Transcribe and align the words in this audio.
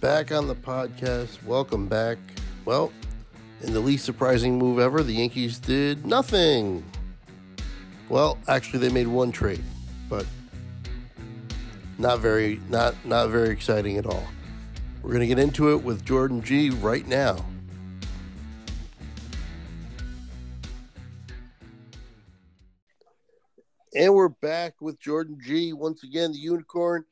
back 0.00 0.30
on 0.30 0.46
the 0.46 0.54
podcast. 0.54 1.42
Welcome 1.44 1.88
back. 1.88 2.18
Well, 2.64 2.92
in 3.62 3.72
the 3.72 3.80
least 3.80 4.04
surprising 4.04 4.56
move 4.56 4.78
ever, 4.78 5.02
the 5.02 5.14
Yankees 5.14 5.58
did 5.58 6.06
nothing. 6.06 6.84
Well, 8.08 8.38
actually, 8.46 8.78
they 8.80 8.90
made 8.90 9.08
one 9.08 9.32
trade, 9.32 9.62
but 10.08 10.24
not 11.98 12.20
very, 12.20 12.60
not 12.68 12.94
not 13.04 13.30
very 13.30 13.50
exciting 13.50 13.96
at 13.96 14.06
all. 14.06 14.24
We're 15.02 15.12
gonna 15.12 15.26
get 15.26 15.38
into 15.38 15.72
it 15.72 15.82
with 15.82 16.04
Jordan 16.04 16.42
G 16.42 16.70
right 16.70 17.06
now. 17.06 17.44
And 23.94 24.14
we're 24.14 24.28
back 24.28 24.74
with 24.80 25.00
Jordan 25.00 25.38
G 25.42 25.72
once 25.72 26.04
again, 26.04 26.30
the 26.30 26.38
unicorn. 26.38 27.04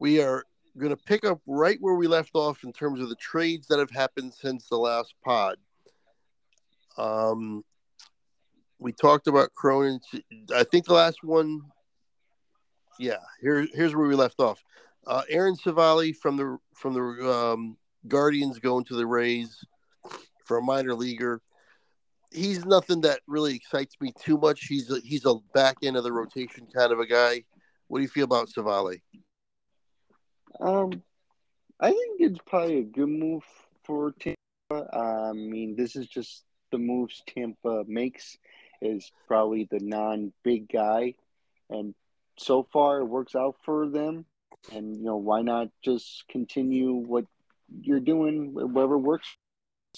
We 0.00 0.20
are 0.20 0.44
going 0.78 0.96
to 0.96 1.02
pick 1.04 1.24
up 1.24 1.40
right 1.46 1.78
where 1.80 1.94
we 1.94 2.06
left 2.06 2.32
off 2.34 2.64
in 2.64 2.72
terms 2.72 3.00
of 3.00 3.08
the 3.08 3.14
trades 3.16 3.68
that 3.68 3.78
have 3.78 3.90
happened 3.90 4.34
since 4.34 4.68
the 4.68 4.76
last 4.76 5.14
pod. 5.24 5.56
Um, 6.96 7.64
we 8.78 8.92
talked 8.92 9.26
about 9.26 9.54
Cronin. 9.54 10.00
I 10.54 10.64
think 10.64 10.86
the 10.86 10.94
last 10.94 11.22
one. 11.22 11.62
Yeah, 12.98 13.16
here, 13.40 13.66
here's 13.72 13.94
where 13.94 14.06
we 14.06 14.14
left 14.14 14.40
off. 14.40 14.62
Uh, 15.06 15.22
Aaron 15.28 15.56
Civale 15.56 16.14
from 16.16 16.36
the 16.36 16.58
from 16.74 16.94
the 16.94 17.30
um, 17.30 17.76
Guardians 18.06 18.58
going 18.58 18.84
to 18.84 18.94
the 18.94 19.06
Rays 19.06 19.64
for 20.44 20.58
a 20.58 20.62
minor 20.62 20.94
leaguer. 20.94 21.40
He's 22.30 22.64
nothing 22.64 23.00
that 23.02 23.20
really 23.26 23.54
excites 23.54 23.96
me 24.00 24.12
too 24.20 24.38
much. 24.38 24.66
He's 24.66 24.90
a, 24.90 25.00
he's 25.00 25.24
a 25.24 25.36
back 25.54 25.76
end 25.82 25.96
of 25.96 26.04
the 26.04 26.12
rotation 26.12 26.66
kind 26.66 26.92
of 26.92 26.98
a 26.98 27.06
guy. 27.06 27.44
What 27.88 27.98
do 27.98 28.02
you 28.02 28.08
feel 28.08 28.24
about 28.24 28.48
Civale? 28.48 29.00
Um, 30.60 31.02
I 31.80 31.90
think 31.90 32.20
it's 32.20 32.38
probably 32.46 32.78
a 32.78 32.84
good 32.84 33.08
move 33.08 33.42
for 33.84 34.12
Tampa. 34.12 34.96
I 34.96 35.32
mean, 35.32 35.76
this 35.76 35.96
is 35.96 36.06
just 36.06 36.44
the 36.70 36.78
moves 36.78 37.22
Tampa 37.26 37.84
makes 37.86 38.36
is 38.80 39.10
probably 39.26 39.68
the 39.70 39.80
non-big 39.80 40.68
guy, 40.68 41.14
and 41.70 41.94
so 42.38 42.66
far 42.72 43.00
it 43.00 43.04
works 43.04 43.34
out 43.34 43.56
for 43.64 43.88
them. 43.88 44.26
And 44.72 44.96
you 44.96 45.04
know, 45.04 45.16
why 45.16 45.42
not 45.42 45.68
just 45.82 46.24
continue 46.28 46.92
what 46.92 47.26
you're 47.80 48.00
doing, 48.00 48.54
whatever 48.54 48.98
works? 48.98 49.28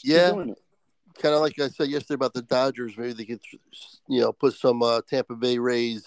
Yeah, 0.03 0.33
kind 0.33 1.35
of 1.35 1.41
like 1.41 1.59
I 1.59 1.69
said 1.69 1.89
yesterday 1.89 2.15
about 2.15 2.35
the 2.35 2.43
Dodgers. 2.43 2.97
Maybe 2.97 3.13
they 3.13 3.25
could, 3.25 3.41
you 4.09 4.21
know, 4.21 4.33
put 4.33 4.55
some 4.55 4.83
uh, 4.83 5.01
Tampa 5.09 5.35
Bay 5.35 5.59
Rays 5.59 6.05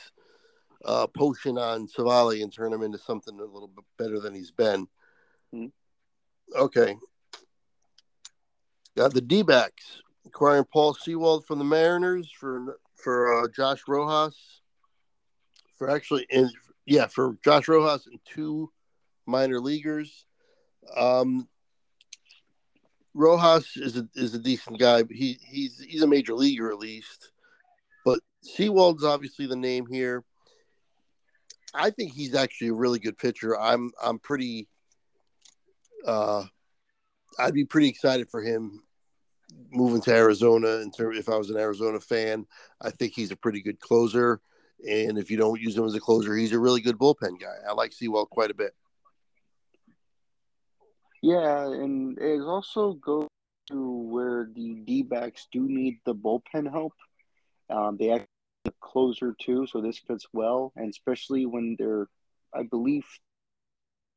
uh, 0.86 1.08
potion 1.08 1.58
on 1.58 1.88
Civale 1.88 2.42
and 2.42 2.54
turn 2.54 2.74
him 2.74 2.84
into 2.84 2.98
something 2.98 3.40
a 3.40 3.44
little 3.44 3.68
bit 3.68 3.86
better 3.98 4.20
than 4.20 4.34
he's 4.34 4.52
been. 4.52 4.88
Mm-hmm. 5.54 5.68
Okay. 6.56 6.96
Got 8.98 9.14
the 9.14 9.22
D 9.22 9.44
backs 9.44 10.02
acquiring 10.26 10.66
Paul 10.66 10.94
Sewald 10.94 11.46
from 11.46 11.60
the 11.60 11.66
Mariners 11.66 12.32
for 12.32 12.80
for 12.96 13.44
uh, 13.44 13.48
Josh 13.56 13.82
Rojas. 13.88 14.62
For 15.78 15.90
actually, 15.90 16.26
and 16.32 16.50
yeah, 16.86 17.08
for 17.08 17.38
Josh 17.44 17.68
Rojas 17.68 18.08
and 18.08 18.20
two 18.26 18.72
minor 19.26 19.60
leaguers. 19.60 20.26
Um, 20.98 21.48
Rojas 23.14 23.78
is 23.78 23.98
a 23.98 24.08
is 24.16 24.34
a 24.34 24.40
decent 24.40 24.80
guy. 24.80 25.04
But 25.04 25.16
he 25.16 25.40
he's 25.46 25.80
he's 25.80 26.02
a 26.02 26.08
major 26.08 26.34
leaguer 26.34 26.72
at 26.72 26.80
least. 26.80 27.32
But 28.06 28.20
Sewald's 28.42 29.04
obviously 29.04 29.46
the 29.46 29.56
name 29.56 29.86
here. 29.90 30.24
I 31.74 31.90
think 31.92 32.14
he's 32.14 32.36
actually 32.36 32.70
a 32.70 32.74
really 32.74 33.00
good 33.00 33.18
pitcher. 33.18 33.60
I'm 33.60 33.92
I'm 34.02 34.20
pretty 34.20 34.68
uh 36.06 36.46
I'd 37.38 37.54
be 37.54 37.66
pretty 37.66 37.90
excited 37.90 38.30
for 38.30 38.42
him 38.42 38.84
moving 39.72 40.02
to 40.02 40.14
Arizona 40.14 40.78
in 40.78 40.92
terms 40.92 41.18
if 41.18 41.30
I 41.30 41.38
was 41.38 41.50
an 41.50 41.58
Arizona 41.58 42.00
fan. 42.00 42.46
I 42.82 42.90
think 42.90 43.14
he's 43.14 43.32
a 43.32 43.36
pretty 43.36 43.62
good 43.62 43.80
closer. 43.80 44.42
And 44.88 45.18
if 45.18 45.30
you 45.30 45.38
don't 45.38 45.60
use 45.60 45.78
him 45.78 45.86
as 45.86 45.96
a 45.96 46.00
closer, 46.00 46.36
he's 46.36 46.54
a 46.54 46.60
really 46.60 46.82
good 46.82 46.98
bullpen 46.98 47.40
guy. 47.40 47.56
I 47.68 47.74
like 47.74 47.92
Sewald 47.92 48.30
quite 48.30 48.52
a 48.52 48.56
bit. 48.56 48.74
Yeah, 51.22 51.66
and 51.66 52.18
it 52.18 52.42
also 52.42 52.94
goes 52.94 53.28
to 53.68 53.92
where 53.92 54.50
the 54.54 54.76
D 54.86 55.04
backs 55.04 55.48
do 55.52 55.68
need 55.68 56.00
the 56.06 56.16
bullpen 56.16 56.72
help. 56.72 56.94
Um, 57.70 57.98
they 57.98 58.12
actually 58.12 58.28
a 58.66 58.72
closer 58.82 59.36
too, 59.40 59.68
so 59.68 59.82
this 59.82 60.00
fits 60.00 60.26
well, 60.34 60.72
and 60.76 60.90
especially 60.90 61.46
when 61.46 61.76
they're, 61.78 62.08
I 62.54 62.64
believe, 62.64 63.06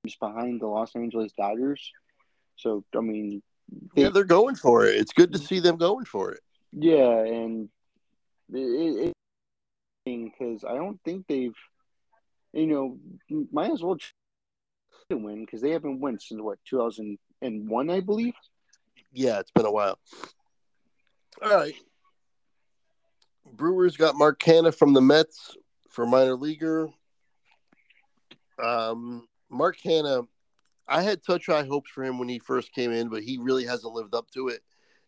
just 0.06 0.18
behind 0.18 0.60
the 0.60 0.66
Los 0.66 0.94
Angeles 0.96 1.32
Dodgers. 1.32 1.92
So 2.56 2.84
I 2.96 3.00
mean, 3.00 3.42
they, 3.94 4.02
yeah, 4.02 4.08
they're 4.10 4.24
going 4.24 4.56
for 4.56 4.86
it. 4.86 4.96
It's 4.96 5.12
good 5.12 5.32
to 5.32 5.38
mm-hmm. 5.38 5.46
see 5.46 5.60
them 5.60 5.76
going 5.76 6.04
for 6.04 6.32
it. 6.32 6.40
Yeah, 6.72 7.20
and 7.20 7.68
it, 8.52 9.12
because 10.04 10.64
I 10.64 10.74
don't 10.74 11.00
think 11.04 11.26
they've, 11.28 11.54
you 12.52 12.66
know, 12.66 12.98
might 13.52 13.70
as 13.70 13.82
well 13.82 13.96
to 15.10 15.16
win 15.16 15.44
because 15.44 15.60
they 15.60 15.70
haven't 15.70 16.00
won 16.00 16.18
since 16.18 16.40
what 16.40 16.58
2001, 16.68 17.90
I 17.90 18.00
believe. 18.00 18.34
Yeah, 19.12 19.38
it's 19.38 19.50
been 19.50 19.66
a 19.66 19.72
while. 19.72 19.98
All 21.42 21.56
right, 21.56 21.74
Brewers 23.52 23.96
got 23.96 24.16
Mark 24.16 24.40
Canha 24.40 24.74
from 24.74 24.94
the 24.94 25.00
Mets 25.00 25.56
for 25.90 26.06
minor 26.06 26.34
leaguer. 26.34 26.88
Um, 28.62 29.28
Mark 29.50 29.76
Canha, 29.78 30.26
I 30.88 31.02
had 31.02 31.22
such 31.22 31.46
high 31.46 31.64
hopes 31.64 31.90
for 31.90 32.02
him 32.02 32.18
when 32.18 32.28
he 32.28 32.38
first 32.38 32.72
came 32.72 32.92
in, 32.92 33.08
but 33.08 33.22
he 33.22 33.38
really 33.38 33.64
hasn't 33.64 33.92
lived 33.92 34.14
up 34.14 34.30
to 34.32 34.48
it. 34.48 34.62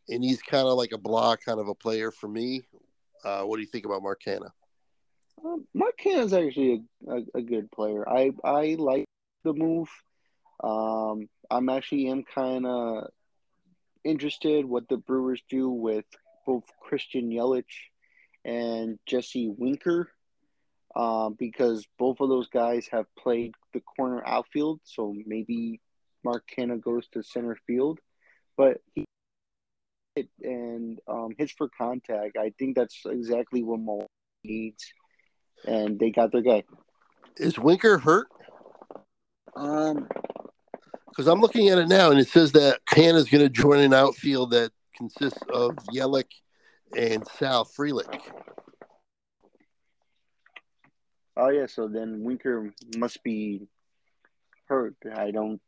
And 0.09 0.22
he's 0.22 0.43
kind 0.43 0.66
of 0.66 0.77
like 0.77 0.93
a 0.93 0.99
block 0.99 1.41
kind 1.44 1.59
of 1.59 1.69
a 1.69 1.75
player 1.75 2.10
for 2.10 2.28
me. 2.28 2.62
Uh, 3.25 3.43
what 3.43 3.56
do 3.56 3.62
you 3.62 3.69
think 3.69 3.87
about 3.87 4.03
Mark 4.03 4.22
Canha? 4.22 4.50
Um, 5.43 5.66
Mark 5.72 5.99
Canha 5.99 6.25
is 6.25 6.34
actually 6.34 6.84
a, 7.09 7.12
a, 7.12 7.22
a, 7.37 7.43
good 7.43 7.71
player. 7.72 8.06
I 8.06 8.32
I 8.44 8.76
like 8.78 9.06
the 9.44 9.55
move. 9.55 9.88
Um, 10.62 11.28
I'm 11.50 11.71
actually 11.71 12.09
am 12.09 12.25
kind 12.25 12.66
of 12.66 13.09
interested 14.05 14.66
what 14.66 14.88
the 14.88 14.99
Brewers 14.99 15.43
do 15.49 15.71
with 15.71 16.05
both 16.47 16.65
Christian 16.82 17.31
Yelich 17.31 17.65
and 18.44 18.99
Jesse 19.06 19.49
Winker 19.49 20.10
um, 20.97 21.34
because 21.38 21.87
both 21.99 22.21
of 22.21 22.28
those 22.28 22.49
guys 22.49 22.88
have 22.93 23.06
played 23.19 23.55
the 23.72 23.81
corner 23.81 24.22
outfield. 24.27 24.81
So 24.84 25.15
maybe 25.27 25.81
Mark 26.25 26.44
Canha 26.56 26.81
goes 26.81 27.09
to 27.09 27.22
center 27.22 27.56
field, 27.66 27.99
but 28.56 28.78
he 28.94 29.05
and 30.43 31.00
um, 31.09 31.31
hits 31.37 31.53
for 31.53 31.69
contact. 31.77 32.37
I 32.37 32.53
think 32.59 32.77
that's 32.77 33.00
exactly 33.06 33.65
what 33.65 33.81
Mo 33.81 34.06
needs, 34.44 34.84
and 35.66 35.99
they 35.99 36.11
got 36.11 36.31
their 36.31 36.43
guy. 36.43 36.62
Is 37.37 37.59
Winker 37.59 37.99
hurt? 37.99 38.28
Um, 39.56 40.09
because 41.09 41.26
I'm 41.26 41.41
looking 41.41 41.69
at 41.69 41.78
it 41.78 41.88
now, 41.88 42.11
and 42.11 42.21
it 42.21 42.28
says 42.28 42.53
that 42.53 42.84
Canha 42.87 43.15
is 43.15 43.28
going 43.28 43.43
to 43.43 43.49
join 43.49 43.81
an 43.81 43.93
outfield 43.93 44.50
that 44.53 44.71
consists 44.97 45.43
of 45.53 45.76
Yelich 45.93 46.25
and 46.97 47.27
Sal 47.27 47.65
Frelick. 47.65 48.21
Oh 51.37 51.49
yeah, 51.49 51.66
so 51.66 51.88
then 51.88 52.22
Winker 52.22 52.72
must 52.97 53.22
be 53.25 53.66
hurt. 54.66 54.97
I 55.15 55.31
don't 55.31 55.60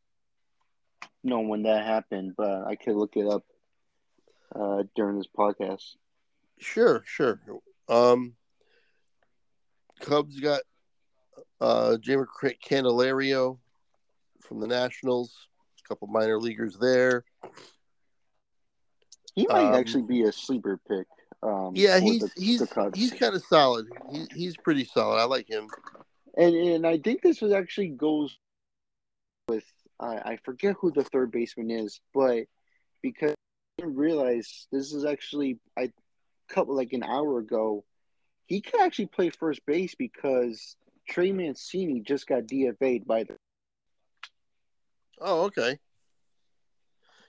know 1.25 1.41
when 1.41 1.65
that 1.65 1.85
happened, 1.85 2.35
but 2.37 2.65
I 2.67 2.77
could 2.77 2.95
look 2.95 3.17
it 3.17 3.27
up 3.27 3.45
uh, 4.55 4.85
during 4.95 5.19
this 5.19 5.29
podcast. 5.37 5.97
Sure, 6.59 7.03
sure. 7.05 7.41
Um, 7.89 8.35
Cubs 10.01 10.39
got 10.41 10.63
uh, 11.61 11.97
Jeimer 12.01 12.27
Candelario 12.65 13.59
from 14.41 14.61
the 14.61 14.67
Nationals. 14.67 15.49
A 15.85 15.89
couple 15.89 16.09
minor 16.09 16.41
leaguers 16.41 16.77
there. 16.79 17.25
He 19.35 19.47
might 19.49 19.69
um, 19.69 19.75
actually 19.75 20.03
be 20.03 20.23
a 20.23 20.33
sleeper 20.33 20.81
pick. 20.89 21.07
Um, 21.43 21.73
yeah, 21.75 22.01
he's 22.01 22.23
the, 22.23 22.31
he's 22.37 22.61
the 22.61 22.91
he's 22.95 23.13
kind 23.13 23.35
of 23.35 23.45
solid. 23.45 23.87
He, 24.11 24.27
he's 24.35 24.57
pretty 24.57 24.85
solid. 24.85 25.19
I 25.19 25.25
like 25.25 25.49
him. 25.49 25.69
And 26.37 26.55
and 26.55 26.87
I 26.87 26.99
think 26.99 27.23
this 27.23 27.41
was 27.41 27.53
actually 27.53 27.89
goes 27.89 28.37
with 29.49 29.65
I, 30.01 30.17
I 30.17 30.39
forget 30.45 30.77
who 30.81 30.91
the 30.91 31.05
third 31.05 31.31
baseman 31.31 31.71
is, 31.71 32.01
but 32.15 32.45
because 33.03 33.33
I 33.33 33.83
didn't 33.83 33.97
realize 33.97 34.67
this 34.73 34.93
is 34.93 35.05
actually 35.05 35.59
I 35.79 35.93
couple 36.49 36.77
like 36.77 36.93
an 36.93 37.03
hour 37.03 37.39
ago, 37.39 37.85
he 38.47 38.61
could 38.61 38.81
actually 38.81 39.07
play 39.07 39.31
first 39.31 39.65
base 39.67 39.95
because 39.95 40.77
Trey 41.09 41.33
Mancini 41.33 42.01
just 42.01 42.27
got 42.27 42.45
DFA'd 42.45 43.07
by 43.07 43.25
the. 43.25 43.37
Oh, 45.21 45.45
okay. 45.45 45.79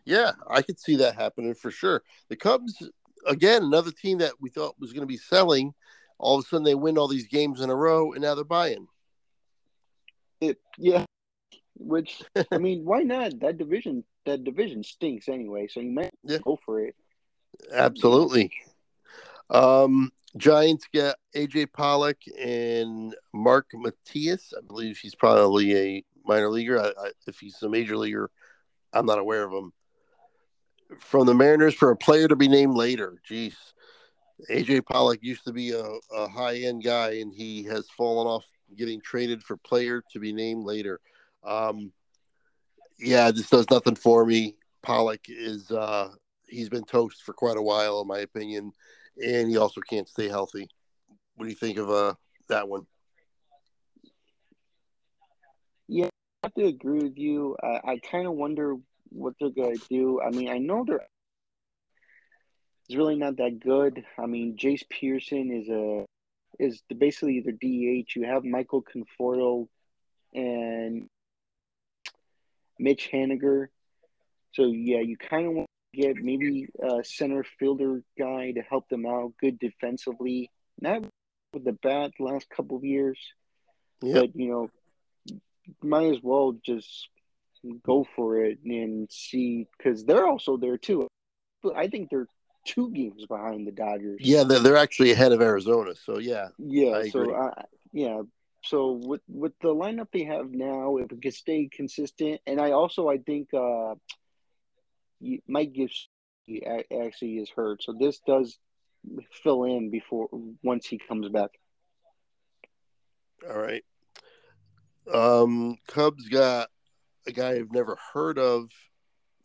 Yeah, 0.05 0.31
I 0.49 0.61
could 0.61 0.79
see 0.79 0.97
that 0.97 1.15
happening 1.15 1.53
for 1.53 1.71
sure. 1.71 2.01
The 2.29 2.35
Cubs 2.35 2.89
again, 3.27 3.63
another 3.63 3.91
team 3.91 4.19
that 4.19 4.33
we 4.39 4.49
thought 4.49 4.79
was 4.79 4.93
going 4.93 5.01
to 5.01 5.07
be 5.07 5.17
selling, 5.17 5.73
all 6.17 6.39
of 6.39 6.45
a 6.45 6.47
sudden 6.47 6.63
they 6.63 6.75
win 6.75 6.97
all 6.97 7.07
these 7.07 7.27
games 7.27 7.61
in 7.61 7.69
a 7.69 7.75
row, 7.75 8.13
and 8.13 8.21
now 8.21 8.35
they're 8.35 8.43
buying. 8.43 8.87
It 10.41 10.59
yeah, 10.77 11.05
Which 11.75 12.21
I 12.51 12.57
mean, 12.57 12.85
why 12.85 13.03
not? 13.03 13.39
That 13.39 13.57
division, 13.57 14.03
that 14.25 14.43
division 14.43 14.83
stinks 14.83 15.29
anyway. 15.29 15.67
So 15.67 15.79
you 15.79 15.91
might 15.91 16.13
yeah. 16.23 16.39
go 16.43 16.59
for 16.65 16.81
it. 16.81 16.95
Absolutely. 17.71 18.51
Um, 19.49 20.11
Giants 20.35 20.85
get 20.93 21.15
AJ 21.35 21.73
Pollock 21.73 22.17
and 22.39 23.15
Mark 23.33 23.67
Mathias. 23.73 24.53
I 24.55 24.61
believe 24.65 24.97
he's 24.97 25.15
probably 25.15 25.75
a 25.75 26.05
minor 26.25 26.49
leaguer. 26.49 26.79
I, 26.79 26.87
I, 26.87 27.11
if 27.25 27.39
he's 27.39 27.61
a 27.63 27.69
major 27.69 27.97
leaguer, 27.97 28.29
I'm 28.93 29.05
not 29.05 29.19
aware 29.19 29.43
of 29.43 29.51
him. 29.51 29.71
From 30.99 31.25
the 31.25 31.33
Mariners 31.33 31.73
for 31.73 31.91
a 31.91 31.97
player 31.97 32.27
to 32.27 32.35
be 32.35 32.47
named 32.47 32.75
later. 32.75 33.15
Jeez. 33.29 33.55
AJ 34.49 34.85
Pollock 34.85 35.19
used 35.21 35.43
to 35.45 35.51
be 35.51 35.71
a, 35.71 35.83
a 36.15 36.27
high 36.27 36.57
end 36.57 36.83
guy, 36.83 37.15
and 37.15 37.33
he 37.33 37.63
has 37.63 37.89
fallen 37.89 38.27
off 38.27 38.45
getting 38.75 39.01
traded 39.01 39.43
for 39.43 39.57
player 39.57 40.03
to 40.11 40.19
be 40.19 40.31
named 40.31 40.63
later. 40.63 40.99
Um, 41.43 41.91
yeah, 42.99 43.31
this 43.31 43.49
does 43.49 43.69
nothing 43.69 43.95
for 43.95 44.25
me. 44.25 44.55
Pollock 44.83 45.21
is 45.27 45.71
uh, 45.71 46.09
he's 46.47 46.69
been 46.69 46.83
toast 46.83 47.23
for 47.23 47.33
quite 47.33 47.57
a 47.57 47.61
while, 47.61 48.01
in 48.01 48.07
my 48.07 48.19
opinion, 48.19 48.71
and 49.23 49.49
he 49.49 49.57
also 49.57 49.81
can't 49.81 50.07
stay 50.07 50.27
healthy. 50.27 50.69
What 51.35 51.45
do 51.45 51.49
you 51.49 51.55
think 51.55 51.77
of 51.77 51.89
uh, 51.89 52.13
that 52.49 52.67
one? 52.67 52.85
Yeah, 55.87 56.09
I 56.43 56.47
have 56.47 56.53
to 56.55 56.65
agree 56.65 57.03
with 57.03 57.17
you. 57.17 57.55
I, 57.63 57.91
I 57.91 57.99
kind 57.99 58.27
of 58.27 58.33
wonder 58.33 58.75
what 59.11 59.33
they're 59.39 59.49
going 59.49 59.77
to 59.77 59.85
do. 59.89 60.21
I 60.21 60.29
mean, 60.29 60.49
I 60.49 60.57
know 60.57 60.83
they're 60.85 61.07
is 62.89 62.95
really 62.95 63.15
not 63.15 63.37
that 63.37 63.59
good. 63.59 64.03
I 64.17 64.25
mean, 64.25 64.55
Jace 64.57 64.87
Peterson 64.89 65.51
is 65.51 65.69
a 65.69 66.05
is 66.59 66.81
basically 66.95 67.37
either 67.37 67.51
DH. 67.51 68.15
You 68.15 68.25
have 68.25 68.43
Michael 68.43 68.83
Conforto 68.83 69.67
and 70.33 71.07
Mitch 72.79 73.09
Haniger. 73.11 73.67
So 74.53 74.65
yeah, 74.65 74.99
you 74.99 75.17
kind 75.17 75.47
of 75.47 75.53
want 75.53 75.67
to 75.93 76.01
get 76.01 76.15
maybe 76.17 76.67
a 76.81 77.03
center 77.03 77.45
fielder 77.59 78.01
guy 78.17 78.51
to 78.51 78.61
help 78.61 78.89
them 78.89 79.05
out, 79.05 79.33
good 79.39 79.59
defensively. 79.59 80.49
Not 80.79 81.05
with 81.53 81.65
the 81.65 81.73
bat 81.73 82.11
the 82.17 82.25
last 82.25 82.49
couple 82.49 82.77
of 82.77 82.83
years, 82.83 83.19
yep. 84.01 84.15
but 84.15 84.35
you 84.35 84.49
know, 84.49 84.69
might 85.83 86.11
as 86.11 86.19
well 86.21 86.55
just 86.65 87.09
go 87.83 88.05
for 88.15 88.43
it 88.43 88.59
and 88.63 89.09
see 89.11 89.67
because 89.77 90.05
they're 90.05 90.27
also 90.27 90.57
there 90.57 90.77
too. 90.77 91.07
I 91.75 91.87
think 91.87 92.09
they're 92.09 92.27
two 92.65 92.91
games 92.91 93.25
behind 93.25 93.67
the 93.67 93.71
Dodgers. 93.71 94.19
Yeah, 94.21 94.43
they're, 94.43 94.59
they're 94.59 94.77
actually 94.77 95.11
ahead 95.11 95.31
of 95.31 95.41
Arizona. 95.41 95.95
So 95.95 96.19
yeah, 96.19 96.49
yeah. 96.57 97.03
so 97.11 97.31
uh, 97.31 97.63
yeah, 97.91 98.21
so 98.63 98.91
with 98.91 99.21
with 99.27 99.53
the 99.61 99.69
lineup 99.69 100.07
they 100.11 100.23
have 100.23 100.51
now, 100.51 100.97
if 100.97 101.11
it 101.11 101.21
can 101.21 101.31
stay 101.31 101.69
consistent, 101.71 102.41
and 102.45 102.59
I 102.59 102.71
also 102.71 103.09
I 103.09 103.17
think 103.17 103.53
uh, 103.53 103.95
Mike 105.47 105.73
Gibbs 105.73 106.07
actually 106.91 107.37
is 107.37 107.49
hurt, 107.49 107.83
so 107.83 107.93
this 107.97 108.19
does 108.19 108.57
fill 109.43 109.63
in 109.63 109.89
before 109.89 110.27
once 110.63 110.85
he 110.85 110.97
comes 110.97 111.29
back. 111.29 111.51
All 113.49 113.57
right. 113.57 113.83
Um, 115.11 115.77
Cubs 115.87 116.27
got 116.27 116.69
a 117.27 117.31
guy 117.31 117.51
I've 117.51 117.71
never 117.71 117.97
heard 118.13 118.39
of 118.39 118.71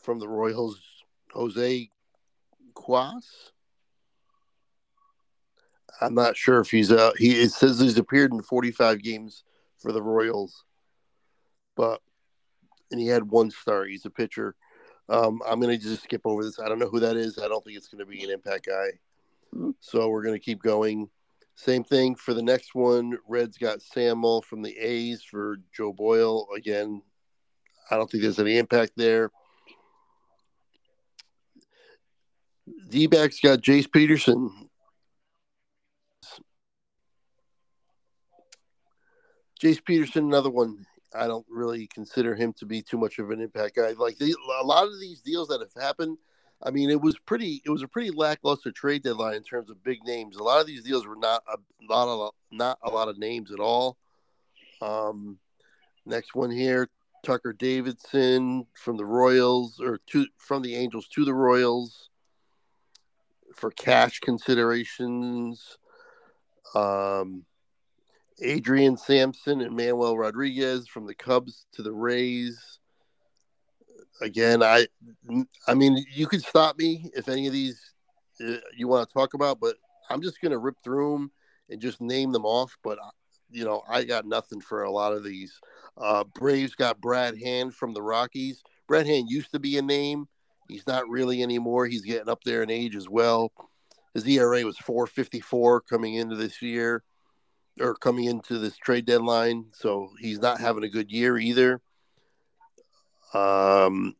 from 0.00 0.18
the 0.18 0.28
Royals, 0.28 0.80
Jose 1.32 1.90
Cuas. 2.74 3.50
I'm 6.00 6.14
not 6.14 6.36
sure 6.36 6.60
if 6.60 6.70
he's 6.70 6.90
uh 6.90 7.12
he 7.18 7.42
it 7.42 7.52
says 7.52 7.78
he's 7.78 7.98
appeared 7.98 8.32
in 8.32 8.42
45 8.42 9.02
games 9.02 9.44
for 9.78 9.92
the 9.92 10.02
Royals, 10.02 10.64
but 11.76 12.00
and 12.90 13.00
he 13.00 13.06
had 13.06 13.30
one 13.30 13.50
star. 13.50 13.84
He's 13.84 14.04
a 14.06 14.10
pitcher. 14.10 14.54
Um, 15.08 15.42
I'm 15.46 15.60
gonna 15.60 15.76
just 15.76 16.04
skip 16.04 16.22
over 16.24 16.44
this. 16.44 16.58
I 16.58 16.68
don't 16.68 16.78
know 16.78 16.88
who 16.88 17.00
that 17.00 17.16
is. 17.16 17.38
I 17.38 17.48
don't 17.48 17.62
think 17.64 17.76
it's 17.76 17.88
gonna 17.88 18.06
be 18.06 18.22
an 18.24 18.30
impact 18.30 18.66
guy. 18.66 19.72
So 19.80 20.08
we're 20.08 20.24
gonna 20.24 20.38
keep 20.38 20.62
going. 20.62 21.08
Same 21.54 21.84
thing 21.84 22.14
for 22.14 22.32
the 22.32 22.42
next 22.42 22.74
one. 22.74 23.18
Reds 23.28 23.58
got 23.58 23.82
Sam 23.82 24.18
Moll 24.18 24.42
from 24.42 24.62
the 24.62 24.76
A's 24.78 25.22
for 25.22 25.58
Joe 25.76 25.92
Boyle. 25.92 26.48
Again, 26.56 27.02
I 27.90 27.96
don't 27.96 28.10
think 28.10 28.22
there's 28.22 28.38
any 28.38 28.58
impact 28.58 28.92
there. 28.96 29.30
D 32.88 33.06
backs 33.06 33.40
got 33.40 33.60
Jace 33.60 33.90
Peterson 33.90 34.50
Jace 39.62 39.84
Peterson, 39.84 40.24
another 40.24 40.50
one. 40.50 40.84
I 41.14 41.28
don't 41.28 41.46
really 41.48 41.86
consider 41.86 42.34
him 42.34 42.52
to 42.54 42.66
be 42.66 42.82
too 42.82 42.98
much 42.98 43.18
of 43.18 43.30
an 43.30 43.40
impact 43.40 43.76
guy. 43.76 43.92
Like 43.92 44.18
the, 44.18 44.34
a 44.60 44.66
lot 44.66 44.84
of 44.84 44.98
these 44.98 45.20
deals 45.20 45.48
that 45.48 45.60
have 45.60 45.80
happened, 45.80 46.18
I 46.60 46.70
mean, 46.70 46.90
it 46.90 47.00
was 47.00 47.16
pretty. 47.18 47.62
It 47.64 47.70
was 47.70 47.82
a 47.82 47.88
pretty 47.88 48.10
lackluster 48.10 48.72
trade 48.72 49.04
deadline 49.04 49.34
in 49.34 49.44
terms 49.44 49.70
of 49.70 49.82
big 49.84 49.98
names. 50.04 50.36
A 50.36 50.42
lot 50.42 50.60
of 50.60 50.66
these 50.66 50.82
deals 50.82 51.06
were 51.06 51.16
not 51.16 51.42
a 51.48 51.58
lot 51.88 52.08
of 52.08 52.30
not 52.50 52.78
a 52.82 52.90
lot 52.90 53.08
of 53.08 53.18
names 53.18 53.52
at 53.52 53.60
all. 53.60 53.98
Um, 54.80 55.38
next 56.06 56.34
one 56.34 56.50
here, 56.50 56.88
Tucker 57.22 57.52
Davidson 57.52 58.66
from 58.74 58.96
the 58.96 59.04
Royals 59.04 59.80
or 59.80 59.98
to 60.08 60.26
from 60.36 60.62
the 60.62 60.74
Angels 60.74 61.08
to 61.08 61.24
the 61.24 61.34
Royals 61.34 62.10
for 63.54 63.70
cash 63.70 64.20
considerations. 64.20 65.78
Um, 66.74 67.44
Adrian 68.40 68.96
Sampson 68.96 69.60
and 69.60 69.76
Manuel 69.76 70.16
Rodriguez 70.16 70.88
from 70.88 71.06
the 71.06 71.14
Cubs 71.14 71.66
to 71.72 71.82
the 71.82 71.92
Rays. 71.92 72.78
Again, 74.20 74.62
I, 74.62 74.86
I 75.66 75.74
mean, 75.74 76.04
you 76.12 76.26
could 76.26 76.42
stop 76.42 76.78
me 76.78 77.10
if 77.14 77.28
any 77.28 77.46
of 77.46 77.52
these 77.52 77.92
uh, 78.40 78.56
you 78.76 78.88
want 78.88 79.08
to 79.08 79.12
talk 79.12 79.34
about, 79.34 79.60
but 79.60 79.76
I'm 80.10 80.22
just 80.22 80.40
gonna 80.40 80.58
rip 80.58 80.76
through 80.82 81.12
them 81.12 81.32
and 81.70 81.80
just 81.80 82.00
name 82.00 82.32
them 82.32 82.44
off. 82.44 82.76
But 82.82 82.98
uh, 82.98 83.10
you 83.50 83.64
know, 83.64 83.82
I 83.88 84.04
got 84.04 84.26
nothing 84.26 84.60
for 84.60 84.84
a 84.84 84.90
lot 84.90 85.12
of 85.12 85.24
these. 85.24 85.58
Uh, 85.96 86.24
Braves 86.34 86.74
got 86.74 87.00
Brad 87.00 87.38
Hand 87.38 87.74
from 87.74 87.94
the 87.94 88.02
Rockies. 88.02 88.62
Brad 88.88 89.06
Hand 89.06 89.28
used 89.30 89.52
to 89.52 89.58
be 89.58 89.78
a 89.78 89.82
name. 89.82 90.26
He's 90.68 90.86
not 90.86 91.08
really 91.08 91.42
anymore. 91.42 91.86
He's 91.86 92.02
getting 92.02 92.28
up 92.28 92.44
there 92.44 92.62
in 92.62 92.70
age 92.70 92.96
as 92.96 93.08
well. 93.08 93.52
His 94.14 94.26
ERA 94.26 94.64
was 94.64 94.76
4.54 94.78 95.80
coming 95.88 96.14
into 96.14 96.36
this 96.36 96.60
year 96.62 97.02
or 97.80 97.94
coming 97.94 98.24
into 98.24 98.58
this 98.58 98.76
trade 98.76 99.06
deadline, 99.06 99.66
so 99.72 100.10
he's 100.18 100.38
not 100.38 100.60
having 100.60 100.84
a 100.84 100.88
good 100.88 101.10
year 101.10 101.38
either. 101.38 101.80
Um, 103.32 104.14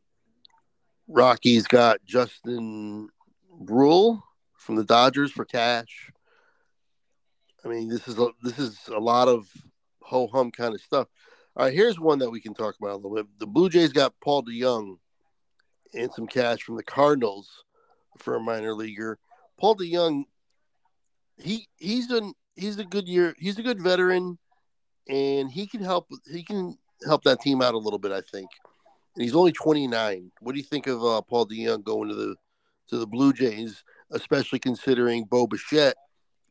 Rockies 1.07 1.67
got 1.67 2.03
Justin 2.05 3.09
Bruihl 3.63 4.21
from 4.57 4.75
the 4.75 4.83
Dodgers 4.83 5.31
for 5.31 5.45
cash. 5.45 6.11
I 7.63 7.67
mean, 7.67 7.89
this 7.89 8.07
is 8.07 8.17
a, 8.17 8.29
this 8.41 8.57
is 8.57 8.79
a 8.87 8.99
lot 8.99 9.27
of 9.27 9.47
ho 10.01 10.27
hum 10.27 10.51
kind 10.51 10.73
of 10.73 10.81
stuff. 10.81 11.07
All 11.55 11.65
right, 11.65 11.73
here's 11.73 11.99
one 11.99 12.17
that 12.19 12.31
we 12.31 12.41
can 12.41 12.55
talk 12.55 12.75
about 12.79 12.93
a 12.93 12.95
little 12.95 13.15
bit. 13.15 13.27
The 13.37 13.45
Blue 13.45 13.69
Jays 13.69 13.93
got 13.93 14.19
Paul 14.23 14.41
DeJong 14.41 14.97
and 15.93 16.11
some 16.11 16.25
cash 16.25 16.63
from 16.63 16.77
the 16.77 16.83
Cardinals 16.83 17.63
for 18.17 18.35
a 18.35 18.39
minor 18.39 18.73
leaguer. 18.73 19.19
Paul 19.59 19.75
DeJong, 19.75 20.23
he 21.37 21.67
he's 21.77 22.07
been 22.07 22.33
he's 22.55 22.79
a 22.79 22.83
good 22.83 23.07
year. 23.07 23.35
He's 23.37 23.59
a 23.59 23.63
good 23.63 23.79
veteran, 23.79 24.39
and 25.07 25.51
he 25.51 25.67
can 25.67 25.83
help. 25.83 26.07
He 26.31 26.41
can 26.43 26.75
help 27.05 27.23
that 27.25 27.41
team 27.41 27.61
out 27.61 27.75
a 27.75 27.77
little 27.77 27.99
bit. 27.99 28.11
I 28.11 28.21
think. 28.21 28.49
And 29.15 29.23
he's 29.23 29.35
only 29.35 29.51
29. 29.51 30.31
What 30.39 30.53
do 30.53 30.57
you 30.57 30.65
think 30.65 30.87
of 30.87 31.05
uh, 31.05 31.21
Paul 31.21 31.45
DeJong 31.47 31.83
going 31.83 32.09
to 32.09 32.15
the 32.15 32.35
to 32.89 32.97
the 32.97 33.05
Blue 33.05 33.31
Jays, 33.31 33.83
especially 34.09 34.57
considering 34.57 35.25
Bo 35.25 35.45
Bichette 35.45 35.97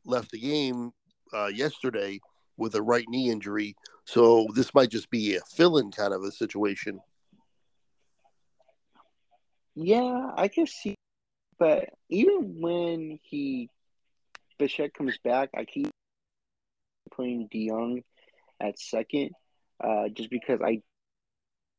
left 0.04 0.30
the 0.30 0.38
game 0.38 0.92
uh, 1.35 1.47
yesterday 1.47 2.21
with 2.56 2.76
a 2.76 2.82
right 2.82 3.06
knee 3.09 3.30
injury? 3.30 3.75
So 4.04 4.47
this 4.54 4.75
might 4.75 4.90
just 4.90 5.11
be 5.11 5.37
a 5.37 5.40
fill-in 5.40 5.90
kind 5.92 6.12
of 6.12 6.23
a 6.23 6.32
situation. 6.32 7.00
Yeah, 9.75 10.30
I 10.37 10.49
can 10.49 10.66
see, 10.66 10.97
but 11.59 11.88
even 12.11 12.56
when 12.61 13.18
he 13.23 13.71
Bichette 14.59 14.92
comes 14.92 15.18
back, 15.25 15.50
I 15.56 15.64
keep 15.64 15.88
playing 17.12 17.49
DeJong 17.52 18.02
at 18.61 18.78
second, 18.78 19.30
uh, 19.82 20.09
just 20.09 20.30
because 20.30 20.61
I 20.62 20.82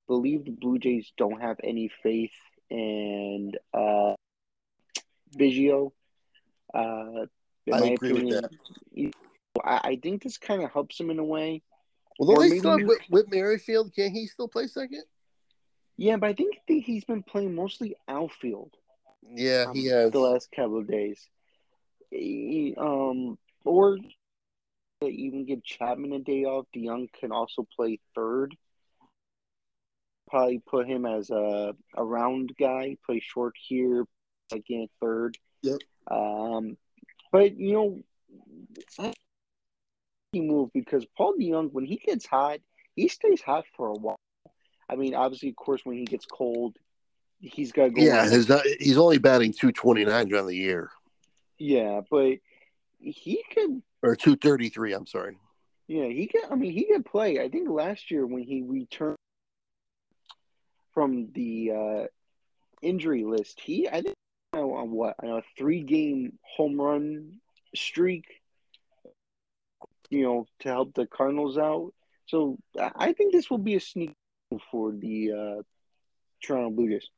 believe 0.08 0.46
the 0.46 0.52
Blue 0.52 0.80
Jays 0.80 1.12
don't 1.18 1.42
have 1.42 1.58
any 1.64 1.92
faith 2.02 2.32
in 2.70 3.54
uh, 3.74 4.16
Biggio. 5.38 5.92
Uh, 6.74 7.28
in 7.66 7.74
I 7.74 7.80
my 7.80 7.88
agree 7.88 8.12
opinion, 8.12 8.42
with 8.42 8.52
that. 8.96 9.14
I, 9.64 9.82
I 9.84 10.00
think 10.02 10.24
this 10.24 10.38
kind 10.38 10.64
of 10.64 10.72
helps 10.72 11.00
him 11.00 11.10
in 11.10 11.20
a 11.20 11.24
way. 11.24 11.62
Well, 12.20 12.36
don't 12.36 12.50
they 12.50 12.60
still 12.60 12.78
have 12.78 12.88
Whit, 12.88 13.02
Whit 13.10 13.32
Merrifield? 13.32 13.96
Can't 13.96 14.14
he 14.14 14.28
still 14.28 14.48
play 14.48 14.68
second? 14.68 15.04
Yeah, 15.98 16.18
but 16.18 16.30
I 16.30 16.34
think, 16.34 16.56
think 16.68 16.86
he's 16.86 17.06
been 17.06 17.24
playing 17.24 17.56
mostly 17.56 17.96
outfield. 18.08 18.72
Yeah, 19.28 19.66
um, 19.70 19.76
he 19.76 19.86
has 19.88 20.12
the 20.12 20.20
last 20.20 20.52
couple 20.52 20.80
of 20.80 20.88
days. 20.88 21.28
He, 22.12 22.76
um, 22.78 23.38
or 23.64 23.98
even 25.02 25.46
give 25.46 25.64
Chapman 25.64 26.14
a 26.14 26.20
day 26.20 26.46
off. 26.46 26.66
DeJong 26.76 27.12
can 27.14 27.32
also 27.32 27.68
play 27.76 28.00
third. 28.16 28.56
probably 30.30 30.60
put 30.66 30.88
him 30.88 31.06
as 31.06 31.30
a 31.30 31.76
a 31.96 32.04
round 32.04 32.54
guy, 32.60 32.98
play 33.06 33.20
short 33.20 33.54
here, 33.60 34.06
second, 34.52 34.90
third. 35.00 35.38
Yep. 35.62 35.80
Um, 36.10 36.78
but 37.32 37.58
you 37.58 37.74
know, 37.74 39.14
move 40.42 40.70
because 40.74 41.06
Paul 41.18 41.36
DeJong, 41.40 41.72
when 41.72 41.86
he 41.86 41.98
gets 41.98 42.26
hot, 42.26 42.60
he 42.96 43.08
stays 43.08 43.42
hot 43.42 43.66
for 43.76 43.88
a 43.88 43.94
while. 43.94 44.20
I 44.90 44.96
mean, 44.96 45.16
obviously, 45.16 45.50
of 45.50 45.56
course, 45.56 45.82
when 45.84 45.98
he 45.98 46.06
gets 46.06 46.26
cold, 46.26 46.78
he's 47.40 47.72
got 47.72 47.86
to 47.86 47.90
go. 47.92 48.02
Yeah, 48.02 48.28
his, 48.28 48.50
uh, 48.50 48.62
he's 48.80 48.98
only 48.98 49.18
batting 49.18 49.54
two 49.54 49.72
twenty 49.72 50.06
nine 50.06 50.28
during 50.28 50.48
the 50.48 50.56
year. 50.56 50.92
Yeah, 51.58 52.02
but 52.10 52.38
he 53.00 53.44
could 53.54 53.82
or 54.02 54.16
two 54.16 54.36
thirty 54.36 54.70
three. 54.70 54.94
I'm 54.94 55.08
sorry. 55.08 55.38
Yeah, 55.88 56.06
he 56.06 56.28
can. 56.28 56.42
I 56.52 56.56
mean, 56.56 56.72
he 56.72 56.86
can 56.86 57.04
play. 57.04 57.40
I 57.40 57.50
think 57.50 57.70
last 57.70 58.12
year 58.12 58.26
when 58.26 58.44
he 58.44 58.62
returned 58.62 59.18
from 60.94 61.30
the 61.34 61.72
uh, 61.72 62.04
injury 62.82 63.24
list, 63.24 63.60
he 63.60 63.88
I 63.88 64.02
think 64.02 64.16
on 64.54 64.92
what 64.92 65.16
a 65.24 65.42
three 65.58 65.82
game 65.82 66.38
home 66.56 66.80
run 66.80 67.40
streak. 67.76 68.26
You 70.14 70.24
know, 70.24 70.46
to 70.60 70.70
help 70.70 70.94
the 70.94 71.08
Cardinals 71.08 71.58
out. 71.58 71.92
So 72.28 72.58
I 72.80 73.14
think 73.14 73.34
this 73.34 73.50
will 73.50 73.58
be 73.58 73.76
a 73.76 73.80
sneak 73.80 74.14
for 74.72 74.92
the 74.92 75.32
uh, 75.32 75.62
Toronto 76.44 76.70
Blue 76.70 76.90
Jays. 76.90 77.10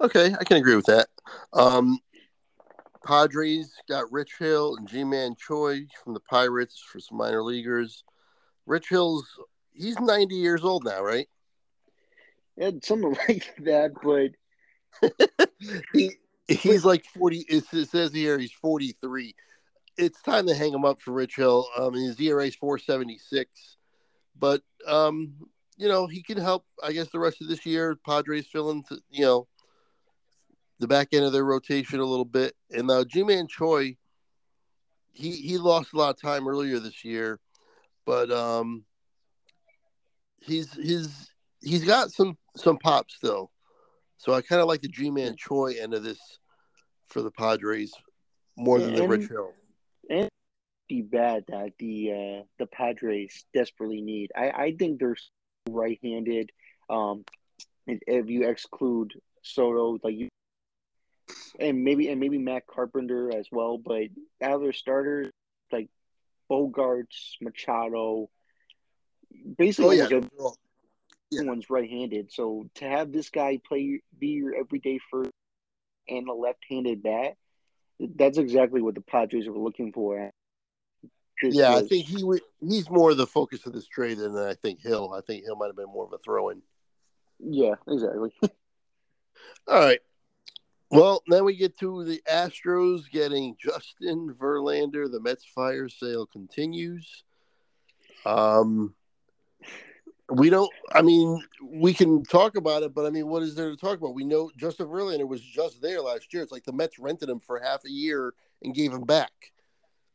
Okay, 0.00 0.34
I 0.38 0.44
can 0.44 0.56
agree 0.56 0.76
with 0.76 0.86
that. 0.86 1.08
Um, 1.52 1.98
Padres 3.04 3.72
got 3.88 4.10
Rich 4.12 4.34
Hill 4.38 4.76
and 4.76 4.88
Ji-Man 4.88 5.34
Choi 5.38 5.86
from 6.02 6.14
the 6.14 6.20
Pirates 6.20 6.80
for 6.80 7.00
some 7.00 7.18
minor 7.18 7.42
leaguers. 7.42 8.04
Rich 8.66 8.88
Hill's 8.90 9.26
he's 9.72 9.98
90 9.98 10.34
years 10.34 10.64
old 10.64 10.84
now, 10.84 11.02
right? 11.02 11.26
Yeah, 12.56 12.70
something 12.82 13.16
like 13.28 13.54
that, 13.60 13.92
but 14.02 15.48
he 15.92 16.12
he's 16.46 16.84
like 16.84 17.04
40 17.04 17.44
it 17.48 17.64
says 17.88 18.12
here 18.12 18.38
he's 18.38 18.52
43. 18.52 19.34
It's 19.98 20.22
time 20.22 20.46
to 20.46 20.54
hang 20.54 20.72
him 20.72 20.84
up 20.84 21.00
for 21.02 21.12
Rich 21.12 21.36
Hill. 21.36 21.66
Um 21.76 21.92
his 21.94 22.18
ERA 22.20 22.46
is 22.46 22.54
476. 22.56 23.76
But 24.38 24.62
um 24.86 25.34
you 25.76 25.88
know, 25.88 26.06
he 26.06 26.22
can 26.22 26.38
help 26.38 26.64
I 26.82 26.92
guess 26.92 27.08
the 27.08 27.18
rest 27.18 27.42
of 27.42 27.48
this 27.48 27.66
year. 27.66 27.96
Padres 28.06 28.46
filling 28.46 28.84
you 29.10 29.24
know 29.24 29.48
the 30.78 30.88
back 30.88 31.08
end 31.12 31.24
of 31.24 31.32
their 31.32 31.44
rotation 31.44 32.00
a 32.00 32.04
little 32.04 32.24
bit. 32.24 32.54
And 32.70 32.86
now 32.86 33.04
Ji-Man 33.04 33.48
Choi, 33.48 33.96
he 35.12 35.32
he 35.32 35.58
lost 35.58 35.92
a 35.92 35.96
lot 35.96 36.10
of 36.10 36.20
time 36.20 36.46
earlier 36.46 36.78
this 36.78 37.04
year, 37.04 37.40
but 38.06 38.30
um, 38.30 38.84
he's 40.40 40.72
his 40.74 41.30
he's 41.60 41.84
got 41.84 42.10
some 42.10 42.38
some 42.56 42.78
pop 42.78 43.10
still. 43.10 43.50
So 44.18 44.34
I 44.34 44.42
kind 44.42 44.60
of 44.60 44.68
like 44.68 44.82
the 44.82 44.88
Ji-Man 44.88 45.36
Choi 45.36 45.74
end 45.80 45.94
of 45.94 46.02
this 46.02 46.18
for 47.08 47.22
the 47.22 47.30
Padres 47.30 47.92
more 48.56 48.78
than 48.78 48.90
and, 48.90 48.98
the 48.98 49.08
Rich 49.08 49.28
Hill. 49.28 49.52
Be 50.88 51.02
bad 51.02 51.44
that 51.48 51.72
the 51.78 52.12
uh, 52.12 52.42
the 52.58 52.66
Padres 52.66 53.44
desperately 53.52 54.00
need. 54.00 54.30
I 54.34 54.50
I 54.50 54.76
think 54.78 54.98
they're 54.98 55.16
right-handed. 55.68 56.50
Um, 56.88 57.24
if 57.86 58.28
you 58.28 58.48
exclude 58.48 59.14
Soto, 59.42 59.98
like 60.02 60.14
you 60.14 60.28
and 61.58 61.84
maybe 61.84 62.08
and 62.08 62.20
maybe 62.20 62.38
Matt 62.38 62.66
Carpenter 62.66 63.34
as 63.34 63.46
well. 63.50 63.78
But 63.78 64.08
out 64.42 64.54
of 64.54 64.60
their 64.62 64.72
starters, 64.72 65.30
like 65.70 65.88
Bogaerts, 66.50 67.34
Machado, 67.40 68.30
basically, 69.56 70.00
oh, 70.00 70.08
yeah. 70.10 71.38
everyone's 71.38 71.70
right-handed. 71.70 72.32
So 72.32 72.68
to 72.76 72.84
have 72.86 73.12
this 73.12 73.30
guy 73.30 73.60
play 73.66 74.00
be 74.18 74.28
your 74.28 74.54
everyday 74.54 75.00
first 75.10 75.30
and 76.08 76.28
a 76.28 76.32
left-handed 76.32 77.02
bat, 77.02 77.34
that's 78.16 78.38
exactly 78.38 78.80
what 78.80 78.94
the 78.94 79.02
Padres 79.02 79.48
were 79.48 79.58
looking 79.58 79.92
for. 79.92 80.30
Yeah. 81.42 81.76
I 81.76 81.82
think 81.82 82.06
he 82.06 82.24
would. 82.24 82.40
He's 82.60 82.90
more 82.90 83.14
the 83.14 83.26
focus 83.26 83.66
of 83.66 83.72
this 83.72 83.86
trade 83.86 84.18
than 84.18 84.36
I 84.36 84.54
think 84.54 84.80
Hill. 84.80 85.12
I 85.14 85.20
think 85.20 85.44
Hill 85.44 85.56
might 85.56 85.66
have 85.66 85.76
been 85.76 85.86
more 85.92 86.04
of 86.04 86.12
a 86.12 86.18
throw-in. 86.18 86.62
Yeah, 87.38 87.74
exactly. 87.86 88.32
All 89.68 89.80
right. 89.80 90.00
Well, 90.90 91.22
then 91.28 91.44
we 91.44 91.54
get 91.54 91.78
to 91.80 92.02
the 92.04 92.22
Astros 92.30 93.10
getting 93.10 93.56
Justin 93.58 94.34
Verlander. 94.34 95.10
The 95.10 95.20
Mets 95.20 95.44
fire 95.44 95.88
sale 95.88 96.26
continues. 96.26 97.24
Um, 98.24 98.94
we 100.30 100.50
don't. 100.50 100.72
I 100.92 101.02
mean, 101.02 101.42
we 101.62 101.92
can 101.92 102.24
talk 102.24 102.56
about 102.56 102.82
it, 102.82 102.94
but 102.94 103.06
I 103.06 103.10
mean, 103.10 103.28
what 103.28 103.42
is 103.42 103.54
there 103.54 103.70
to 103.70 103.76
talk 103.76 103.98
about? 103.98 104.14
We 104.14 104.24
know 104.24 104.50
Justin 104.56 104.86
Verlander 104.86 105.28
was 105.28 105.42
just 105.42 105.80
there 105.82 106.00
last 106.00 106.32
year. 106.32 106.42
It's 106.42 106.52
like 106.52 106.64
the 106.64 106.72
Mets 106.72 106.98
rented 106.98 107.28
him 107.28 107.40
for 107.40 107.60
half 107.60 107.84
a 107.84 107.90
year 107.90 108.34
and 108.62 108.74
gave 108.74 108.92
him 108.92 109.04
back. 109.04 109.52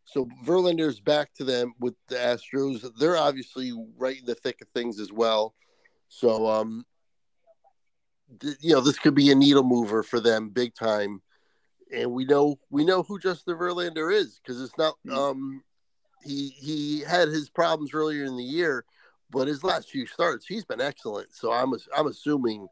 So 0.06 0.28
Verlander's 0.46 1.00
back 1.00 1.34
to 1.36 1.44
them 1.44 1.74
with 1.80 1.96
the 2.08 2.16
Astros. 2.16 2.90
They're 2.98 3.18
obviously 3.18 3.74
right 3.98 4.20
in 4.20 4.26
the 4.26 4.36
thick 4.36 4.62
of 4.62 4.68
things 4.70 5.00
as 5.00 5.12
well. 5.12 5.54
So 6.10 6.48
um, 6.48 6.86
you 8.60 8.74
know 8.74 8.82
this 8.82 9.00
could 9.00 9.16
be 9.16 9.32
a 9.32 9.36
needle 9.36 9.64
mover 9.64 10.04
for 10.04 10.20
them 10.20 10.50
big 10.50 10.74
time 10.74 11.22
and 11.94 12.12
we 12.12 12.26
know 12.26 12.58
we 12.70 12.84
know 12.86 13.04
who 13.04 13.20
Justin 13.20 13.56
Verlander 13.56 14.14
is 14.14 14.40
because 14.40 14.62
it's 14.62 14.78
not 14.78 14.96
mm-hmm. 15.06 15.18
um 15.18 15.64
he 16.24 16.50
he 16.50 17.02
had 17.02 17.28
his 17.28 17.50
problems 17.50 17.92
earlier 17.94 18.26
in 18.26 18.38
the 18.38 18.44
year 18.44 18.86
but 19.30 19.48
his 19.48 19.64
last 19.64 19.90
few 19.90 20.06
starts 20.06 20.46
he's 20.46 20.66
been 20.66 20.82
excellent 20.82 21.34
so 21.34 21.52
I'm 21.52 21.74
I'm 21.96 22.08
assuming 22.08 22.68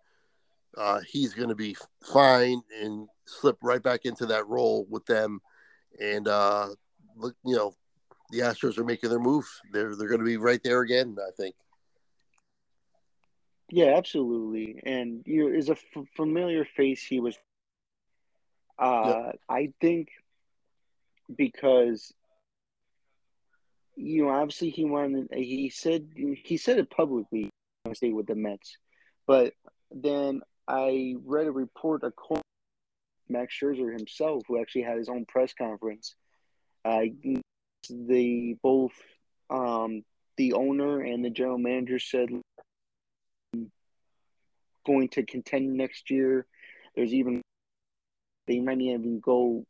uh, 0.77 1.01
he's 1.05 1.33
going 1.33 1.49
to 1.49 1.55
be 1.55 1.75
fine 2.13 2.61
and 2.81 3.05
slip 3.25 3.57
right 3.61 3.83
back 3.83 4.05
into 4.05 4.25
that 4.27 4.47
role 4.47 4.85
with 4.89 5.05
them 5.05 5.41
and 5.99 6.29
uh 6.29 6.69
look 7.17 7.35
you 7.45 7.55
know 7.55 7.73
the 8.31 8.39
Astros 8.39 8.77
are 8.77 8.83
making 8.83 9.09
their 9.09 9.19
move 9.19 9.47
they're 9.71 9.95
they're 9.95 10.07
going 10.07 10.19
to 10.19 10.25
be 10.25 10.37
right 10.37 10.61
there 10.63 10.81
again 10.81 11.15
I 11.19 11.31
think 11.35 11.55
yeah, 13.71 13.95
absolutely. 13.95 14.81
And 14.85 15.23
you 15.25 15.47
is 15.47 15.69
a 15.69 15.73
f- 15.73 16.05
familiar 16.15 16.65
face. 16.65 17.03
He 17.03 17.19
was. 17.21 17.37
Uh. 18.77 19.31
I 19.49 19.71
think 19.79 20.09
because 21.33 22.13
you 23.95 24.25
know, 24.25 24.29
obviously 24.29 24.71
he 24.71 24.83
wanted. 24.83 25.29
He 25.33 25.69
said 25.69 26.09
he 26.15 26.57
said 26.57 26.79
it 26.79 26.89
publicly. 26.89 27.49
to 27.85 27.95
stay 27.95 28.11
with 28.11 28.27
the 28.27 28.35
Mets, 28.35 28.77
but 29.25 29.53
then 29.89 30.41
I 30.67 31.15
read 31.23 31.47
a 31.47 31.51
report 31.51 32.03
of 32.03 32.13
Max 33.29 33.55
Scherzer 33.57 33.97
himself, 33.97 34.43
who 34.47 34.59
actually 34.59 34.83
had 34.83 34.97
his 34.97 35.07
own 35.07 35.25
press 35.25 35.53
conference. 35.53 36.15
Uh, 36.83 37.01
the 37.89 38.57
both 38.61 38.93
um, 39.49 40.03
the 40.37 40.53
owner 40.53 41.01
and 41.01 41.23
the 41.23 41.29
general 41.29 41.57
manager 41.57 41.99
said 41.99 42.29
going 44.85 45.09
to 45.09 45.23
contend 45.23 45.73
next 45.73 46.09
year. 46.09 46.45
There's 46.95 47.13
even 47.13 47.41
they 48.47 48.59
might 48.59 48.81
even 48.81 49.19
go 49.19 49.65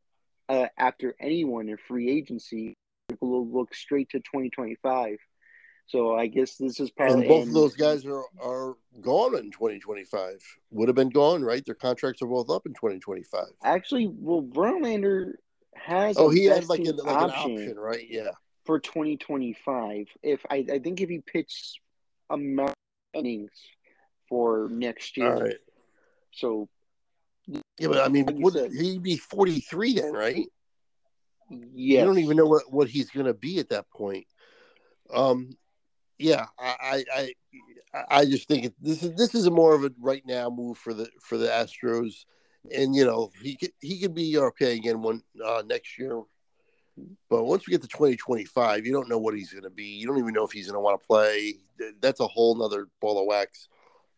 uh, 0.50 0.68
after 0.78 1.16
anyone 1.20 1.70
in 1.70 1.78
free 1.78 2.10
agency. 2.10 2.76
Will 3.20 3.46
look 3.48 3.76
straight 3.76 4.10
to 4.12 4.20
2025. 4.20 5.18
So 5.88 6.16
I 6.16 6.28
guess 6.28 6.56
this 6.56 6.80
is 6.80 6.90
probably 6.90 7.20
and 7.20 7.28
both 7.28 7.42
and, 7.42 7.50
of 7.50 7.54
those 7.54 7.76
guys 7.76 8.06
are 8.06 8.24
are 8.42 8.78
gone 9.02 9.36
in 9.36 9.52
2025. 9.52 10.42
Would 10.72 10.88
have 10.88 10.96
been 10.96 11.10
gone, 11.10 11.44
right? 11.44 11.66
Their 11.66 11.76
contracts 11.76 12.22
are 12.22 12.28
both 12.28 12.50
up 12.50 12.66
in 12.66 12.74
2025. 12.74 13.48
Actually, 13.64 14.08
well, 14.08 14.44
Verlander 14.44 15.34
has. 15.86 16.18
Oh, 16.18 16.30
he 16.30 16.46
has 16.46 16.70
like, 16.70 16.80
a, 16.80 16.92
like 16.92 17.16
option 17.16 17.50
an 17.50 17.54
option, 17.58 17.80
right? 17.80 18.06
Yeah. 18.10 18.32
For 18.66 18.80
2025, 18.80 20.08
if 20.24 20.46
I 20.50 20.66
I 20.72 20.80
think 20.80 21.02
if 21.02 21.10
he 21.10 21.20
pitches 21.20 21.80
a 22.30 22.38
innings 23.14 23.52
for 24.30 24.68
next 24.72 25.18
year. 25.18 25.54
So, 26.32 26.70
yeah, 27.48 27.88
but 27.88 27.98
I 27.98 28.08
mean, 28.08 28.42
would 28.42 28.72
he'd 28.72 29.04
be 29.04 29.18
43 29.18 29.94
then, 29.96 30.14
right? 30.14 30.46
Yeah. 31.50 32.00
You 32.00 32.06
don't 32.06 32.20
even 32.20 32.38
know 32.38 32.46
what, 32.46 32.72
what 32.72 32.88
he's 32.88 33.10
going 33.10 33.26
to 33.26 33.34
be 33.34 33.60
at 33.60 33.70
that 33.70 33.90
point. 33.90 34.26
Um, 35.14 35.58
yeah, 36.18 36.46
I, 36.58 37.04
I, 37.14 37.34
I 38.10 38.26
just 38.26 38.48
think 38.48 38.74
this 38.80 39.04
is 39.04 39.14
this 39.16 39.36
is 39.36 39.48
a 39.48 39.52
more 39.52 39.76
of 39.76 39.84
a 39.84 39.92
right 40.00 40.24
now 40.26 40.50
move 40.50 40.78
for 40.78 40.94
the 40.94 41.10
for 41.20 41.38
the 41.38 41.48
Astros, 41.48 42.26
and 42.70 42.96
you 42.96 43.06
know 43.06 43.32
he 43.42 43.56
could 43.56 43.72
he 43.80 44.00
could 44.00 44.14
be 44.14 44.38
okay 44.38 44.76
again 44.76 45.02
one 45.02 45.24
uh, 45.44 45.64
next 45.66 45.98
year, 45.98 46.22
but 47.30 47.46
once 47.46 47.68
we 47.68 47.72
get 47.72 47.82
to 47.82 47.88
2025, 47.88 48.86
you 48.86 48.92
don't 48.92 49.10
know 49.10 49.18
what 49.18 49.34
he's 49.34 49.52
going 49.52 49.64
to 49.64 49.70
be. 49.70 49.86
You 49.86 50.08
don't 50.08 50.20
even 50.20 50.34
know 50.34 50.44
if 50.44 50.52
he's 50.52 50.68
going 50.68 50.76
to 50.76 50.82
want 50.82 51.02
to 51.02 51.08
play. 51.08 51.56
That's 52.02 52.20
a 52.20 52.28
whole 52.28 52.56
nother 52.56 52.88
ball 53.00 53.20
of 53.20 53.26
wax. 53.26 53.68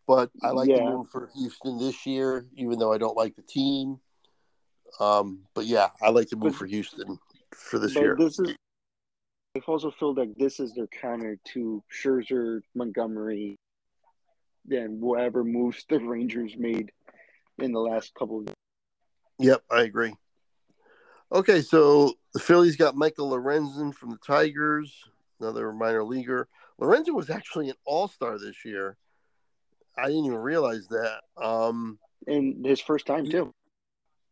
But 0.06 0.32
I 0.42 0.50
like 0.50 0.70
yeah. 0.70 0.78
the 0.78 0.84
move 0.84 1.10
for 1.10 1.30
Houston 1.36 1.80
this 1.80 2.06
year, 2.06 2.46
even 2.58 2.78
though 2.78 2.92
I 2.92 2.98
don't 2.98 3.16
like 3.16 3.36
the 3.36 3.42
team. 3.42 4.00
Um, 5.00 5.44
but 5.54 5.66
yeah, 5.66 5.90
I 6.02 6.10
like 6.10 6.30
the 6.30 6.36
move 6.36 6.52
but, 6.52 6.58
for 6.58 6.66
Houston 6.66 7.18
for 7.56 7.80
this 7.80 7.96
year. 7.96 8.16
This 8.18 8.40
is. 8.40 8.56
I 9.56 9.60
also 9.68 9.92
feel 9.92 10.16
like 10.16 10.34
this 10.36 10.60
is 10.60 10.74
their 10.74 10.88
counter 10.88 11.38
to 11.54 11.84
Scherzer, 11.94 12.62
Montgomery, 12.74 13.56
than 14.66 15.00
whatever 15.00 15.44
moves 15.44 15.86
the 15.88 16.00
Rangers 16.00 16.56
made 16.58 16.92
in 17.60 17.72
the 17.72 17.80
last 17.80 18.14
couple 18.14 18.40
of. 18.40 18.46
years. 18.46 18.56
Yep, 19.40 19.64
I 19.72 19.82
agree. 19.82 20.14
Okay, 21.32 21.62
so 21.62 22.14
the 22.34 22.40
Phillies 22.40 22.76
got 22.76 22.96
Michael 22.96 23.32
Lorenzen 23.32 23.94
from 23.94 24.12
the 24.12 24.20
Tigers, 24.26 25.04
another 25.40 25.72
minor 25.74 26.04
leaguer. 26.04 26.48
Lorenzen 26.80 27.16
was 27.16 27.30
actually 27.30 27.70
an 27.70 27.76
All 27.86 28.08
Star 28.08 28.38
this 28.38 28.64
year. 28.64 28.98
I 29.98 30.08
didn't 30.08 30.26
even 30.26 30.38
realize 30.38 30.88
that. 30.90 31.22
Um, 31.38 32.00
and 32.28 32.66
his 32.66 32.82
first 32.82 33.06
time 33.06 33.30
too. 33.30 33.54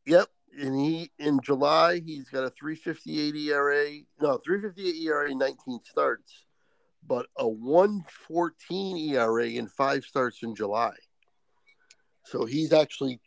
Yep, 0.05 0.27
and 0.59 0.79
he 0.79 1.11
in 1.19 1.39
July 1.43 2.01
he's 2.05 2.29
got 2.29 2.43
a 2.43 2.49
358 2.49 3.35
ERA, 3.35 3.89
no 4.19 4.37
358 4.37 5.07
ERA, 5.07 5.35
19 5.35 5.79
starts, 5.83 6.45
but 7.07 7.27
a 7.37 7.47
114 7.47 8.97
ERA 8.97 9.47
in 9.47 9.67
five 9.67 10.03
starts 10.03 10.43
in 10.43 10.55
July. 10.55 10.93
So 12.23 12.45
he's 12.45 12.73
actually 12.73 13.19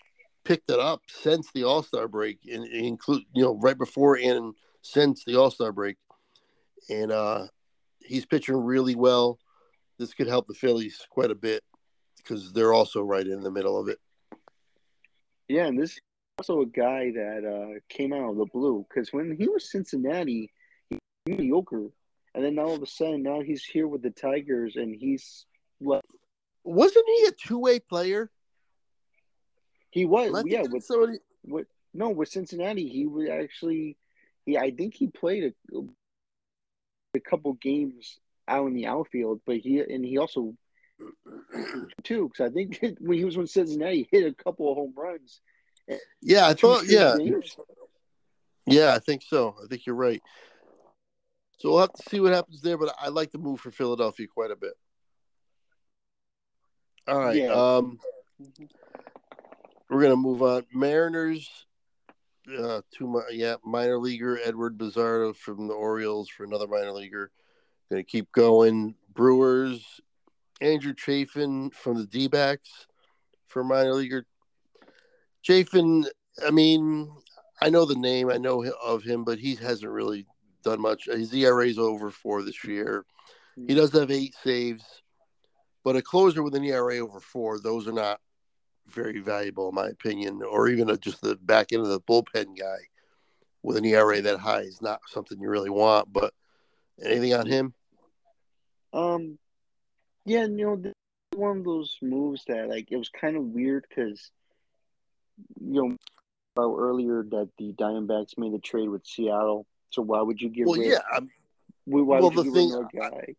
picked 0.44 0.70
it 0.70 0.78
up 0.78 1.02
since 1.08 1.50
the 1.52 1.64
All 1.64 1.82
Star 1.82 2.08
break, 2.08 2.38
and 2.50 2.66
include 2.66 3.22
you 3.34 3.42
know 3.42 3.58
right 3.60 3.76
before 3.76 4.18
and 4.18 4.54
since 4.82 5.24
the 5.24 5.36
All 5.36 5.50
Star 5.50 5.72
break, 5.72 5.96
and 6.88 7.10
uh, 7.10 7.46
he's 8.00 8.26
pitching 8.26 8.56
really 8.56 8.94
well. 8.94 9.38
This 9.98 10.14
could 10.14 10.26
help 10.26 10.46
the 10.46 10.54
Phillies 10.54 11.00
quite 11.10 11.30
a 11.30 11.36
bit 11.36 11.62
because 12.16 12.52
they're 12.52 12.72
also 12.72 13.02
right 13.02 13.26
in 13.26 13.42
the 13.42 13.50
middle 13.50 13.78
of 13.78 13.88
it. 13.88 13.98
Yeah, 15.48 15.66
and 15.66 15.78
this 15.78 15.92
is 15.92 16.00
also 16.38 16.62
a 16.62 16.66
guy 16.66 17.10
that 17.12 17.44
uh, 17.44 17.80
came 17.88 18.12
out 18.12 18.30
of 18.30 18.36
the 18.36 18.46
blue 18.46 18.86
because 18.88 19.12
when 19.12 19.36
he 19.38 19.48
was 19.48 19.70
Cincinnati, 19.70 20.50
he 20.88 20.96
was 20.96 21.00
mediocre, 21.26 21.90
and 22.34 22.44
then 22.44 22.58
all 22.58 22.74
of 22.74 22.82
a 22.82 22.86
sudden 22.86 23.22
now 23.22 23.40
he's 23.40 23.64
here 23.64 23.86
with 23.86 24.02
the 24.02 24.10
Tigers 24.10 24.76
and 24.76 24.94
he's 24.94 25.46
what? 25.78 26.04
Wasn't 26.64 27.04
he 27.06 27.26
a 27.28 27.32
two 27.32 27.58
way 27.58 27.78
player? 27.78 28.30
He 29.94 30.04
was, 30.04 30.44
yeah. 30.46 30.62
With 30.62 30.84
somebody, 30.84 31.18
with 31.44 31.66
no, 31.92 32.10
with 32.10 32.28
Cincinnati, 32.28 32.88
he 32.88 33.06
was 33.06 33.28
actually, 33.28 33.96
he 34.44 34.58
I 34.58 34.70
think 34.72 34.94
he 34.94 35.06
played 35.06 35.54
a, 35.72 35.78
a 37.14 37.20
couple 37.20 37.52
games 37.54 38.18
out 38.48 38.66
in 38.66 38.74
the 38.74 38.86
outfield, 38.86 39.40
but 39.46 39.58
he 39.58 39.80
and 39.80 40.04
he 40.04 40.18
also 40.18 40.54
too 42.02 42.28
because 42.28 42.50
I 42.50 42.52
think 42.52 42.80
when 43.00 43.18
he 43.18 43.24
was 43.24 43.36
with 43.36 43.50
Cincinnati, 43.50 44.08
he 44.10 44.18
hit 44.18 44.26
a 44.26 44.34
couple 44.34 44.70
of 44.70 44.76
home 44.76 44.94
runs 44.96 45.40
yeah, 46.20 46.46
I 46.46 46.54
thought. 46.54 46.84
Yeah, 46.86 47.16
yeah, 48.66 48.94
I 48.94 48.98
think 48.98 49.22
so. 49.22 49.56
I 49.62 49.66
think 49.66 49.86
you're 49.86 49.94
right. 49.94 50.22
So 51.58 51.70
we'll 51.70 51.80
have 51.80 51.92
to 51.92 52.08
see 52.08 52.20
what 52.20 52.32
happens 52.32 52.60
there, 52.60 52.78
but 52.78 52.94
I 52.98 53.08
like 53.08 53.30
the 53.30 53.38
move 53.38 53.60
for 53.60 53.70
Philadelphia 53.70 54.26
quite 54.26 54.50
a 54.50 54.56
bit. 54.56 54.72
All 57.06 57.18
right. 57.18 57.36
Yeah. 57.36 57.52
Um, 57.52 57.98
we're 59.88 60.02
gonna 60.02 60.16
move 60.16 60.42
on. 60.42 60.64
Mariners, 60.72 61.48
uh, 62.58 62.80
two 62.90 63.22
yeah, 63.30 63.56
minor 63.64 63.98
leaguer 63.98 64.38
Eduard 64.44 64.78
Bazardo 64.78 65.34
from 65.34 65.68
the 65.68 65.74
Orioles 65.74 66.28
for 66.28 66.44
another 66.44 66.66
minor 66.66 66.92
leaguer. 66.92 67.30
Gonna 67.90 68.04
keep 68.04 68.32
going. 68.32 68.94
Brewers, 69.12 70.00
Andrew 70.60 70.94
Chafin 70.94 71.70
from 71.70 71.98
the 71.98 72.06
D 72.06 72.28
for 73.46 73.62
minor 73.62 73.94
leaguer 73.94 74.26
Chafin, 75.44 76.06
I 76.44 76.50
mean, 76.50 77.10
I 77.60 77.68
know 77.68 77.84
the 77.84 77.94
name, 77.94 78.30
I 78.30 78.38
know 78.38 78.64
of 78.82 79.02
him, 79.02 79.24
but 79.24 79.38
he 79.38 79.54
hasn't 79.56 79.92
really 79.92 80.26
done 80.62 80.80
much. 80.80 81.04
His 81.04 81.32
ERA 81.34 81.66
is 81.66 81.78
over 81.78 82.10
four 82.10 82.42
this 82.42 82.64
year. 82.64 83.04
He 83.68 83.74
does 83.74 83.92
have 83.92 84.10
eight 84.10 84.34
saves, 84.42 84.84
but 85.84 85.96
a 85.96 86.02
closer 86.02 86.42
with 86.42 86.54
an 86.54 86.64
ERA 86.64 86.98
over 86.98 87.20
four, 87.20 87.60
those 87.60 87.86
are 87.86 87.92
not 87.92 88.20
very 88.88 89.20
valuable, 89.20 89.68
in 89.68 89.74
my 89.74 89.88
opinion, 89.88 90.42
or 90.42 90.68
even 90.68 90.90
a, 90.90 90.96
just 90.96 91.20
the 91.20 91.36
back 91.36 91.72
end 91.72 91.82
of 91.82 91.88
the 91.88 92.00
bullpen 92.00 92.58
guy 92.58 92.78
with 93.62 93.76
an 93.76 93.84
ERA 93.84 94.20
that 94.22 94.38
high 94.38 94.60
is 94.60 94.82
not 94.82 95.00
something 95.08 95.40
you 95.40 95.48
really 95.48 95.70
want. 95.70 96.12
But 96.12 96.32
anything 97.02 97.34
on 97.34 97.46
him? 97.46 97.74
Um, 98.92 99.38
yeah, 100.24 100.44
you 100.44 100.80
know, 100.82 100.92
one 101.34 101.58
of 101.58 101.64
those 101.64 101.96
moves 102.00 102.44
that 102.46 102.68
like 102.68 102.90
it 102.90 102.96
was 102.96 103.08
kind 103.08 103.36
of 103.36 103.42
weird 103.42 103.86
because 103.88 104.30
you 105.60 105.82
know 105.82 105.96
about 106.56 106.76
earlier 106.76 107.24
that 107.24 107.50
the 107.58 107.72
Diamondbacks 107.72 108.38
made 108.38 108.54
a 108.54 108.58
trade 108.58 108.88
with 108.88 109.04
Seattle. 109.04 109.66
So 109.90 110.02
why 110.02 110.22
would 110.22 110.40
you 110.40 110.48
get 110.48 110.66
well, 110.66 110.78
rid? 110.78 110.90
Yeah, 110.90 110.98
I'm, 111.12 111.30
why 111.84 112.20
well, 112.20 112.30
would 112.30 112.34
you 112.34 112.44
get 112.44 112.52
thing, 112.52 112.70
rid 112.70 112.80
of 112.80 112.86
a 112.92 112.96
guy? 112.96 113.34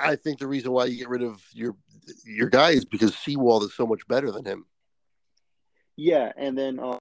I, 0.00 0.10
I 0.12 0.16
think 0.16 0.38
the 0.38 0.46
reason 0.46 0.72
why 0.72 0.86
you 0.86 0.98
get 0.98 1.08
rid 1.08 1.22
of 1.22 1.42
your 1.52 1.76
your 2.24 2.48
guy 2.48 2.70
is 2.70 2.84
because 2.84 3.16
Sewald 3.16 3.64
is 3.64 3.74
so 3.74 3.86
much 3.86 4.06
better 4.08 4.30
than 4.30 4.44
him. 4.44 4.64
Yeah, 6.00 6.30
and 6.36 6.56
then 6.56 6.78
uh, 6.78 6.96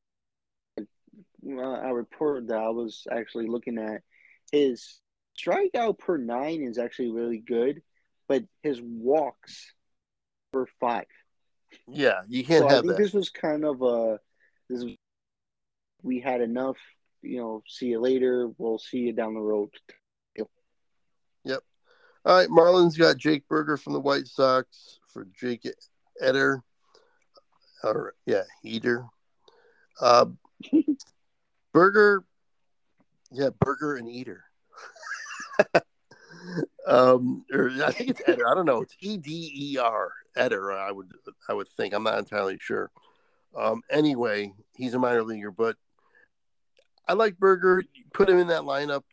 I 1.48 1.90
reported 1.92 2.48
that 2.48 2.58
I 2.58 2.70
was 2.70 3.06
actually 3.12 3.46
looking 3.46 3.78
at 3.78 4.02
his 4.52 5.00
strikeout 5.40 6.00
per 6.00 6.18
nine 6.18 6.64
is 6.64 6.80
actually 6.80 7.12
really 7.12 7.38
good, 7.38 7.84
but 8.28 8.44
his 8.64 8.82
walks 8.82 9.72
per 10.52 10.66
five. 10.80 11.06
Yeah, 11.88 12.22
you 12.28 12.44
can't 12.44 12.64
so 12.64 12.70
have 12.70 12.80
I 12.80 12.82
think 12.82 12.94
that. 12.94 12.98
This 12.98 13.14
was 13.14 13.30
kind 13.30 13.66
of 13.66 13.84
a 13.84 14.20
this 14.68 14.84
was, 14.84 14.96
we 16.02 16.20
had 16.20 16.42
enough. 16.42 16.78
You 17.22 17.38
know, 17.38 17.64
see 17.68 17.88
you 17.88 18.00
later. 18.00 18.50
We'll 18.58 18.80
see 18.80 18.98
you 18.98 19.14
down 19.14 19.36
the 19.36 19.42
road. 19.42 19.70
Yep. 21.44 21.62
All 22.26 22.36
right, 22.36 22.50
Marlins 22.50 22.98
got 22.98 23.18
Jake 23.18 23.48
Burger 23.48 23.78
from 23.78 23.94
the 23.94 24.00
White 24.00 24.26
Sox 24.26 25.00
for 25.14 25.28
Jake 25.40 25.68
Eder. 26.20 26.64
Or 27.84 28.14
yeah, 28.26 28.44
Eater. 28.64 29.06
Uh, 30.00 30.26
Burger, 31.74 32.24
yeah, 33.32 33.50
Burger 33.60 33.98
and 33.98 34.10
Eater. 34.10 34.44
um, 36.88 37.46
or 37.54 37.70
I 37.86 37.92
think 37.92 38.10
it's 38.10 38.22
Eder. 38.28 38.48
I 38.48 38.56
don't 38.56 38.66
know. 38.66 38.82
It's 38.82 38.96
E 39.00 39.18
D 39.18 39.52
E 39.56 39.78
R. 39.78 40.12
Eder. 40.36 40.72
I 40.72 40.92
would 40.92 41.12
I 41.50 41.54
would 41.54 41.68
think. 41.70 41.94
I'm 41.94 42.04
not 42.04 42.20
entirely 42.20 42.58
sure. 42.60 42.92
Um, 43.56 43.82
anyway, 43.90 44.54
he's 44.76 44.94
a 44.94 45.00
minor 45.00 45.24
leaguer, 45.24 45.52
but 45.52 45.76
I 47.08 47.14
like 47.14 47.38
Burger. 47.38 47.84
Put 48.14 48.30
him 48.30 48.40
in 48.40 48.48
that 48.48 48.62
lineup. 48.62 49.04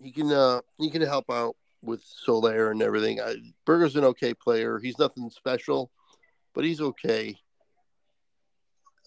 He 0.00 0.12
can 0.12 0.30
uh, 0.32 0.60
he 0.78 0.90
can 0.90 1.02
help 1.02 1.30
out 1.30 1.56
with 1.82 2.02
Soler 2.04 2.70
and 2.70 2.82
everything. 2.82 3.20
I, 3.20 3.36
Burger's 3.64 3.96
an 3.96 4.04
okay 4.04 4.34
player. 4.34 4.78
He's 4.78 4.98
nothing 4.98 5.30
special, 5.30 5.90
but 6.54 6.64
he's 6.64 6.80
okay. 6.80 7.38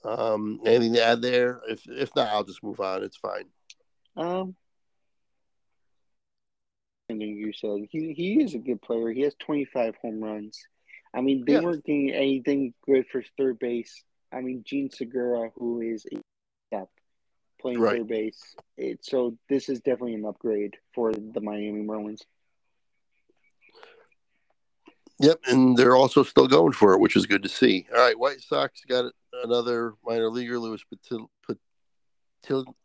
Um, 0.04 0.62
anything 0.66 0.94
to 0.94 1.04
add 1.04 1.22
there? 1.22 1.62
If 1.68 1.88
if 1.88 2.16
not, 2.16 2.30
I'll 2.30 2.44
just 2.44 2.64
move 2.64 2.80
on. 2.80 3.04
It's 3.04 3.18
fine. 3.18 3.46
Um, 4.16 4.56
and 7.10 7.22
you 7.22 7.52
said 7.54 7.88
he 7.90 8.14
he 8.14 8.42
is 8.42 8.54
a 8.54 8.60
good 8.60 8.82
player. 8.82 9.12
He 9.12 9.22
has 9.22 9.36
25 9.40 9.96
home 10.02 10.24
runs. 10.24 10.60
I 11.14 11.22
mean, 11.22 11.44
they 11.46 11.54
yeah. 11.54 11.62
weren't 11.62 11.84
getting 11.84 12.12
anything 12.12 12.74
good 12.86 13.08
for 13.12 13.24
third 13.38 13.60
base. 13.60 14.04
I 14.32 14.42
mean, 14.42 14.64
Jean 14.66 14.92
Segura, 14.92 15.50
who 15.58 15.82
is 15.82 16.06
a 16.06 16.20
step 16.68 16.90
playing 17.60 17.80
right. 17.80 17.98
third 17.98 18.08
base. 18.08 18.56
It, 18.78 19.04
so 19.04 19.38
this 19.50 19.70
is 19.70 19.80
definitely 19.80 20.16
an 20.16 20.26
upgrade 20.26 20.76
for 20.94 21.12
the 21.12 21.42
Miami 21.42 21.82
Marlins. 21.82 22.22
Yep, 25.22 25.40
and 25.48 25.76
they're 25.76 25.98
also 25.98 26.24
still 26.24 26.48
going 26.48 26.72
for 26.72 26.94
it, 26.94 27.00
which 27.00 27.18
is 27.18 27.26
good 27.26 27.44
to 27.44 27.50
see. 27.50 27.86
All 27.94 28.00
right, 28.00 28.18
White 28.18 28.42
Sox 28.42 28.82
got 28.88 29.12
another 29.44 29.94
minor 30.06 30.30
leaguer, 30.30 30.58
Luis 30.58 30.84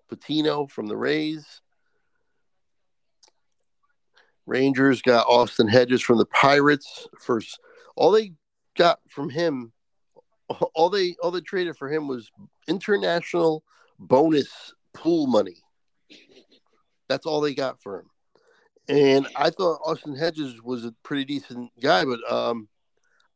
Patino 0.09 0.66
from 0.66 0.87
the 0.87 0.97
Rays. 0.97 1.61
Rangers 4.47 5.01
got 5.01 5.27
Austin 5.27 5.68
Hedges 5.68 6.03
from 6.03 6.18
the 6.18 6.27
Pirates. 6.27 7.07
First, 7.20 7.61
all 7.97 8.11
they 8.11 8.33
got 8.77 8.99
from 9.09 9.31
him, 9.31 9.73
all 10.75 10.90
they 10.90 11.14
all 11.23 11.31
they 11.31 11.40
traded 11.40 11.77
for 11.77 11.88
him 11.88 12.09
was 12.09 12.31
international 12.66 13.64
bonus 13.99 14.75
pool 14.92 15.29
money. 15.29 15.62
That's 17.09 17.27
all 17.27 17.40
they 17.40 17.55
got 17.55 17.81
for 17.83 18.01
him. 18.01 18.11
And 18.88 19.27
I 19.35 19.51
thought 19.51 19.81
Austin 19.85 20.14
Hedges 20.14 20.62
was 20.62 20.85
a 20.85 20.92
pretty 21.03 21.25
decent 21.25 21.70
guy, 21.81 22.05
but 22.05 22.20
um, 22.31 22.68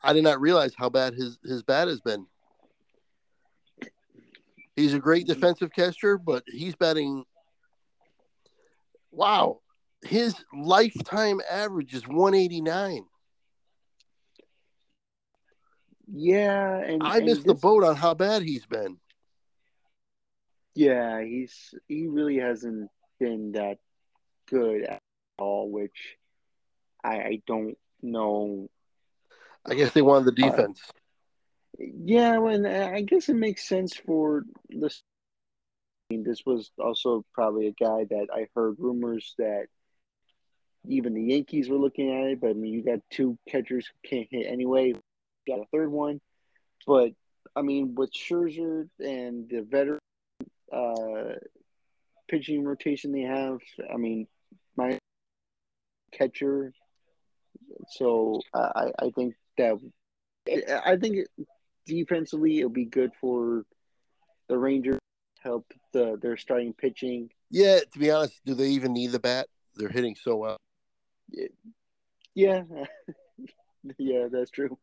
I 0.03 0.13
did 0.13 0.25
not 0.25 0.41
realize 0.41 0.75
how 0.77 0.91
bad 0.91 1.15
his 1.15 1.39
his 1.43 1.63
bat 1.63 1.89
has 1.89 2.01
been. 2.01 2.27
He's 4.77 4.95
a 4.95 4.99
great 4.99 5.27
defensive 5.27 5.73
catcher, 5.73 6.19
but 6.19 6.45
he's 6.47 6.77
batting. 6.77 7.25
Wow, 9.11 9.61
his 10.03 10.35
lifetime 10.53 11.41
average 11.51 11.95
is 11.95 12.07
189. 12.07 13.05
Yeah, 16.11 16.77
and 16.79 17.03
I 17.03 17.21
missed 17.21 17.45
the 17.45 17.55
boat 17.55 17.85
on 17.85 17.97
how 17.97 18.15
bad 18.15 18.43
he's 18.43 18.67
been. 18.67 18.99
Yeah, 20.75 21.23
he's 21.23 21.75
he 21.89 22.07
really 22.07 22.39
hasn't 22.39 22.91
been 23.19 23.53
that 23.53 23.79
good 24.47 24.85
at 24.85 25.03
all, 25.39 25.71
which 25.71 26.17
I, 27.03 27.17
I 27.17 27.43
don't 27.47 27.77
know. 28.03 28.69
I 29.67 29.75
guess 29.75 29.93
they 29.93 30.03
wanted 30.03 30.27
the 30.27 30.43
defense. 30.43 30.81
Uh, 30.89 30.93
Yeah, 31.79 32.43
and 32.47 32.67
I 32.67 33.03
guess 33.03 33.29
it 33.29 33.37
makes 33.37 33.69
sense 33.69 33.95
for 33.95 34.45
this. 34.69 35.03
I 36.11 36.15
mean, 36.15 36.25
this 36.25 36.43
was 36.47 36.71
also 36.79 37.25
probably 37.35 37.67
a 37.69 37.73
guy 37.73 38.05
that 38.09 38.29
I 38.35 38.49
heard 38.55 38.77
rumors 38.79 39.35
that 39.39 39.67
even 40.87 41.15
the 41.15 41.23
Yankees 41.23 41.69
were 41.69 41.77
looking 41.77 42.11
at 42.11 42.31
it. 42.31 42.41
But 42.41 42.51
I 42.51 42.53
mean, 42.55 42.73
you 42.73 42.83
got 42.83 43.01
two 43.11 43.39
catchers 43.49 43.87
who 43.87 44.09
can't 44.09 44.29
hit 44.31 44.47
anyway. 44.47 44.95
Got 45.47 45.61
a 45.61 45.67
third 45.73 45.91
one, 45.91 46.21
but 46.87 47.13
I 47.57 47.63
mean, 47.63 47.95
with 47.95 48.13
Scherzer 48.13 48.89
and 49.01 49.49
the 49.49 49.63
veteran 49.63 49.99
uh, 50.73 51.35
pitching 52.29 52.65
rotation 52.65 53.13
they 53.13 53.23
have, 53.23 53.59
I 53.93 53.97
mean, 53.97 54.27
catcher. 56.19 56.73
So 57.91 58.41
I, 58.55 58.91
I 58.99 59.11
think 59.17 59.35
that 59.57 59.79
I 60.85 60.97
think 60.97 61.27
defensively 61.87 62.59
it'll 62.59 62.71
be 62.71 62.85
good 62.85 63.13
for 63.21 63.65
the 64.49 64.59
Rangers. 64.59 64.99
Help 65.43 65.73
the 65.93 66.19
their 66.21 66.37
starting 66.37 66.73
pitching. 66.73 67.31
Yeah, 67.51 67.81
to 67.93 67.99
be 67.99 68.11
honest, 68.11 68.41
do 68.45 68.55
they 68.55 68.69
even 68.69 68.93
need 68.93 69.13
the 69.13 69.21
bat? 69.21 69.47
They're 69.77 69.89
hitting 69.89 70.17
so 70.17 70.37
well. 70.37 70.57
Yeah, 72.35 72.63
yeah, 73.99 74.27
that's 74.31 74.51
true. 74.51 74.77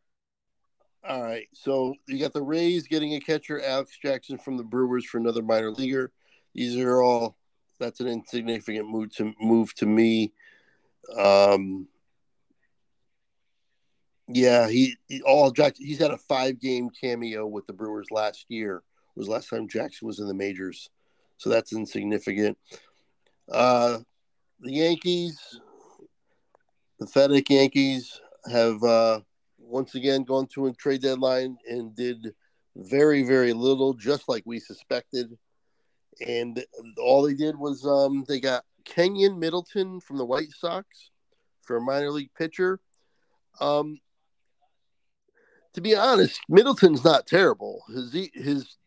All 1.07 1.21
right, 1.21 1.47
so 1.53 1.93
you 2.07 2.19
got 2.19 2.33
the 2.33 2.41
Rays 2.41 2.87
getting 2.87 3.13
a 3.13 3.19
catcher, 3.19 3.61
Alex 3.61 3.97
Jackson 4.01 4.37
from 4.37 4.57
the 4.57 4.63
Brewers 4.63 5.05
for 5.05 5.17
another 5.19 5.43
minor 5.43 5.71
leaguer. 5.71 6.11
These 6.55 6.77
are 6.77 7.01
all 7.01 7.35
that's 7.79 7.99
an 7.99 8.07
insignificant 8.07 8.89
move 8.89 9.13
to 9.17 9.33
move 9.39 9.73
to 9.75 9.85
me. 9.85 10.33
Um, 11.17 11.87
yeah, 14.27 14.67
he, 14.67 14.95
he 15.07 15.21
all 15.21 15.51
Jackson. 15.51 15.85
He's 15.85 15.99
had 15.99 16.11
a 16.11 16.17
five 16.17 16.59
game 16.59 16.89
cameo 16.89 17.45
with 17.45 17.67
the 17.67 17.73
Brewers 17.73 18.07
last 18.11 18.45
year. 18.49 18.83
Was 19.15 19.27
last 19.27 19.49
time 19.49 19.67
Jackson 19.67 20.07
was 20.07 20.19
in 20.19 20.27
the 20.27 20.33
majors, 20.33 20.89
so 21.37 21.49
that's 21.49 21.73
insignificant. 21.73 22.57
Uh, 23.49 23.99
the 24.59 24.73
Yankees, 24.73 25.59
pathetic 26.99 27.49
Yankees, 27.49 28.19
have 28.51 28.83
uh, 28.83 29.21
once 29.57 29.95
again 29.95 30.23
gone 30.23 30.47
to 30.47 30.67
a 30.67 30.73
trade 30.73 31.01
deadline 31.01 31.57
and 31.69 31.95
did 31.95 32.33
very 32.75 33.23
very 33.23 33.53
little, 33.53 33.93
just 33.93 34.27
like 34.27 34.43
we 34.45 34.59
suspected. 34.59 35.37
And 36.25 36.65
all 36.97 37.23
they 37.23 37.35
did 37.35 37.57
was 37.57 37.85
um, 37.85 38.25
they 38.27 38.39
got 38.39 38.63
Keynan 38.85 39.37
Middleton 39.39 39.99
from 39.99 40.17
the 40.17 40.25
White 40.25 40.51
Sox 40.51 41.11
for 41.61 41.77
a 41.77 41.81
minor 41.81 42.11
league 42.11 42.33
pitcher. 42.37 42.79
Um, 43.59 43.99
to 45.73 45.81
be 45.81 45.95
honest, 45.95 46.39
Middleton's 46.47 47.03
not 47.03 47.27
terrible. 47.27 47.83
His 47.89 48.29
his 48.33 48.77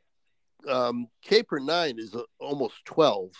um, 0.68 1.08
K 1.22 1.42
per 1.42 1.58
nine 1.58 1.98
is 1.98 2.16
almost 2.40 2.84
twelve, 2.84 3.32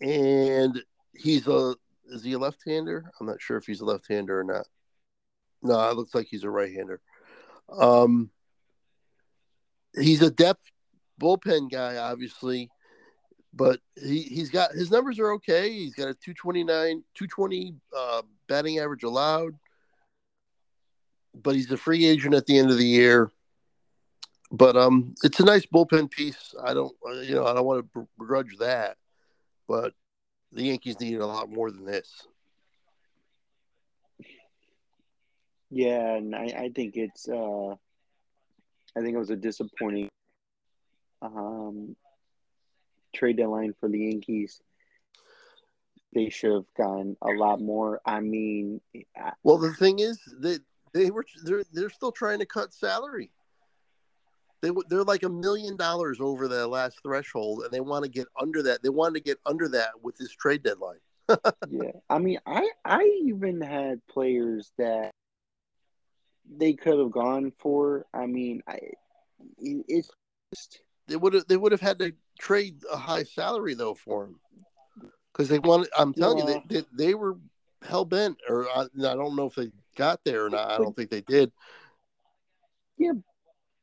and 0.00 0.82
he's 1.14 1.46
a 1.46 1.74
is 2.10 2.22
he 2.24 2.34
a 2.34 2.38
left 2.38 2.60
hander? 2.66 3.10
I'm 3.20 3.26
not 3.26 3.40
sure 3.40 3.56
if 3.56 3.66
he's 3.66 3.80
a 3.80 3.84
left 3.84 4.06
hander 4.08 4.40
or 4.40 4.44
not. 4.44 4.66
No, 5.62 5.90
it 5.90 5.96
looks 5.96 6.14
like 6.14 6.26
he's 6.30 6.44
a 6.44 6.50
right 6.50 6.72
hander. 6.72 7.00
Um, 7.70 8.30
he's 9.98 10.22
a 10.22 10.30
depth 10.30 10.70
bullpen 11.20 11.70
guy, 11.70 11.96
obviously, 11.96 12.70
but 13.58 13.80
he 14.00 14.22
he's 14.22 14.48
got 14.48 14.72
his 14.72 14.90
numbers 14.90 15.18
are 15.18 15.32
okay. 15.32 15.70
He's 15.70 15.94
got 15.94 16.08
a 16.08 16.14
229, 16.14 17.02
220 17.14 17.74
uh, 17.94 18.22
batting 18.48 18.78
average 18.78 19.02
allowed 19.02 19.54
but 21.42 21.54
he's 21.54 21.70
a 21.70 21.76
free 21.76 22.06
agent 22.06 22.34
at 22.34 22.46
the 22.46 22.58
end 22.58 22.70
of 22.70 22.78
the 22.78 22.86
year. 22.86 23.30
But 24.50 24.76
um, 24.76 25.14
it's 25.22 25.40
a 25.40 25.44
nice 25.44 25.66
bullpen 25.66 26.10
piece. 26.10 26.54
I 26.62 26.72
don't, 26.72 26.94
uh, 27.06 27.20
you 27.20 27.34
know, 27.34 27.46
I 27.46 27.52
don't 27.52 27.66
want 27.66 27.86
to 27.94 28.08
begrudge 28.18 28.56
that, 28.60 28.96
but 29.66 29.92
the 30.52 30.62
Yankees 30.62 30.98
needed 31.00 31.20
a 31.20 31.26
lot 31.26 31.50
more 31.50 31.70
than 31.70 31.84
this. 31.84 32.26
Yeah, 35.70 36.14
and 36.14 36.34
I, 36.34 36.44
I 36.44 36.70
think 36.74 36.96
it's, 36.96 37.28
uh, 37.28 37.72
I 37.72 39.00
think 39.02 39.14
it 39.14 39.18
was 39.18 39.28
a 39.28 39.36
disappointing 39.36 40.08
um, 41.20 41.94
trade 43.18 43.36
deadline 43.36 43.74
for 43.80 43.88
the 43.88 43.98
Yankees. 43.98 44.60
They 46.14 46.30
should 46.30 46.52
have 46.52 46.74
gotten 46.76 47.16
a 47.20 47.30
lot 47.32 47.60
more. 47.60 48.00
I 48.06 48.20
mean, 48.20 48.80
well, 49.42 49.58
the 49.58 49.74
thing 49.74 49.98
is 49.98 50.18
that 50.40 50.60
they 50.94 51.10
were 51.10 51.26
they're 51.44 51.64
they're 51.72 51.90
still 51.90 52.12
trying 52.12 52.38
to 52.38 52.46
cut 52.46 52.72
salary. 52.72 53.30
They 54.62 54.70
they're 54.88 55.04
like 55.04 55.22
a 55.22 55.28
million 55.28 55.76
dollars 55.76 56.18
over 56.20 56.48
the 56.48 56.66
last 56.66 57.00
threshold, 57.02 57.62
and 57.62 57.70
they 57.70 57.80
want 57.80 58.04
to 58.04 58.10
get 58.10 58.26
under 58.40 58.62
that. 58.64 58.82
They 58.82 58.88
wanted 58.88 59.14
to 59.14 59.20
get 59.20 59.38
under 59.44 59.68
that 59.68 60.02
with 60.02 60.16
this 60.16 60.32
trade 60.32 60.62
deadline. 60.62 60.98
yeah, 61.68 61.92
I 62.08 62.18
mean, 62.18 62.38
I 62.46 62.70
I 62.84 63.20
even 63.24 63.60
had 63.60 64.00
players 64.08 64.72
that 64.78 65.10
they 66.50 66.72
could 66.72 66.98
have 66.98 67.10
gone 67.10 67.52
for. 67.58 68.06
I 68.14 68.26
mean, 68.26 68.62
I 68.66 68.78
it's 69.58 70.10
just 70.54 70.80
they 71.08 71.16
would 71.16 71.34
have 71.34 71.46
they 71.46 71.56
would 71.56 71.72
have 71.72 71.80
had 71.80 71.98
to 71.98 72.12
trade 72.38 72.82
a 72.92 72.96
high 72.96 73.24
salary 73.24 73.74
though 73.74 73.94
for 73.94 74.24
him 74.24 74.36
because 75.32 75.48
they 75.48 75.58
wanted. 75.58 75.88
I'm 75.96 76.12
telling 76.12 76.46
yeah. 76.46 76.54
you, 76.54 76.62
they, 76.68 76.80
they, 76.80 76.86
they 76.92 77.14
were 77.14 77.36
hell 77.82 78.04
bent, 78.04 78.38
or 78.48 78.68
uh, 78.68 78.86
I, 79.00 79.06
I 79.06 79.14
don't 79.14 79.36
know 79.36 79.46
if 79.46 79.54
they 79.54 79.70
got 79.96 80.20
there 80.24 80.46
or 80.46 80.50
not. 80.50 80.70
I 80.70 80.78
don't 80.78 80.94
think 80.94 81.10
they 81.10 81.20
did. 81.22 81.52
Yeah, 82.96 83.12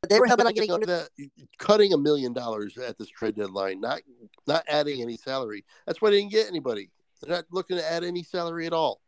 they 0.09 0.19
were 0.19 0.27
helping 0.27 0.47
on 0.47 0.53
getting 0.53 0.71
under 0.71 0.85
that, 0.85 1.09
cutting 1.57 1.93
a 1.93 1.97
million 1.97 2.33
dollars 2.33 2.77
at 2.77 2.97
this 2.97 3.09
trade 3.09 3.35
deadline, 3.35 3.81
not 3.81 4.01
not 4.47 4.63
adding 4.67 5.01
any 5.01 5.17
salary. 5.17 5.65
That's 5.85 6.01
why 6.01 6.11
they 6.11 6.19
didn't 6.19 6.31
get 6.31 6.47
anybody. 6.47 6.89
They're 7.21 7.37
not 7.37 7.45
looking 7.51 7.77
to 7.77 7.91
add 7.91 8.03
any 8.03 8.23
salary 8.23 8.67
at 8.67 8.73
all. 8.73 9.01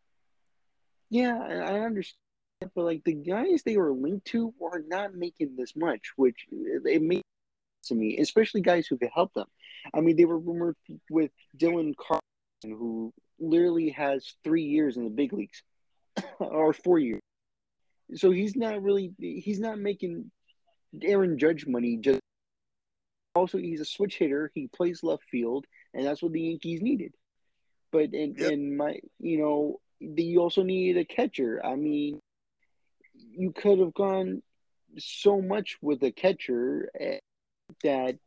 Yeah, 1.10 1.38
I 1.38 1.80
understand, 1.82 2.18
but 2.76 2.84
like 2.84 3.04
the 3.04 3.14
guys 3.14 3.64
they 3.64 3.78
were 3.78 3.94
linked 3.94 4.28
to 4.28 4.54
were 4.60 4.84
not 4.88 5.16
making 5.16 5.56
this 5.56 5.76
much, 5.76 6.14
which 6.16 6.48
it 6.52 7.02
made 7.02 7.24
to 7.88 7.96
me, 7.96 8.18
especially 8.20 8.62
guys 8.62 8.88
who 8.88 8.98
could 8.98 9.12
help 9.14 9.34
them. 9.34 9.48
I 9.94 10.02
mean, 10.02 10.16
they 10.16 10.26
were 10.26 10.40
rumored 10.40 10.76
with 11.10 11.32
Dylan 11.58 11.94
Carlson, 11.96 12.22
who 12.64 13.14
literally 13.40 13.90
has 13.92 14.34
three 14.44 14.64
years 14.64 14.98
in 14.98 15.04
the 15.04 15.10
big 15.10 15.34
leagues. 15.34 15.64
or 16.40 16.74
four 16.74 17.00
years. 17.00 17.22
So 18.16 18.32
he's 18.32 18.56
not 18.56 18.82
really 18.82 19.14
he's 19.20 19.60
not 19.60 19.80
making 19.80 20.32
Aaron 21.02 21.38
Judge 21.38 21.68
money. 21.68 21.98
Just 21.98 22.20
also 23.36 23.58
he's 23.58 23.82
a 23.82 23.86
switch 23.86 24.18
hitter. 24.18 24.52
He 24.54 24.68
plays 24.68 25.04
left 25.04 25.24
field, 25.30 25.66
and 25.94 26.06
that's 26.06 26.22
what 26.22 26.32
the 26.32 26.42
Yankees 26.42 26.82
needed. 26.82 27.14
But 27.92 28.14
in, 28.14 28.36
yep. 28.38 28.52
in 28.52 28.78
my 28.78 29.00
you 29.20 29.40
know 29.40 29.80
you 30.00 30.40
also 30.40 30.64
needed 30.64 31.00
a 31.02 31.06
catcher. 31.06 31.64
I 31.66 31.76
mean, 31.76 32.20
you 33.14 33.52
could 33.52 33.80
have 33.80 33.94
gone 33.94 34.42
so 34.98 35.42
much 35.42 35.78
with 35.82 36.02
a 36.04 36.12
catcher 36.12 36.90
eh, 37.00 37.20
that 37.84 38.18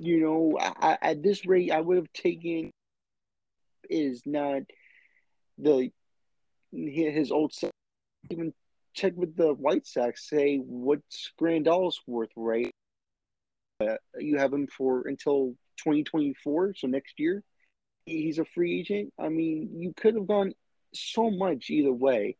you 0.00 0.20
know 0.20 0.58
I, 0.60 0.98
at 1.00 1.22
this 1.22 1.46
rate 1.46 1.70
I 1.72 1.80
would 1.80 1.96
have 1.96 2.12
taken 2.12 2.70
is 3.88 4.22
not 4.26 4.62
the 5.56 5.90
his 6.72 7.32
old 7.32 7.52
even 8.30 8.52
check 8.94 9.12
with 9.16 9.36
the 9.36 9.54
White 9.54 9.86
Sox. 9.86 10.28
Say 10.28 10.56
what's 10.56 11.32
Grandal's 11.38 12.00
worth, 12.06 12.30
right? 12.36 12.70
Uh, 13.80 13.94
you 14.18 14.38
have 14.38 14.52
him 14.52 14.66
for 14.66 15.06
until 15.06 15.54
2024, 15.78 16.74
so 16.76 16.86
next 16.86 17.14
year. 17.18 17.42
He's 18.06 18.38
a 18.38 18.44
free 18.44 18.80
agent. 18.80 19.12
I 19.18 19.28
mean, 19.28 19.70
you 19.76 19.92
could 19.94 20.14
have 20.14 20.26
gone 20.26 20.52
so 20.94 21.30
much 21.30 21.70
either 21.70 21.92
way. 21.92 22.36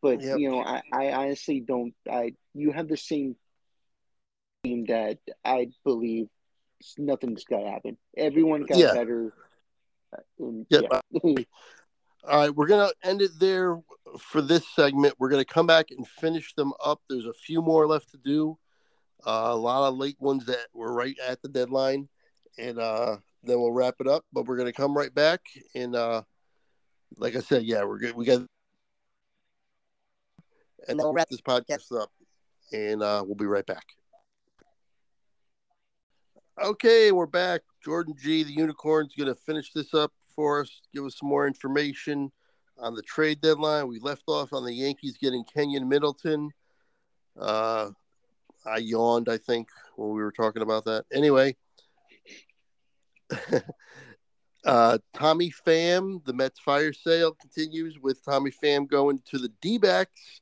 But 0.00 0.20
yep. 0.20 0.38
you 0.38 0.50
know, 0.50 0.62
I, 0.62 0.82
I 0.92 1.12
honestly 1.12 1.60
don't. 1.60 1.94
I 2.10 2.34
you 2.54 2.72
have 2.72 2.88
the 2.88 2.96
same 2.96 3.36
team 4.62 4.84
that 4.88 5.18
I 5.44 5.68
believe 5.84 6.28
nothing's 6.98 7.44
gonna 7.44 7.70
happen. 7.70 7.96
Everyone 8.16 8.62
got 8.62 8.78
yeah. 8.78 8.94
better. 8.94 9.32
And, 10.38 10.66
yep. 10.68 10.84
yeah. 11.12 11.34
All 12.24 12.40
right, 12.40 12.54
we're 12.54 12.68
gonna 12.68 12.92
end 13.02 13.22
it 13.22 13.32
there 13.38 13.80
for 14.20 14.40
this 14.40 14.66
segment. 14.74 15.14
We're 15.18 15.30
gonna 15.30 15.44
come 15.44 15.66
back 15.66 15.86
and 15.90 16.06
finish 16.06 16.54
them 16.54 16.72
up. 16.84 17.00
There's 17.08 17.26
a 17.26 17.32
few 17.32 17.62
more 17.62 17.86
left 17.86 18.10
to 18.12 18.18
do. 18.18 18.58
Uh, 19.26 19.48
a 19.50 19.56
lot 19.56 19.88
of 19.88 19.96
late 19.96 20.16
ones 20.20 20.46
that 20.46 20.66
were 20.72 20.92
right 20.92 21.16
at 21.26 21.42
the 21.42 21.48
deadline, 21.48 22.08
and 22.58 22.78
uh, 22.78 23.16
then 23.42 23.60
we'll 23.60 23.72
wrap 23.72 23.96
it 24.00 24.06
up. 24.06 24.24
But 24.32 24.46
we're 24.46 24.56
gonna 24.56 24.72
come 24.72 24.96
right 24.96 25.12
back, 25.12 25.40
and 25.74 25.96
uh, 25.96 26.22
like 27.16 27.34
I 27.34 27.40
said, 27.40 27.64
yeah, 27.64 27.82
we're 27.84 27.98
good. 27.98 28.14
We 28.14 28.24
got, 28.24 28.38
and 28.38 28.48
then 30.86 30.98
we'll 30.98 31.12
wrap 31.12 31.28
this 31.28 31.40
podcast 31.40 31.90
up, 32.00 32.10
and 32.72 33.02
uh, 33.02 33.24
we'll 33.26 33.34
be 33.34 33.46
right 33.46 33.66
back. 33.66 33.84
Okay, 36.60 37.12
we're 37.12 37.24
back. 37.24 37.62
Jordan 37.82 38.14
G, 38.20 38.42
the 38.42 38.52
unicorn's 38.52 39.14
gonna 39.14 39.34
finish 39.34 39.72
this 39.72 39.94
up 39.94 40.12
for 40.36 40.60
us, 40.60 40.82
give 40.94 41.02
us 41.02 41.18
some 41.18 41.30
more 41.30 41.46
information 41.46 42.30
on 42.78 42.94
the 42.94 43.00
trade 43.00 43.40
deadline. 43.40 43.88
We 43.88 43.98
left 44.00 44.24
off 44.26 44.52
on 44.52 44.62
the 44.62 44.74
Yankees 44.74 45.16
getting 45.16 45.44
Keynan 45.44 45.88
Middleton. 45.88 46.50
Uh, 47.40 47.90
I 48.66 48.76
yawned, 48.76 49.30
I 49.30 49.38
think, 49.38 49.68
when 49.96 50.10
we 50.10 50.22
were 50.22 50.30
talking 50.30 50.60
about 50.60 50.84
that. 50.84 51.06
Anyway, 51.10 51.56
uh, 54.66 54.98
Tommy 55.14 55.50
Pham, 55.66 56.22
the 56.26 56.34
Mets 56.34 56.60
fire 56.60 56.92
sale 56.92 57.32
continues 57.32 57.98
with 57.98 58.22
Tommy 58.22 58.50
Pham 58.50 58.86
going 58.86 59.22
to 59.30 59.38
the 59.38 59.50
D 59.62 59.78
backs 59.78 60.41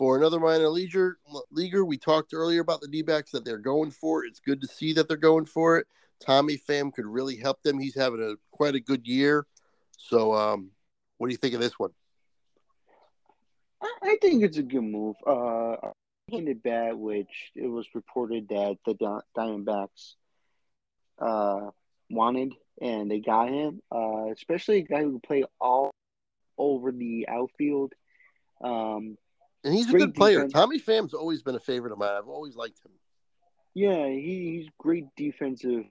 for 0.00 0.16
another 0.16 0.40
minor 0.40 0.70
leaguer. 0.70 1.18
leaguer. 1.50 1.84
We 1.84 1.98
talked 1.98 2.32
earlier 2.32 2.62
about 2.62 2.80
the 2.80 2.88
D 2.88 3.02
backs 3.02 3.32
that 3.32 3.44
they're 3.44 3.58
going 3.58 3.90
for. 3.90 4.24
It's 4.24 4.40
good 4.40 4.62
to 4.62 4.66
see 4.66 4.94
that 4.94 5.08
they're 5.08 5.18
going 5.18 5.44
for 5.44 5.76
it. 5.76 5.86
Tommy 6.24 6.56
Pham 6.56 6.90
could 6.90 7.04
really 7.04 7.36
help 7.36 7.62
them. 7.62 7.78
He's 7.78 7.94
having 7.94 8.22
a 8.22 8.36
quite 8.50 8.74
a 8.74 8.80
good 8.80 9.06
year. 9.06 9.46
So, 9.98 10.32
um, 10.34 10.70
what 11.18 11.26
do 11.26 11.32
you 11.32 11.36
think 11.36 11.52
of 11.52 11.60
this 11.60 11.78
one? 11.78 11.90
I 13.82 14.16
think 14.22 14.42
it's 14.42 14.56
a 14.56 14.62
good 14.62 14.80
move. 14.80 15.16
Uh, 15.26 15.76
handed 16.32 16.62
bat, 16.62 16.96
which 16.96 17.52
it 17.54 17.66
was 17.66 17.86
reported 17.94 18.48
that 18.48 18.78
the 18.86 18.94
Diamondbacks 19.36 20.14
uh, 21.18 21.72
wanted, 22.08 22.54
and 22.80 23.10
they 23.10 23.20
got 23.20 23.50
him. 23.50 23.82
Uh, 23.94 24.30
especially 24.32 24.78
a 24.78 24.82
guy 24.82 25.02
who 25.02 25.10
can 25.10 25.20
play 25.20 25.44
all 25.60 25.90
over 26.56 26.90
the 26.90 27.28
outfield. 27.28 27.92
Um, 28.64 29.18
and 29.64 29.74
he's 29.74 29.92
a 29.92 29.98
good 29.98 30.14
player. 30.14 30.38
Defense. 30.38 30.52
Tommy 30.52 30.78
Pham's 30.78 31.14
always 31.14 31.42
been 31.42 31.54
a 31.54 31.60
favorite 31.60 31.92
of 31.92 31.98
mine. 31.98 32.14
I've 32.16 32.28
always 32.28 32.56
liked 32.56 32.80
him. 32.84 32.92
Yeah, 33.74 34.06
he, 34.06 34.58
he's 34.58 34.68
great 34.78 35.06
defensive 35.16 35.84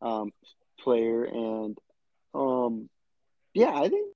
um, 0.00 0.32
player, 0.80 1.24
and 1.24 1.76
um, 2.34 2.88
yeah, 3.52 3.72
I 3.74 3.88
think 3.88 4.12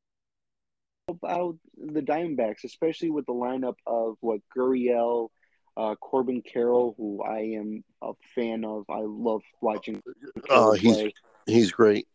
about 1.09 1.57
the 1.77 2.03
Diamondbacks, 2.03 2.65
especially 2.65 3.11
with 3.11 3.27
the 3.27 3.33
lineup 3.33 3.77
of 3.87 4.17
what 4.21 4.41
Gurriel, 4.57 5.29
uh, 5.77 5.95
Corbin 5.97 6.43
Carroll, 6.43 6.95
who 6.97 7.23
I 7.23 7.57
am 7.57 7.83
a 8.03 8.13
fan 8.35 8.65
of. 8.65 8.85
I 8.91 9.01
love 9.01 9.43
watching. 9.61 10.03
Oh, 10.51 10.73
he's 10.73 11.13
he's 11.47 11.73
great. 11.73 12.07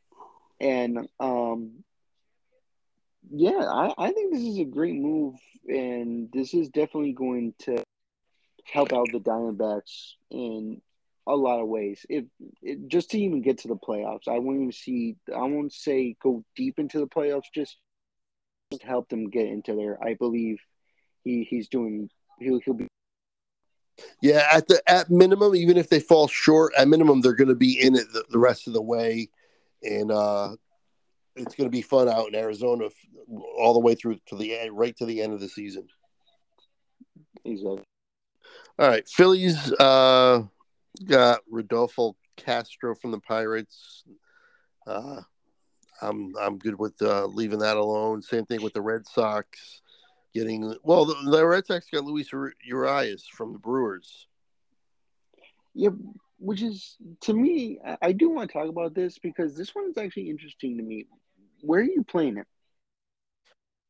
And 0.61 1.07
um, 1.19 1.83
yeah, 3.31 3.65
I, 3.69 3.93
I 3.97 4.11
think 4.11 4.33
this 4.33 4.43
is 4.43 4.59
a 4.59 4.65
great 4.65 4.95
move, 4.95 5.35
and 5.67 6.29
this 6.31 6.53
is 6.53 6.69
definitely 6.69 7.13
going 7.13 7.53
to 7.59 7.83
help 8.65 8.93
out 8.93 9.07
the 9.11 9.19
Diamondbacks 9.19 10.13
in 10.31 10.81
a 11.27 11.35
lot 11.35 11.61
of 11.61 11.67
ways. 11.67 12.05
If 12.09 12.25
just 12.87 13.11
to 13.11 13.19
even 13.19 13.41
get 13.41 13.59
to 13.59 13.67
the 13.67 13.75
playoffs, 13.75 14.27
I 14.27 14.39
won't 14.39 14.57
even 14.57 14.71
see. 14.71 15.15
I 15.33 15.41
won't 15.41 15.73
say 15.73 16.15
go 16.21 16.43
deep 16.55 16.79
into 16.79 16.99
the 16.99 17.07
playoffs. 17.07 17.51
Just 17.53 17.77
to 18.71 18.85
help 18.85 19.09
them 19.09 19.29
get 19.29 19.47
into 19.47 19.75
there. 19.75 19.97
I 20.03 20.15
believe 20.15 20.59
he 21.23 21.43
he's 21.49 21.67
doing. 21.69 22.09
He'll 22.39 22.59
he'll 22.59 22.73
be. 22.73 22.87
Yeah, 24.21 24.47
at 24.51 24.67
the 24.67 24.81
at 24.87 25.09
minimum, 25.09 25.55
even 25.55 25.77
if 25.77 25.89
they 25.89 25.99
fall 25.99 26.27
short, 26.27 26.73
at 26.77 26.87
minimum 26.87 27.21
they're 27.21 27.33
going 27.33 27.47
to 27.49 27.55
be 27.55 27.79
in 27.79 27.95
it 27.95 28.11
the, 28.11 28.25
the 28.29 28.39
rest 28.39 28.67
of 28.67 28.73
the 28.73 28.81
way, 28.81 29.29
and 29.81 30.11
uh 30.11 30.55
it's 31.35 31.55
going 31.55 31.67
to 31.67 31.71
be 31.71 31.81
fun 31.81 32.09
out 32.09 32.27
in 32.27 32.35
Arizona 32.35 32.89
all 33.57 33.73
the 33.73 33.79
way 33.79 33.95
through 33.95 34.17
to 34.27 34.35
the 34.35 34.57
end, 34.57 34.77
right 34.77 34.95
to 34.97 35.05
the 35.05 35.21
end 35.21 35.33
of 35.33 35.39
the 35.39 35.49
season. 35.49 35.87
Exactly. 37.45 37.83
All 38.79 38.87
right, 38.87 39.07
Phillies. 39.07 39.71
Uh, 39.73 40.43
got 41.05 41.41
Rodolfo 41.49 42.15
Castro 42.37 42.95
from 42.95 43.11
the 43.11 43.19
Pirates. 43.19 44.03
Uh, 44.85 45.21
I'm 46.01 46.33
I'm 46.39 46.57
good 46.57 46.77
with 46.77 47.01
uh, 47.01 47.25
leaving 47.27 47.59
that 47.59 47.77
alone. 47.77 48.21
Same 48.21 48.45
thing 48.45 48.61
with 48.61 48.73
the 48.73 48.81
Red 48.81 49.05
Sox 49.07 49.81
getting 50.33 50.75
well. 50.83 51.05
The, 51.05 51.15
the 51.29 51.45
Red 51.45 51.65
Sox 51.65 51.87
got 51.89 52.03
Luis 52.03 52.29
Urias 52.63 53.27
from 53.27 53.53
the 53.53 53.59
Brewers. 53.59 54.27
Yeah, 55.73 55.89
which 56.43 56.61
is 56.61 56.97
to 57.21 57.33
me, 57.33 57.79
I 58.01 58.11
do 58.11 58.29
want 58.29 58.49
to 58.49 58.53
talk 58.53 58.67
about 58.67 58.93
this 58.93 59.17
because 59.17 59.55
this 59.55 59.73
one 59.73 59.89
is 59.89 59.97
actually 59.97 60.29
interesting 60.29 60.77
to 60.77 60.83
me. 60.83 61.05
Where 61.61 61.79
are 61.79 61.83
you 61.83 62.03
playing 62.03 62.37
it? 62.37 62.47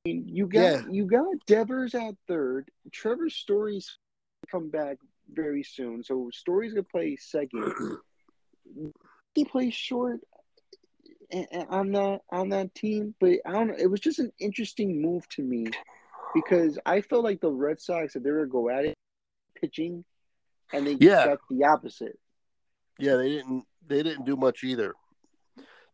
I 0.06 0.10
mean, 0.10 0.28
you 0.28 0.46
got 0.46 0.62
yeah. 0.62 0.82
you 0.92 1.06
got 1.06 1.26
Devers 1.48 1.96
at 1.96 2.14
third. 2.28 2.70
Trevor 2.92 3.30
Story's 3.32 3.98
come 4.52 4.70
back 4.70 4.98
very 5.32 5.64
soon. 5.64 6.04
So 6.04 6.30
Story's 6.32 6.74
gonna 6.74 6.84
play 6.84 7.16
second. 7.16 7.74
he 9.34 9.46
plays 9.46 9.74
short 9.74 10.20
on 11.70 11.92
that 11.94 12.20
on 12.32 12.50
that 12.50 12.76
team, 12.76 13.16
but 13.20 13.32
I 13.48 13.52
don't 13.52 13.70
know. 13.70 13.76
It 13.80 13.90
was 13.90 14.00
just 14.00 14.20
an 14.20 14.32
interesting 14.40 15.02
move 15.02 15.28
to 15.30 15.42
me 15.42 15.66
because 16.36 16.78
I 16.86 17.02
felt 17.02 17.24
like 17.24 17.42
the 17.42 17.50
Red 17.52 17.82
Sox 17.82 18.14
that 18.14 18.24
they 18.24 18.30
were 18.30 18.46
gonna 18.46 18.52
go 18.52 18.70
at 18.70 18.86
it 18.86 18.98
pitching, 19.60 20.06
and 20.72 20.86
they 20.86 20.98
yeah. 21.00 21.26
got 21.26 21.40
the 21.50 21.64
opposite. 21.64 22.20
Yeah, 23.00 23.16
they 23.16 23.30
didn't. 23.30 23.66
They 23.88 24.04
didn't 24.04 24.26
do 24.26 24.36
much 24.36 24.64
either. 24.64 24.94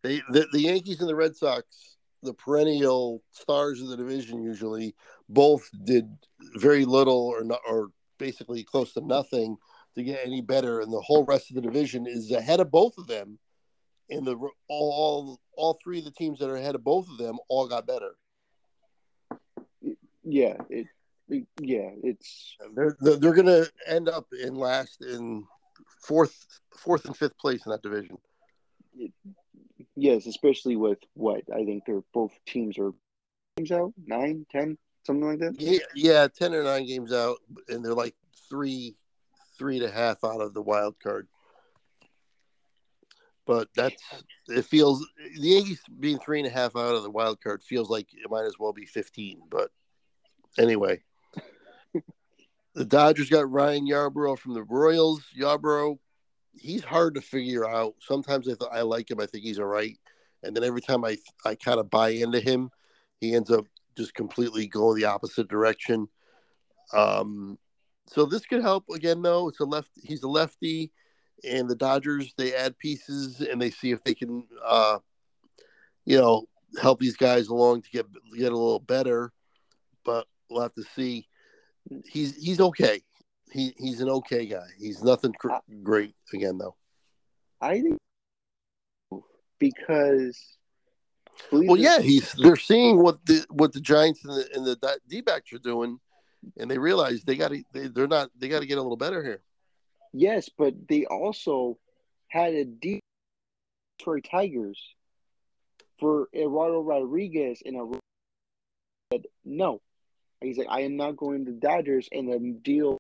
They 0.04 0.22
the, 0.30 0.48
the 0.52 0.62
Yankees 0.62 1.00
and 1.00 1.10
the 1.10 1.16
Red 1.16 1.36
Sox, 1.36 1.98
the 2.24 2.34
perennial 2.34 3.24
stars 3.32 3.82
of 3.82 3.90
the 3.90 3.98
division, 3.98 4.42
usually 4.42 4.96
both 5.28 5.70
did 5.86 6.10
very 6.56 6.86
little 6.86 7.28
or 7.28 7.44
not 7.44 7.60
or 7.68 7.90
basically 8.18 8.64
close 8.64 8.94
to 8.94 9.02
nothing 9.02 9.58
to 9.96 10.04
get 10.04 10.26
any 10.26 10.42
better, 10.42 10.82
and 10.82 10.92
the 10.92 11.02
whole 11.02 11.26
rest 11.26 11.50
of 11.50 11.56
the 11.56 11.62
division 11.62 12.06
is 12.08 12.32
ahead 12.32 12.60
of 12.60 12.72
both 12.72 12.98
of 12.98 13.08
them. 13.08 13.40
And 14.10 14.26
the 14.26 14.36
all 14.36 14.52
all, 14.68 15.40
all 15.56 15.80
three 15.84 16.00
of 16.00 16.06
the 16.06 16.12
teams 16.12 16.40
that 16.40 16.50
are 16.50 16.56
ahead 16.56 16.76
of 16.76 16.84
both 16.84 17.08
of 17.10 17.18
them 17.18 17.38
all 17.48 17.68
got 17.68 17.88
better. 17.88 18.16
Yeah, 20.24 20.58
it, 20.70 20.88
yeah, 21.60 21.92
it's 22.04 22.56
they're 22.76 22.96
they're 23.00 23.34
going 23.34 23.46
to 23.46 23.70
end 23.88 24.10
up 24.10 24.28
in 24.44 24.56
last 24.56 25.02
in 25.02 25.46
fourth 26.00 26.62
fourth 26.76 27.06
and 27.06 27.16
fifth 27.16 27.38
place 27.38 27.66
in 27.66 27.72
that 27.72 27.82
division. 27.82 28.18
yes, 29.96 30.26
especially 30.26 30.76
with 30.76 31.00
what 31.14 31.44
I 31.54 31.66
think 31.66 31.84
they're 31.86 32.04
both 32.14 32.34
teams 32.46 32.78
are 32.78 32.92
games 33.58 33.72
out 33.72 33.94
nine, 34.06 34.46
ten, 34.52 34.78
something 35.06 35.28
like 35.28 35.40
that. 35.40 35.60
Yeah, 35.60 35.80
yeah, 35.96 36.28
ten 36.28 36.54
or 36.54 36.64
nine 36.64 36.86
games 36.86 37.14
out, 37.14 37.38
and 37.68 37.84
they're 37.84 37.94
like 37.94 38.16
three, 38.50 38.96
three 39.58 39.78
and 39.78 39.86
a 39.86 39.92
half 39.92 40.24
out 40.24 40.42
of 40.42 40.54
the 40.54 40.62
wild 40.62 40.96
card. 41.00 41.28
But 43.46 43.68
that's 43.76 44.02
it. 44.48 44.66
Feels 44.66 45.06
the 45.18 45.50
Yankees 45.50 45.82
being 46.00 46.20
three 46.20 46.40
and 46.40 46.48
a 46.48 46.52
half 46.52 46.76
out 46.76 46.96
of 46.96 47.04
the 47.04 47.10
wild 47.10 47.42
card 47.42 47.64
feels 47.64 47.90
like 47.90 48.08
it 48.14 48.30
might 48.30 48.46
as 48.46 48.60
well 48.60 48.74
be 48.74 48.86
fifteen. 48.86 49.42
But 49.50 49.72
anyway, 50.58 51.02
the 52.80 52.86
Dodgers 52.86 53.30
got 53.30 53.52
Ryan 53.52 53.86
Yarbrough 53.86 54.39
from 54.39 54.54
the 54.54 54.63
Royals. 54.63 55.22
Yarbrough, 55.38 56.00
he's 56.54 56.82
hard 56.82 57.13
to 57.15 57.22
figure 57.22 57.68
out. 57.68 57.96
Sometimes 58.00 58.48
I 58.48 58.54
th- 58.54 58.72
I 58.72 58.84
like 58.84 59.12
him. 59.12 59.20
I 59.20 59.26
think 59.26 59.44
he's 59.44 59.60
all 59.60 59.65
right, 59.65 59.98
and 60.44 60.56
then 60.56 60.63
every 60.63 60.80
time 60.80 61.04
I 61.04 61.18
I 61.44 61.56
kind 61.56 61.78
of 61.78 61.89
buy 61.89 62.12
into 62.12 62.39
him, 62.39 62.70
he 63.20 63.36
ends 63.36 63.52
up 63.52 63.65
just 63.98 64.13
completely 64.13 64.65
go 64.65 64.96
the 64.96 65.04
opposite 65.04 65.50
direction. 65.50 66.08
Um, 66.94 67.60
so 68.08 68.26
this 68.26 68.46
could 68.46 68.62
help 68.62 68.86
again, 68.96 69.22
though. 69.22 69.50
It's 69.50 69.60
a 69.60 69.65
left. 69.65 69.89
He's 70.02 70.24
a 70.24 70.30
lefty, 70.30 70.94
and 71.44 71.70
the 71.70 71.76
Dodgers 71.76 72.34
they 72.38 72.56
add 72.56 72.78
pieces 72.78 73.42
and 73.42 73.62
they 73.62 73.72
see 73.72 73.92
if 73.92 74.02
they 74.06 74.13
can, 74.13 74.48
uh, 74.65 75.00
you 76.06 76.18
know, 76.18 76.46
help 76.82 77.02
these 77.02 77.18
guys 77.18 77.50
along 77.50 77.82
to 77.82 77.89
get 77.89 78.06
get 78.38 78.54
a 78.54 78.58
little 78.58 78.80
better. 78.80 79.34
But 80.06 80.28
we'll 80.50 80.62
have 80.62 80.76
to 80.76 80.84
see. 80.96 81.29
He's 82.06 82.36
he's 82.36 82.60
okay. 82.60 83.02
He 83.52 83.73
he's 83.78 84.02
an 84.02 84.10
okay 84.10 84.45
guy. 84.45 84.67
He's 84.78 85.04
nothing 85.04 85.34
cr- 85.34 85.49
great 85.84 86.15
again, 86.34 86.58
though. 86.58 86.75
I 87.62 87.82
think 87.82 87.97
because 89.60 90.58
well, 91.52 91.78
yeah, 91.78 91.99
he's 91.99 92.32
they're 92.34 92.56
seeing 92.56 93.02
what 93.02 93.25
the 93.25 93.45
what 93.49 93.73
the 93.73 93.82
Giants 93.82 94.23
and 94.23 94.34
the 94.34 94.49
and 94.54 94.65
the 94.65 94.99
D 95.08 95.21
backs 95.21 95.52
are 95.54 95.60
doing, 95.60 95.99
and 96.58 96.69
they 96.69 96.78
realize 96.78 97.23
they 97.23 97.36
got 97.36 97.49
to 97.49 97.63
they, 97.73 97.88
they're 97.88 98.08
not 98.08 98.30
they 98.38 98.49
got 98.49 98.60
to 98.60 98.65
get 98.65 98.78
a 98.78 98.82
little 98.82 98.97
better 98.97 99.23
here. 99.23 99.41
Yes, 100.13 100.49
but 100.58 100.73
they 100.88 101.06
also 101.06 101.78
had 102.30 102.54
a 102.54 102.65
deep 102.65 103.02
Detroit 103.99 104.28
Tigers 104.30 104.95
for 105.99 106.30
Eduardo 106.34 106.82
Rodriguez 106.82 107.62
in 107.65 107.75
a 107.75 107.86
said 109.12 109.25
no. 109.43 109.82
He's 110.41 110.58
like, 110.58 110.67
I 110.69 110.82
am 110.82 110.95
not 110.95 111.17
going 111.17 111.45
to 111.45 111.52
Dodgers, 111.52 112.08
and 112.12 112.32
the 112.32 112.39
deal 112.62 112.97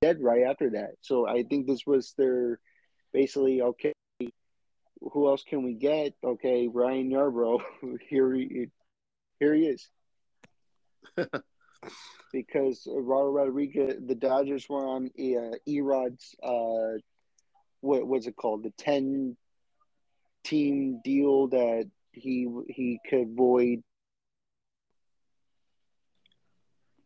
dead 0.00 0.18
right 0.20 0.44
after 0.44 0.70
that. 0.70 0.92
So 1.00 1.26
I 1.26 1.42
think 1.42 1.66
this 1.66 1.86
was 1.86 2.14
their 2.16 2.58
basically 3.12 3.60
okay 3.60 3.92
who 5.00 5.28
else 5.28 5.42
can 5.42 5.62
we 5.62 5.74
get? 5.74 6.14
Okay, 6.22 6.68
Ryan 6.68 7.10
Yarbrough. 7.10 7.60
here 8.08 8.32
he 8.34 8.68
here 9.38 9.54
he 9.54 9.66
is. 9.66 9.88
because 12.32 12.86
Robert 12.90 13.30
Rodriguez, 13.30 13.96
the 14.06 14.14
Dodgers 14.14 14.68
were 14.68 14.86
on 14.86 15.10
uh, 15.18 15.56
Erod's 15.66 16.34
uh, 16.42 16.98
what 17.80 18.06
was 18.06 18.26
it 18.26 18.36
called? 18.36 18.62
The 18.62 18.72
ten 18.76 19.36
team 20.44 21.00
deal 21.04 21.48
that 21.48 21.90
he 22.12 22.48
he 22.68 22.98
could 23.08 23.34
void 23.36 23.82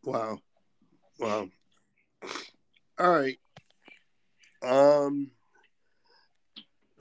Wow. 0.05 0.39
Wow. 1.19 1.47
All 2.99 3.11
right. 3.11 3.37
Um 4.61 5.31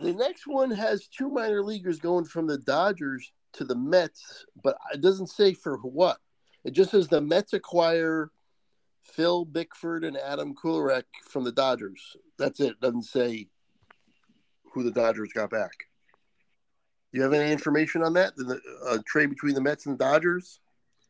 the 0.01 0.12
next 0.12 0.47
one 0.47 0.71
has 0.71 1.07
two 1.07 1.29
minor 1.29 1.62
leaguers 1.62 2.01
going 2.01 2.25
from 2.25 2.47
the 2.47 2.59
Dodgers 2.59 3.33
to 3.55 3.64
the 3.64 3.77
Mets, 3.77 4.45
but 4.62 4.77
it 4.93 5.01
doesn't 5.01 5.29
say 5.29 5.55
for 5.55 5.77
what. 5.79 6.19
It 6.64 6.73
just 6.73 6.90
says 6.90 7.09
the 7.09 7.21
Mets 7.21 7.53
acquire 7.53 8.31
Phil 9.03 9.45
Bickford 9.45 10.05
and 10.05 10.17
Adam 10.17 10.55
Kolarek 10.55 11.05
from 11.29 11.45
the 11.45 11.53
Dodgers. 11.53 12.17
That's 12.38 12.59
it. 12.61 12.73
it 12.73 12.81
doesn't 12.81 13.05
say 13.05 13.49
who 14.73 14.83
the 14.83 14.90
Dodgers 14.90 15.33
got 15.33 15.51
back. 15.51 15.73
Do 17.12 17.19
you 17.19 17.23
have 17.23 17.33
any 17.33 17.53
information 17.53 18.03
on 18.03 18.14
that? 18.14 18.35
The 18.35 18.61
uh, 18.88 18.99
trade 19.07 19.31
between 19.31 19.55
the 19.55 19.61
Mets 19.61 19.87
and 19.87 19.97
the 19.97 20.05
Dodgers? 20.05 20.59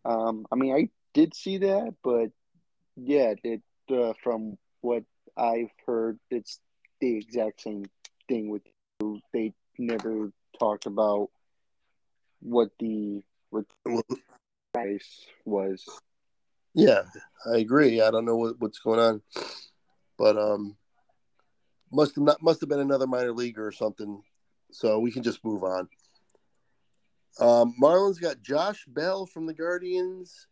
Um, 0.05 0.45
I 0.53 0.57
mean, 0.57 0.75
I 0.75 0.89
did 1.15 1.35
see 1.35 1.59
that, 1.59 1.95
but 2.03 2.31
yeah, 2.97 3.35
it 3.43 3.63
uh, 3.91 4.13
from 4.23 4.59
what 4.81 5.05
I've 5.37 5.71
heard, 5.87 6.19
it's 6.31 6.61
the 7.01 7.17
exact 7.17 7.63
same 7.63 7.87
thing 8.29 8.51
with 8.51 8.63
you. 9.01 9.21
they 9.33 9.53
never 9.79 10.33
talked 10.59 10.87
about 10.87 11.31
what 12.41 12.71
the 12.79 13.23
price 14.73 15.27
was. 15.45 15.85
Yeah, 16.75 17.03
I 17.47 17.59
agree. 17.59 18.01
I 18.01 18.11
don't 18.11 18.25
know 18.25 18.37
what, 18.37 18.61
what's 18.61 18.81
going 18.81 18.99
on, 19.01 19.23
but 20.19 20.37
um, 20.37 20.77
must 21.93 22.17
have 22.17 22.25
not 22.25 22.43
must 22.43 22.61
have 22.61 22.69
been 22.69 22.81
another 22.81 23.07
minor 23.07 23.33
leaguer 23.33 23.67
or 23.67 23.73
something. 23.73 24.23
So 24.73 24.99
we 24.99 25.13
can 25.13 25.23
just 25.23 25.45
move 25.45 25.63
on. 25.63 25.89
Um, 27.39 27.75
Marlins 27.81 28.21
got 28.21 28.43
Josh 28.43 28.85
Bell 28.87 29.27
from 29.27 29.47
the 29.47 29.55
Guardians 29.55 30.47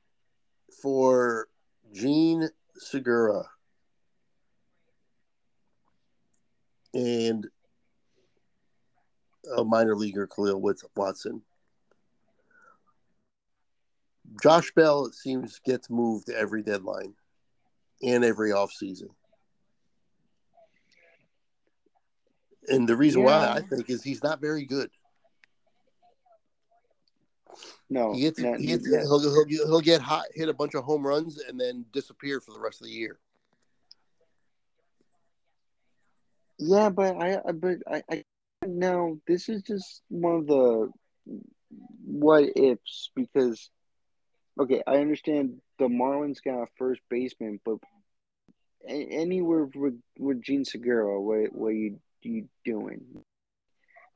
for 0.80 1.48
Jean 1.92 2.48
Segura. 2.76 3.44
And 6.94 7.46
a 9.56 9.64
minor 9.64 9.96
leaguer, 9.96 10.26
Kahlil 10.26 10.60
Watson. 10.94 11.42
Josh 14.42 14.72
Bell, 14.74 15.06
it 15.06 15.14
seems, 15.14 15.58
gets 15.64 15.90
moved 15.90 16.30
every 16.30 16.62
deadline 16.62 17.14
and 18.02 18.24
every 18.24 18.50
offseason. 18.50 19.08
And 22.68 22.88
the 22.88 22.96
reason 22.96 23.22
yeah. 23.22 23.26
why 23.26 23.52
I 23.56 23.60
think 23.60 23.90
is 23.90 24.02
he's 24.02 24.22
not 24.22 24.40
very 24.40 24.64
good. 24.64 24.90
No, 27.90 28.14
he 28.14 28.22
gets, 28.22 28.38
not, 28.38 28.58
he 28.58 28.66
gets 28.66 28.86
he'll, 28.86 29.20
he'll, 29.20 29.46
he'll 29.46 29.80
get 29.80 30.00
hot, 30.00 30.24
hit 30.34 30.48
a 30.48 30.54
bunch 30.54 30.74
of 30.74 30.84
home 30.84 31.06
runs, 31.06 31.38
and 31.40 31.60
then 31.60 31.84
disappear 31.92 32.40
for 32.40 32.52
the 32.52 32.60
rest 32.60 32.80
of 32.80 32.86
the 32.86 32.92
year. 32.92 33.18
Yeah, 36.58 36.90
but 36.90 37.16
I, 37.16 37.38
but 37.52 37.78
I, 37.90 38.02
I 38.10 38.24
no, 38.66 39.18
this 39.26 39.48
is 39.48 39.62
just 39.62 40.02
one 40.08 40.36
of 40.36 40.46
the 40.46 40.90
what 42.04 42.44
ifs 42.56 43.10
because 43.14 43.70
okay, 44.60 44.82
I 44.86 44.98
understand 44.98 45.60
the 45.78 45.86
Marlins 45.86 46.42
got 46.44 46.62
a 46.62 46.66
first 46.78 47.00
baseman, 47.10 47.60
but 47.64 47.78
anywhere 48.86 49.68
with, 49.74 49.98
with 50.18 50.42
Jean 50.42 50.64
Segura, 50.64 51.20
what 51.20 51.52
what 51.52 51.70
you 51.70 51.98
you 52.22 52.48
doing? 52.64 53.00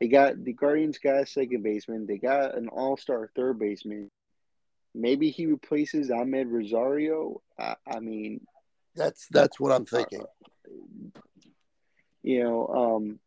They 0.00 0.08
got 0.08 0.42
the 0.42 0.52
Guardians 0.52 0.98
got 0.98 1.22
a 1.22 1.26
second 1.26 1.62
baseman. 1.62 2.06
They 2.06 2.18
got 2.18 2.56
an 2.56 2.68
all 2.68 2.96
star 2.96 3.30
third 3.34 3.58
baseman. 3.58 4.10
Maybe 4.94 5.30
he 5.30 5.46
replaces 5.46 6.10
Amed 6.10 6.50
Rosario. 6.50 7.40
I, 7.58 7.76
I 7.86 8.00
mean, 8.00 8.46
that's 8.94 9.26
that's 9.30 9.58
what 9.58 9.72
I'm 9.72 9.86
thinking. 9.86 10.22
Uh, 10.22 11.20
you 12.22 12.42
know, 12.42 12.66
um, 12.68 13.20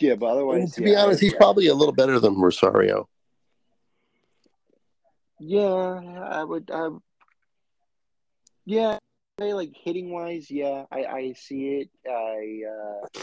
yeah, 0.00 0.14
but 0.14 0.26
otherwise, 0.26 0.62
and 0.62 0.72
to 0.74 0.82
be 0.82 0.96
honest, 0.96 1.20
he's 1.20 1.32
yeah. 1.32 1.38
probably 1.38 1.66
a 1.66 1.74
little 1.74 1.94
better 1.94 2.18
than 2.20 2.40
Rosario. 2.40 3.08
Yeah, 5.40 6.00
I 6.30 6.44
would. 6.44 6.70
I, 6.72 6.88
yeah, 8.64 8.98
like 9.38 9.72
hitting 9.74 10.10
wise, 10.10 10.50
yeah, 10.50 10.84
I, 10.90 11.04
I 11.04 11.32
see 11.32 11.80
it. 11.80 11.90
I, 12.06 12.62
uh, 12.68 13.22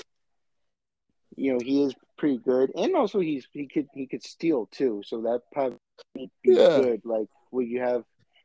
you 1.36 1.54
know, 1.54 1.60
he 1.64 1.84
is 1.84 1.94
pretty 2.18 2.38
good, 2.38 2.72
and 2.76 2.96
also 2.96 3.20
he's 3.20 3.48
he 3.52 3.68
could 3.68 3.88
he 3.94 4.08
could 4.08 4.24
steal 4.24 4.68
too, 4.72 5.02
so 5.06 5.22
that 5.22 5.42
probably 5.52 5.78
be 6.16 6.30
yeah. 6.44 6.80
good. 6.82 7.02
Like, 7.04 7.28
would 7.52 7.68
you 7.68 7.82
have 7.82 8.04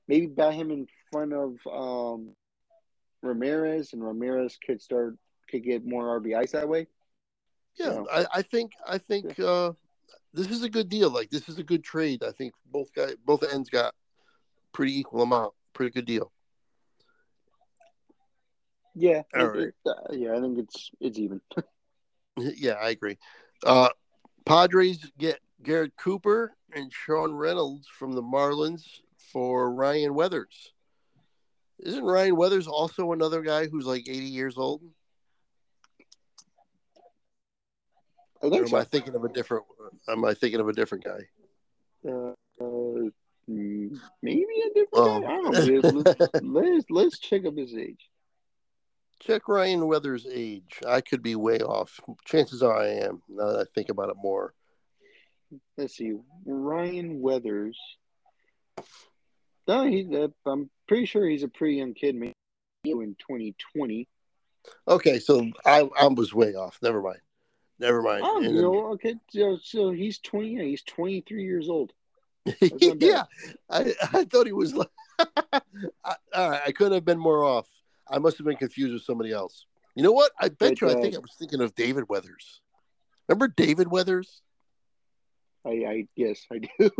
maybe 0.08 0.26
bat 0.26 0.54
him 0.54 0.70
in 0.70 0.86
front 1.10 1.32
of 1.32 1.56
um 1.70 2.34
Ramirez, 3.22 3.92
and 3.92 4.04
Ramirez 4.04 4.58
could 4.64 4.80
start 4.80 5.16
could 5.50 5.64
get 5.64 5.84
more 5.84 6.20
RBIs 6.20 6.52
that 6.52 6.68
way. 6.68 6.86
Yeah, 7.78 8.02
I, 8.12 8.26
I, 8.34 8.42
think 8.42 8.72
I 8.86 8.98
think 8.98 9.38
uh, 9.38 9.72
this 10.32 10.50
is 10.50 10.62
a 10.62 10.68
good 10.68 10.88
deal. 10.88 11.10
Like 11.10 11.30
this 11.30 11.48
is 11.48 11.58
a 11.58 11.62
good 11.62 11.84
trade. 11.84 12.22
I 12.22 12.32
think 12.32 12.52
both 12.66 12.92
guys, 12.94 13.14
both 13.24 13.42
ends 13.42 13.70
got 13.70 13.94
pretty 14.72 14.98
equal 14.98 15.22
amount. 15.22 15.54
Pretty 15.72 15.92
good 15.92 16.06
deal. 16.06 16.32
Yeah, 18.94 19.22
it, 19.34 19.38
right. 19.38 19.58
it, 19.58 19.74
uh, 19.86 20.12
yeah, 20.12 20.36
I 20.36 20.40
think 20.40 20.58
it's 20.58 20.90
it's 21.00 21.18
even. 21.18 21.40
yeah, 22.56 22.72
I 22.72 22.90
agree. 22.90 23.18
Uh, 23.64 23.88
Padres 24.44 25.10
get 25.18 25.40
Garrett 25.62 25.96
Cooper 25.96 26.54
and 26.72 26.92
Sean 26.92 27.32
Reynolds 27.32 27.86
from 27.86 28.12
the 28.12 28.22
Marlins 28.22 28.84
for 29.32 29.72
Ryan 29.72 30.14
Weathers. 30.14 30.72
Isn't 31.78 32.04
Ryan 32.04 32.36
Weathers 32.36 32.66
also 32.66 33.12
another 33.12 33.42
guy 33.42 33.66
who's 33.66 33.86
like 33.86 34.08
80 34.08 34.18
years 34.18 34.58
old? 34.58 34.82
I 38.42 38.48
think 38.48 38.54
or 38.54 38.64
am 38.64 38.68
so. 38.68 38.76
I 38.78 38.84
thinking 38.84 39.14
of 39.14 39.24
a 39.24 39.28
different? 39.28 39.64
Am 40.08 40.24
I 40.24 40.34
thinking 40.34 40.60
of 40.60 40.68
a 40.68 40.72
different 40.72 41.04
guy? 41.04 41.20
Uh, 42.08 42.32
uh, 42.62 43.10
maybe 43.46 44.46
a 44.66 44.74
different 44.74 44.88
oh. 44.94 45.20
guy. 45.20 45.26
I 45.26 45.36
don't 45.36 45.52
know. 45.52 46.00
Let's, 46.00 46.42
let's, 46.42 46.84
let's 46.90 47.18
check 47.18 47.44
up 47.44 47.56
his 47.56 47.74
age. 47.74 48.09
Check 49.20 49.48
Ryan 49.48 49.86
Weathers' 49.86 50.26
age. 50.30 50.80
I 50.86 51.00
could 51.00 51.22
be 51.22 51.36
way 51.36 51.58
off. 51.58 52.00
Chances 52.24 52.62
are 52.62 52.76
I 52.76 52.88
am. 52.88 53.22
Now 53.28 53.52
that 53.52 53.60
I 53.60 53.64
think 53.74 53.90
about 53.90 54.08
it 54.08 54.16
more. 54.16 54.54
Let's 55.76 55.96
see. 55.96 56.14
Ryan 56.46 57.20
Weathers. 57.20 57.78
No, 59.68 59.86
he. 59.86 60.08
Uh, 60.16 60.28
I'm 60.46 60.70
pretty 60.88 61.06
sure 61.06 61.28
he's 61.28 61.42
a 61.42 61.48
pretty 61.48 61.76
young 61.76 61.94
kid. 61.94 62.14
Maybe 62.14 62.34
in 62.84 63.14
2020. 63.18 64.08
Okay, 64.88 65.18
so 65.18 65.50
I 65.64 65.88
I 65.98 66.06
was 66.08 66.34
way 66.34 66.54
off. 66.54 66.78
Never 66.82 67.02
mind. 67.02 67.20
Never 67.78 68.02
mind. 68.02 68.22
Oh, 68.24 68.40
you 68.40 68.60
know, 68.60 68.92
okay. 68.92 69.14
So, 69.30 69.58
so 69.62 69.90
he's 69.90 70.18
twenty. 70.18 70.56
Yeah, 70.56 70.64
he's 70.64 70.82
twenty 70.82 71.22
three 71.26 71.44
years 71.44 71.68
old. 71.68 71.92
yeah, 72.60 73.24
I, 73.70 73.94
I 74.12 74.24
thought 74.24 74.46
he 74.46 74.52
was. 74.52 74.74
Like, 74.74 74.90
I, 75.52 75.60
all 76.34 76.50
right, 76.50 76.62
I 76.66 76.72
couldn't 76.72 76.94
have 76.94 77.04
been 77.04 77.18
more 77.18 77.44
off. 77.44 77.68
I 78.10 78.18
must 78.18 78.38
have 78.38 78.46
been 78.46 78.56
confused 78.56 78.92
with 78.92 79.02
somebody 79.02 79.32
else. 79.32 79.66
You 79.94 80.02
know 80.02 80.12
what? 80.12 80.32
I 80.38 80.48
bet 80.48 80.58
but, 80.58 80.80
you. 80.80 80.90
I 80.90 81.00
think 81.00 81.14
I 81.14 81.18
was 81.18 81.34
thinking 81.38 81.60
of 81.60 81.74
David 81.74 82.04
Weathers. 82.08 82.60
Remember 83.28 83.48
David 83.48 83.88
Weathers? 83.88 84.42
I, 85.64 85.70
I 85.70 86.06
yes, 86.16 86.46
I 86.50 86.58
do. 86.58 86.90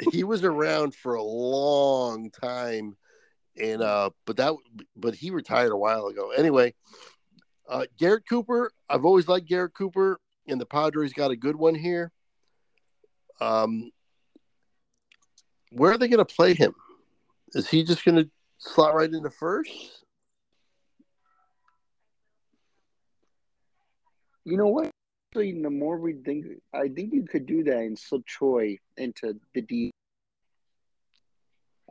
he 0.12 0.24
was 0.24 0.44
around 0.44 0.94
for 0.94 1.14
a 1.14 1.22
long 1.22 2.30
time, 2.30 2.96
and 3.60 3.82
uh, 3.82 4.10
but 4.26 4.36
that 4.36 4.54
but 4.96 5.14
he 5.14 5.30
retired 5.30 5.72
a 5.72 5.76
while 5.76 6.06
ago. 6.06 6.30
Anyway, 6.30 6.74
uh, 7.68 7.86
Garrett 7.98 8.28
Cooper. 8.28 8.72
I've 8.88 9.04
always 9.04 9.26
liked 9.26 9.48
Garrett 9.48 9.74
Cooper 9.74 10.20
and 10.50 10.60
the 10.60 10.66
Padres 10.66 11.12
got 11.12 11.30
a 11.30 11.36
good 11.36 11.56
one 11.56 11.74
here. 11.74 12.12
Um, 13.40 13.90
where 15.70 15.92
are 15.92 15.98
they 15.98 16.08
going 16.08 16.24
to 16.24 16.34
play 16.34 16.54
him? 16.54 16.74
Is 17.54 17.68
he 17.68 17.84
just 17.84 18.04
going 18.04 18.16
to 18.16 18.30
slot 18.58 18.94
right 18.94 19.10
into 19.10 19.30
first? 19.30 19.70
You 24.50 24.56
know 24.56 24.66
what? 24.66 24.90
Actually, 25.30 25.62
the 25.62 25.70
more 25.70 25.96
we 25.96 26.14
think, 26.14 26.46
I 26.74 26.88
think 26.88 27.12
you 27.12 27.22
could 27.22 27.46
do 27.46 27.62
that 27.64 27.78
and 27.78 27.96
slip 27.96 28.26
Troy 28.26 28.78
into 28.96 29.38
the 29.54 29.62
D. 29.62 29.92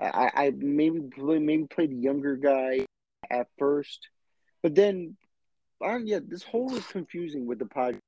I, 0.01 0.31
I 0.35 0.53
maybe 0.57 1.01
play, 1.01 1.39
maybe 1.39 1.63
play 1.63 1.87
the 1.87 1.95
younger 1.95 2.35
guy 2.35 2.85
at 3.29 3.47
first, 3.57 4.09
but 4.61 4.75
then, 4.75 5.15
uh, 5.83 5.97
yeah, 5.97 6.19
this 6.25 6.43
whole 6.43 6.75
is 6.75 6.85
confusing 6.87 7.45
with 7.45 7.59
the 7.59 7.65
Padres 7.65 8.01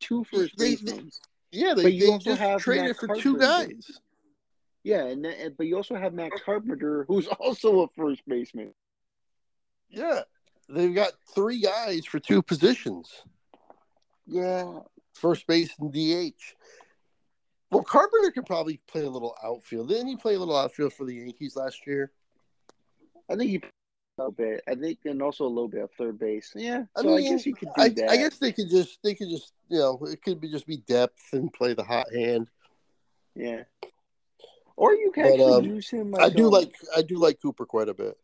two 0.00 0.24
first 0.24 0.56
basemen. 0.56 1.10
Yeah, 1.50 1.74
they, 1.74 1.82
but 1.82 1.92
you 1.92 2.00
they 2.00 2.12
also 2.12 2.30
just 2.30 2.40
have 2.40 2.60
traded 2.60 2.86
Matt 2.86 2.96
for 2.96 3.06
Carpenter. 3.08 3.22
two 3.22 3.38
guys. 3.38 4.00
Yeah, 4.84 5.04
and 5.04 5.24
then, 5.24 5.54
but 5.56 5.66
you 5.66 5.76
also 5.76 5.96
have 5.96 6.14
Matt 6.14 6.32
Carpenter, 6.44 7.04
who's 7.08 7.26
also 7.26 7.82
a 7.82 7.88
first 7.96 8.22
baseman. 8.26 8.72
Yeah, 9.90 10.20
they've 10.68 10.94
got 10.94 11.12
three 11.34 11.60
guys 11.60 12.04
for 12.04 12.18
two 12.18 12.42
positions. 12.42 13.10
Yeah, 14.26 14.80
first 15.14 15.46
base 15.46 15.70
and 15.80 15.92
DH. 15.92 16.34
Well, 17.70 17.82
Carpenter 17.82 18.30
could 18.30 18.46
probably 18.46 18.80
play 18.86 19.04
a 19.04 19.10
little 19.10 19.36
outfield. 19.44 19.88
Didn't 19.88 20.08
he 20.08 20.16
play 20.16 20.34
a 20.34 20.38
little 20.38 20.56
outfield 20.56 20.92
for 20.94 21.04
the 21.04 21.14
Yankees 21.14 21.56
last 21.56 21.86
year? 21.86 22.12
I 23.30 23.36
think 23.36 23.50
he 23.50 23.56
a 23.56 24.22
little 24.22 24.32
bit. 24.32 24.62
I 24.66 24.74
think, 24.74 24.98
and 25.04 25.22
also 25.22 25.44
a 25.44 25.48
little 25.48 25.68
bit 25.68 25.82
of 25.82 25.90
third 25.92 26.18
base. 26.18 26.52
Yeah, 26.54 26.84
I 26.96 27.02
so 27.02 27.16
I, 27.16 27.22
guess 27.22 27.46
you 27.46 27.54
could 27.54 27.68
do 27.76 27.82
I, 27.82 27.88
that. 27.90 28.10
I 28.10 28.16
guess 28.16 28.38
they 28.38 28.52
could 28.52 28.70
just 28.70 28.98
they 29.02 29.14
could 29.14 29.28
just 29.28 29.52
you 29.68 29.78
know 29.78 29.98
it 30.02 30.22
could 30.22 30.40
be 30.40 30.50
just 30.50 30.66
be 30.66 30.78
depth 30.78 31.32
and 31.32 31.52
play 31.52 31.74
the 31.74 31.84
hot 31.84 32.12
hand. 32.12 32.48
yeah. 33.34 33.62
Or 34.76 34.94
you 34.94 35.10
can 35.10 35.24
But, 35.24 35.32
actually 35.32 35.52
um, 35.54 35.64
use 35.64 35.90
him. 35.90 36.14
I 36.16 36.30
do 36.30 36.46
um, 36.46 36.52
like 36.52 36.72
I 36.96 37.02
do 37.02 37.16
like 37.18 37.42
Cooper 37.42 37.66
quite 37.66 37.88
a 37.88 37.94
bit. 37.94 38.16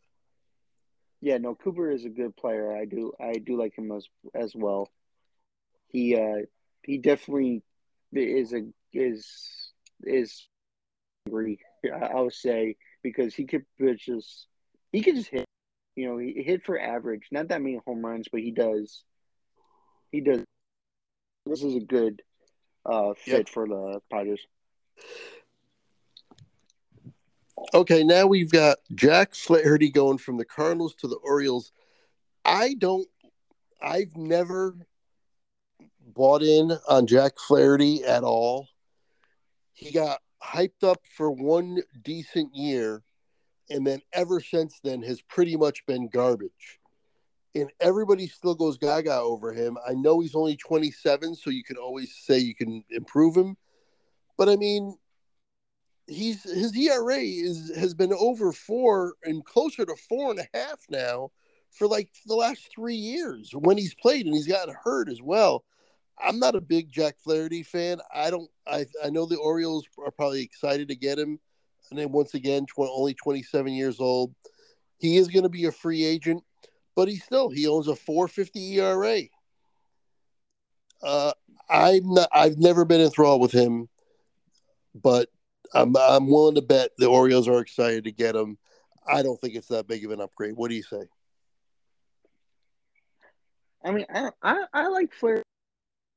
Yeah, 1.20 1.38
no, 1.38 1.54
Cooper 1.54 1.90
is 1.90 2.04
a 2.04 2.10
good 2.10 2.36
player. 2.36 2.76
I 2.76 2.84
do 2.84 3.12
I 3.20 3.34
do 3.34 3.58
like 3.58 3.76
him 3.76 3.90
as 3.92 4.08
as 4.34 4.54
well. 4.54 4.90
He 5.88 6.16
uh 6.16 6.46
he 6.82 6.98
definitely 6.98 7.62
is 8.12 8.52
a 8.52 8.62
is 8.92 9.72
is 10.02 10.46
angry, 11.26 11.60
I 11.92 12.20
would 12.20 12.32
say, 12.32 12.76
because 13.02 13.34
he 13.34 13.44
could 13.44 13.64
just 13.98 14.46
he 14.92 15.02
could 15.02 15.16
just 15.16 15.30
hit. 15.30 15.44
You 15.96 16.08
know, 16.08 16.18
he 16.18 16.42
hit 16.42 16.64
for 16.64 16.78
average, 16.78 17.28
not 17.30 17.48
that 17.48 17.62
many 17.62 17.80
home 17.86 18.04
runs, 18.04 18.26
but 18.30 18.40
he 18.40 18.50
does. 18.50 19.04
He 20.10 20.20
does. 20.20 20.42
This 21.46 21.62
is 21.62 21.76
a 21.76 21.80
good 21.80 22.22
uh 22.84 23.14
fit 23.14 23.46
Yep. 23.46 23.48
for 23.48 23.66
the 23.68 24.00
Padres. 24.10 24.40
Okay, 27.72 28.04
now 28.04 28.26
we've 28.26 28.50
got 28.50 28.78
Jack 28.94 29.34
Flaherty 29.34 29.90
going 29.90 30.18
from 30.18 30.36
the 30.36 30.44
Cardinals 30.44 30.94
to 30.96 31.08
the 31.08 31.16
Orioles. 31.16 31.72
I 32.44 32.74
don't. 32.74 33.08
I've 33.80 34.16
never 34.16 34.76
bought 36.00 36.42
in 36.42 36.72
on 36.88 37.06
Jack 37.06 37.32
Flaherty 37.38 38.04
at 38.04 38.22
all. 38.22 38.68
He 39.72 39.92
got 39.92 40.20
hyped 40.42 40.84
up 40.84 41.00
for 41.16 41.30
one 41.30 41.80
decent 42.02 42.54
year, 42.54 43.02
and 43.70 43.86
then 43.86 44.02
ever 44.12 44.40
since 44.40 44.78
then 44.84 45.02
has 45.02 45.22
pretty 45.22 45.56
much 45.56 45.86
been 45.86 46.08
garbage. 46.08 46.80
And 47.54 47.70
everybody 47.80 48.26
still 48.26 48.54
goes 48.54 48.78
gaga 48.78 49.14
over 49.14 49.52
him. 49.52 49.78
I 49.88 49.94
know 49.94 50.20
he's 50.20 50.34
only 50.34 50.56
27, 50.56 51.34
so 51.36 51.50
you 51.50 51.64
can 51.64 51.76
always 51.76 52.14
say 52.16 52.38
you 52.38 52.54
can 52.54 52.84
improve 52.90 53.36
him. 53.36 53.56
But 54.36 54.48
I 54.48 54.56
mean, 54.56 54.96
he's 56.06 56.42
his 56.42 56.76
ERA 56.76 57.18
is 57.18 57.74
has 57.76 57.94
been 57.94 58.12
over 58.12 58.52
four 58.52 59.14
and 59.24 59.44
closer 59.44 59.84
to 59.84 59.94
four 60.08 60.30
and 60.30 60.40
a 60.40 60.48
half 60.56 60.80
now 60.88 61.30
for 61.70 61.86
like 61.86 62.08
the 62.26 62.34
last 62.34 62.70
three 62.74 62.94
years 62.94 63.50
when 63.52 63.76
he's 63.76 63.94
played 63.94 64.26
and 64.26 64.34
he's 64.34 64.46
gotten 64.46 64.74
hurt 64.84 65.08
as 65.08 65.22
well. 65.22 65.64
I'm 66.18 66.38
not 66.38 66.54
a 66.54 66.60
big 66.60 66.90
Jack 66.90 67.16
Flaherty 67.18 67.62
fan. 67.62 68.00
I 68.14 68.30
don't. 68.30 68.50
I 68.66 68.86
I 69.02 69.10
know 69.10 69.26
the 69.26 69.36
Orioles 69.36 69.86
are 70.04 70.12
probably 70.12 70.42
excited 70.42 70.88
to 70.88 70.96
get 70.96 71.18
him, 71.18 71.40
and 71.90 71.98
then 71.98 72.12
once 72.12 72.34
again, 72.34 72.66
tw- 72.66 72.80
only 72.80 73.14
27 73.14 73.72
years 73.72 74.00
old. 74.00 74.34
He 74.98 75.16
is 75.16 75.28
going 75.28 75.42
to 75.42 75.48
be 75.48 75.64
a 75.64 75.72
free 75.72 76.04
agent, 76.04 76.44
but 76.94 77.08
he 77.08 77.16
still 77.16 77.50
he 77.50 77.66
owns 77.66 77.88
a 77.88 77.92
4.50 77.92 78.74
ERA. 78.74 79.22
Uh, 81.02 81.32
I'm 81.68 82.14
not. 82.14 82.28
I've 82.32 82.58
never 82.58 82.84
been 82.84 83.00
enthralled 83.00 83.40
with 83.40 83.52
him, 83.52 83.88
but 84.94 85.28
I'm 85.74 85.96
I'm 85.96 86.28
willing 86.28 86.54
to 86.54 86.62
bet 86.62 86.90
the 86.98 87.06
Orioles 87.06 87.48
are 87.48 87.60
excited 87.60 88.04
to 88.04 88.12
get 88.12 88.36
him. 88.36 88.58
I 89.06 89.22
don't 89.22 89.40
think 89.40 89.54
it's 89.54 89.68
that 89.68 89.86
big 89.86 90.04
of 90.04 90.12
an 90.12 90.20
upgrade. 90.20 90.54
What 90.56 90.68
do 90.68 90.76
you 90.76 90.82
say? 90.82 91.02
I 93.84 93.90
mean, 93.90 94.06
I 94.12 94.30
I, 94.42 94.64
I 94.72 94.88
like 94.88 95.12
Flair. 95.12 95.42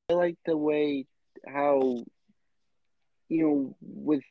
I 0.10 0.14
like 0.14 0.38
the 0.46 0.56
way 0.56 1.06
how 1.46 2.04
you 3.30 3.44
know 3.44 3.76
with 3.82 4.24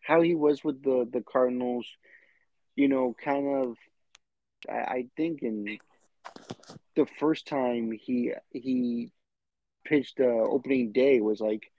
how 0.00 0.22
he 0.22 0.34
was 0.34 0.62
with 0.64 0.82
the 0.82 1.08
the 1.12 1.22
Cardinals. 1.22 1.86
You 2.76 2.88
know, 2.88 3.14
kind 3.22 3.46
of. 3.46 3.76
I, 4.68 4.72
I 4.72 5.06
think 5.16 5.42
in 5.42 5.78
the 6.96 7.06
first 7.18 7.46
time 7.46 7.92
he 7.92 8.32
he 8.50 9.10
pitched 9.84 10.20
uh, 10.20 10.24
opening 10.24 10.92
day 10.92 11.20
was 11.20 11.40
like 11.40 11.70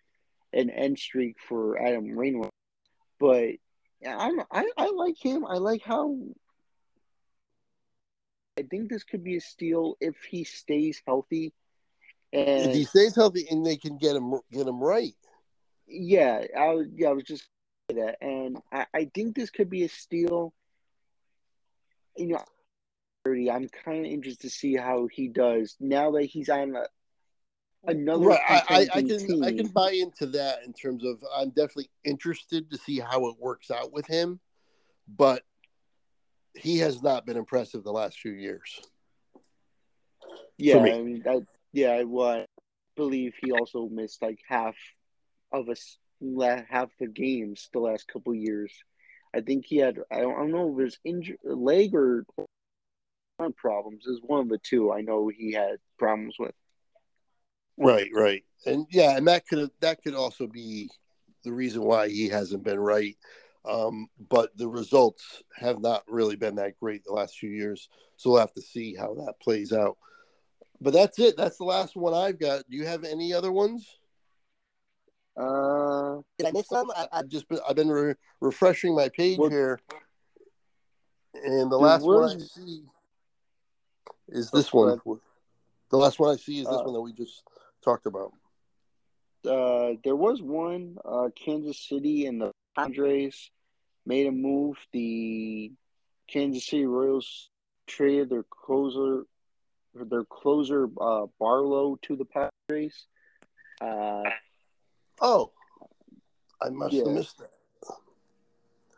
an 0.53 0.69
end 0.69 0.99
streak 0.99 1.37
for 1.47 1.81
Adam 1.81 2.15
Wainwright, 2.15 2.51
but 3.19 3.55
I'm 4.05 4.39
I, 4.51 4.69
I 4.77 4.89
like 4.91 5.17
him. 5.17 5.45
I 5.45 5.57
like 5.57 5.81
how. 5.83 6.17
I 8.57 8.63
think 8.63 8.89
this 8.89 9.03
could 9.03 9.23
be 9.23 9.35
a 9.35 9.41
steal 9.41 9.97
if 9.99 10.15
he 10.23 10.43
stays 10.43 11.01
healthy. 11.05 11.53
And 12.31 12.69
If 12.69 12.73
he 12.73 12.83
stays 12.85 13.15
healthy 13.15 13.47
and 13.49 13.65
they 13.65 13.77
can 13.77 13.97
get 13.97 14.15
him 14.15 14.39
get 14.51 14.67
him 14.67 14.81
right, 14.81 15.13
Yeah, 15.87 16.43
I 16.57 16.69
was 16.73 16.87
yeah, 16.95 17.09
I 17.09 17.13
was 17.13 17.23
just 17.23 17.47
that, 17.89 18.17
and 18.21 18.57
I, 18.71 18.85
I 18.93 19.11
think 19.13 19.35
this 19.35 19.49
could 19.49 19.69
be 19.69 19.83
a 19.83 19.89
steal. 19.89 20.53
You 22.17 22.27
know, 22.27 22.43
I'm 23.51 23.69
kind 23.69 24.05
of 24.05 24.11
interested 24.11 24.47
to 24.47 24.49
see 24.49 24.75
how 24.75 25.07
he 25.11 25.27
does 25.27 25.75
now 25.79 26.11
that 26.11 26.25
he's 26.25 26.49
on 26.49 26.75
a, 26.75 26.85
another 27.87 28.25
right? 28.27 28.39
I, 28.49 28.87
I, 28.93 29.01
can 29.01 29.43
I 29.43 29.51
can 29.51 29.67
buy 29.67 29.91
into 29.91 30.25
that 30.27 30.63
in 30.65 30.73
terms 30.73 31.03
of 31.03 31.23
I'm 31.35 31.49
definitely 31.49 31.89
interested 32.03 32.71
to 32.71 32.77
see 32.77 32.99
how 32.99 33.27
it 33.27 33.35
works 33.39 33.71
out 33.71 33.91
with 33.91 34.07
him, 34.07 34.39
but 35.07 35.43
he 36.53 36.79
has 36.79 37.01
not 37.01 37.25
been 37.25 37.37
impressive 37.37 37.83
the 37.83 37.91
last 37.91 38.19
few 38.19 38.31
years. 38.31 38.81
Yeah, 40.57 40.81
me. 40.81 40.91
I 40.91 41.01
mean 41.01 41.21
that. 41.25 41.45
Yeah, 41.73 42.03
well, 42.03 42.41
I 42.41 42.45
believe 42.95 43.33
he 43.41 43.51
also 43.51 43.89
missed 43.89 44.21
like 44.21 44.39
half 44.47 44.75
of 45.51 45.69
us 45.69 45.97
half 46.69 46.89
the 46.99 47.07
games 47.07 47.69
the 47.73 47.79
last 47.79 48.07
couple 48.07 48.33
years. 48.33 48.71
I 49.35 49.41
think 49.41 49.65
he 49.65 49.77
had 49.77 49.99
I 50.11 50.21
don't, 50.21 50.33
I 50.33 50.37
don't 50.37 50.51
know 50.51 50.67
if 50.67 50.79
it 50.79 50.83
was 50.83 50.99
injury 51.03 51.37
leg 51.43 51.93
or 51.93 52.25
problems. 53.57 54.05
is 54.05 54.21
one 54.23 54.41
of 54.41 54.49
the 54.49 54.59
two. 54.59 54.91
I 54.91 55.01
know 55.01 55.27
he 55.27 55.51
had 55.51 55.77
problems 55.99 56.35
with. 56.39 56.55
Right, 57.77 58.09
right, 58.13 58.43
and 58.65 58.87
yeah, 58.89 59.17
and 59.17 59.27
that 59.27 59.47
could 59.47 59.69
that 59.81 60.01
could 60.01 60.15
also 60.15 60.47
be 60.47 60.89
the 61.43 61.51
reason 61.51 61.83
why 61.83 62.09
he 62.09 62.29
hasn't 62.29 62.63
been 62.63 62.79
right. 62.79 63.17
Um, 63.65 64.07
but 64.29 64.55
the 64.57 64.67
results 64.67 65.43
have 65.55 65.79
not 65.79 66.03
really 66.07 66.35
been 66.35 66.55
that 66.55 66.79
great 66.79 67.03
the 67.03 67.13
last 67.13 67.37
few 67.37 67.49
years, 67.49 67.89
so 68.15 68.29
we'll 68.29 68.39
have 68.39 68.53
to 68.53 68.61
see 68.61 68.95
how 68.95 69.15
that 69.15 69.39
plays 69.41 69.73
out. 69.73 69.97
But 70.79 70.93
that's 70.93 71.19
it. 71.19 71.35
That's 71.35 71.57
the 71.57 71.63
last 71.63 71.95
one 71.95 72.13
I've 72.13 72.39
got. 72.39 72.69
Do 72.69 72.77
you 72.77 72.85
have 72.85 73.03
any 73.03 73.33
other 73.33 73.51
ones? 73.51 73.87
Uh, 75.35 76.21
Did 76.37 76.47
I 76.47 76.51
miss 76.51 76.67
some? 76.67 76.91
I, 76.95 77.07
I've 77.11 77.27
just 77.27 77.49
been 77.49 77.59
I've 77.67 77.75
been 77.75 77.89
re- 77.89 78.15
refreshing 78.39 78.95
my 78.95 79.09
page 79.09 79.37
Well, 79.39 79.49
here, 79.49 79.79
and 81.33 81.71
the 81.71 81.77
last 81.77 82.03
one 82.03 82.29
I 82.29 82.37
see 82.37 82.83
is 84.29 84.49
Oh, 84.53 84.57
this 84.57 84.71
one. 84.71 85.01
The 85.89 85.97
last 85.97 86.19
one 86.19 86.33
I 86.33 86.37
see 86.37 86.59
is 86.59 86.67
this 86.67 86.75
Uh, 86.75 86.83
one 86.83 86.93
that 86.93 87.01
we 87.01 87.13
just 87.13 87.43
talked 87.85 88.05
about. 88.07 88.33
uh, 89.47 89.93
there 90.03 90.15
was 90.15 90.41
one. 90.41 90.97
Uh, 91.05 91.29
Kansas 91.35 91.77
City 91.79 92.25
and 92.25 92.41
the 92.41 92.51
Padres 92.75 93.51
made 94.05 94.25
a 94.27 94.31
move. 94.31 94.75
The 94.91 95.71
Kansas 96.27 96.65
City 96.65 96.85
Royals 96.85 97.49
traded 97.87 98.29
their 98.29 98.43
closer, 98.49 99.25
their 99.93 100.23
closer 100.25 100.89
uh, 100.99 101.27
Barlow 101.39 101.97
to 102.01 102.15
the 102.15 102.25
Padres. 102.25 103.05
Uh, 103.79 104.23
Oh, 105.21 105.51
I 106.61 106.69
must 106.69 106.93
Yeah. 106.93 107.03
have 107.05 107.13
missed 107.13 107.37
that. 107.37 107.51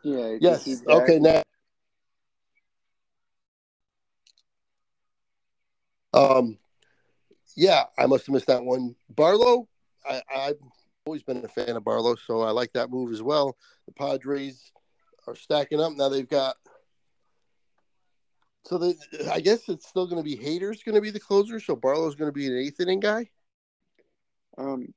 yeah. 0.02 0.36
Yes. 0.40 0.82
Okay. 0.86 1.18
Now. 1.20 1.42
Um. 6.14 6.58
Yeah, 7.58 7.86
I 7.98 8.06
must 8.06 8.24
have 8.26 8.34
missed 8.34 8.46
that 8.46 8.62
one. 8.64 8.94
Barlow. 9.10 9.66
I, 10.08 10.22
I've 10.32 10.58
always 11.04 11.24
been 11.24 11.44
a 11.44 11.48
fan 11.48 11.70
of 11.70 11.82
Barlow, 11.82 12.14
so 12.14 12.42
I 12.42 12.50
like 12.52 12.72
that 12.74 12.88
move 12.88 13.12
as 13.12 13.20
well. 13.20 13.56
The 13.86 13.92
Padres 13.92 14.70
are 15.26 15.34
stacking 15.34 15.80
up 15.80 15.92
now. 15.96 16.08
They've 16.08 16.28
got. 16.28 16.54
So 18.64 18.78
the, 18.78 18.94
I 19.32 19.40
guess 19.40 19.68
it's 19.68 19.88
still 19.88 20.06
going 20.06 20.22
to 20.22 20.24
be 20.24 20.36
Hader's 20.36 20.84
going 20.84 20.94
to 20.94 21.00
be 21.00 21.10
the 21.10 21.18
closer. 21.18 21.58
So 21.58 21.74
Barlow's 21.74 22.14
going 22.14 22.28
to 22.28 22.32
be 22.32 22.46
an 22.46 22.56
eighth 22.56 22.78
inning 22.78 23.00
guy. 23.00 23.28
Um, 24.56 24.94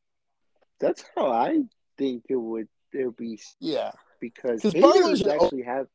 that's 0.79 1.03
how 1.15 1.31
I 1.31 1.61
think 1.97 2.25
it 2.29 2.35
would 2.35 2.67
it 2.93 3.05
would 3.05 3.17
be 3.17 3.39
Yeah, 3.59 3.91
because 4.19 4.61
Barlow's- 4.61 5.25
actually 5.25 5.63
have 5.63 5.87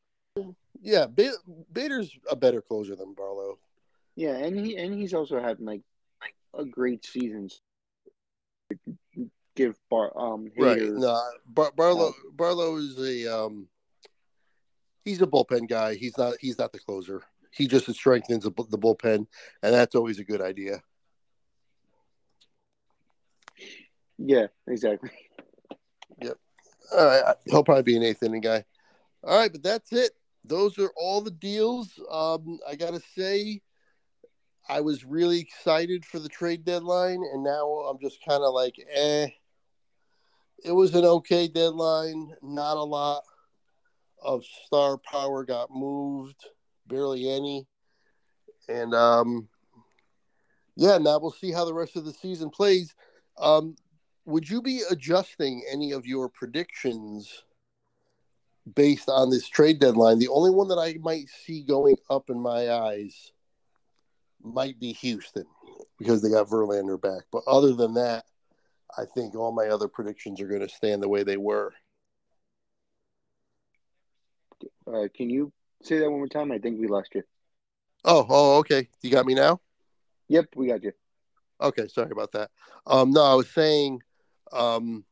yeah. 0.82 1.06
Hader's 1.06 2.10
a 2.28 2.34
better 2.34 2.60
closer 2.60 2.96
than 2.96 3.14
Barlow. 3.14 3.58
yeah, 4.16 4.34
and 4.36 4.58
he 4.58 4.76
and 4.76 4.92
he's 4.94 5.14
also 5.14 5.40
had 5.40 5.60
like 5.60 5.82
a 6.58 6.64
great 6.64 7.04
season. 7.04 7.48
Give 9.54 9.76
Bar 9.90 10.12
um 10.18 10.48
Right. 10.56 10.80
No, 10.82 11.20
Bar- 11.46 11.72
Barlow. 11.76 12.14
Barlow 12.32 12.76
is 12.76 12.98
a 12.98 13.44
um. 13.44 13.68
He's 15.04 15.22
a 15.22 15.26
bullpen 15.26 15.68
guy. 15.68 15.94
He's 15.94 16.18
not. 16.18 16.34
He's 16.40 16.58
not 16.58 16.72
the 16.72 16.78
closer. 16.78 17.22
He 17.52 17.66
just 17.66 17.90
strengthens 17.94 18.44
the, 18.44 18.50
the 18.50 18.78
bullpen, 18.78 19.26
and 19.62 19.74
that's 19.74 19.94
always 19.94 20.18
a 20.18 20.24
good 20.24 20.42
idea. 20.42 20.82
Yeah, 24.18 24.46
exactly. 24.66 25.10
Yep. 26.22 26.38
All 26.92 27.06
right, 27.06 27.34
he'll 27.46 27.64
probably 27.64 27.82
be 27.82 27.96
an 27.96 28.02
eighth 28.02 28.22
inning 28.22 28.40
guy. 28.40 28.64
All 29.24 29.38
right, 29.38 29.50
but 29.50 29.62
that's 29.62 29.92
it. 29.92 30.12
Those 30.44 30.78
are 30.78 30.90
all 30.96 31.20
the 31.20 31.30
deals. 31.30 31.98
Um, 32.10 32.58
I 32.68 32.76
gotta 32.76 33.00
say, 33.16 33.60
I 34.68 34.80
was 34.80 35.04
really 35.04 35.38
excited 35.38 36.04
for 36.04 36.18
the 36.18 36.28
trade 36.28 36.64
deadline, 36.64 37.22
and 37.32 37.42
now 37.44 37.66
I'm 37.88 37.98
just 38.00 38.18
kind 38.26 38.42
of 38.42 38.52
like, 38.52 38.74
eh. 38.92 39.28
It 40.64 40.72
was 40.72 40.94
an 40.94 41.04
okay 41.04 41.46
deadline. 41.46 42.34
Not 42.42 42.76
a 42.76 42.82
lot 42.82 43.22
of 44.20 44.42
star 44.64 44.98
power 44.98 45.44
got 45.44 45.70
moved, 45.70 46.46
barely 46.86 47.30
any. 47.30 47.66
And 48.68 48.94
um, 48.94 49.48
yeah, 50.74 50.98
now 50.98 51.18
we'll 51.18 51.30
see 51.30 51.52
how 51.52 51.64
the 51.64 51.74
rest 51.74 51.96
of 51.96 52.04
the 52.04 52.12
season 52.12 52.50
plays. 52.50 52.94
Um, 53.38 53.76
would 54.24 54.48
you 54.48 54.60
be 54.60 54.82
adjusting 54.90 55.64
any 55.70 55.92
of 55.92 56.06
your 56.06 56.28
predictions 56.28 57.44
based 58.74 59.08
on 59.08 59.30
this 59.30 59.46
trade 59.46 59.78
deadline? 59.78 60.18
The 60.18 60.28
only 60.28 60.50
one 60.50 60.68
that 60.68 60.78
I 60.78 60.96
might 61.00 61.28
see 61.28 61.62
going 61.62 61.96
up 62.10 62.30
in 62.30 62.40
my 62.40 62.70
eyes 62.70 63.32
might 64.46 64.78
be 64.80 64.92
Houston 64.92 65.44
because 65.98 66.22
they 66.22 66.30
got 66.30 66.48
Verlander 66.48 67.00
back. 67.00 67.22
But 67.32 67.42
other 67.46 67.74
than 67.74 67.94
that, 67.94 68.24
I 68.96 69.04
think 69.04 69.34
all 69.34 69.52
my 69.52 69.68
other 69.68 69.88
predictions 69.88 70.40
are 70.40 70.48
going 70.48 70.60
to 70.60 70.68
stand 70.68 71.02
the 71.02 71.08
way 71.08 71.22
they 71.22 71.36
were. 71.36 71.72
Uh, 74.86 75.08
can 75.14 75.28
you 75.28 75.52
say 75.82 75.98
that 75.98 76.10
one 76.10 76.20
more 76.20 76.28
time? 76.28 76.52
I 76.52 76.58
think 76.58 76.80
we 76.80 76.86
lost 76.86 77.14
you. 77.14 77.22
Oh, 78.04 78.26
oh, 78.28 78.58
okay. 78.58 78.88
You 79.02 79.10
got 79.10 79.26
me 79.26 79.34
now. 79.34 79.60
Yep, 80.28 80.46
we 80.54 80.68
got 80.68 80.82
you. 80.82 80.92
Okay, 81.60 81.88
sorry 81.88 82.10
about 82.10 82.32
that. 82.32 82.50
Um, 82.86 83.10
no, 83.10 83.22
I 83.22 83.34
was 83.34 83.50
saying, 83.50 84.00
um, 84.52 85.04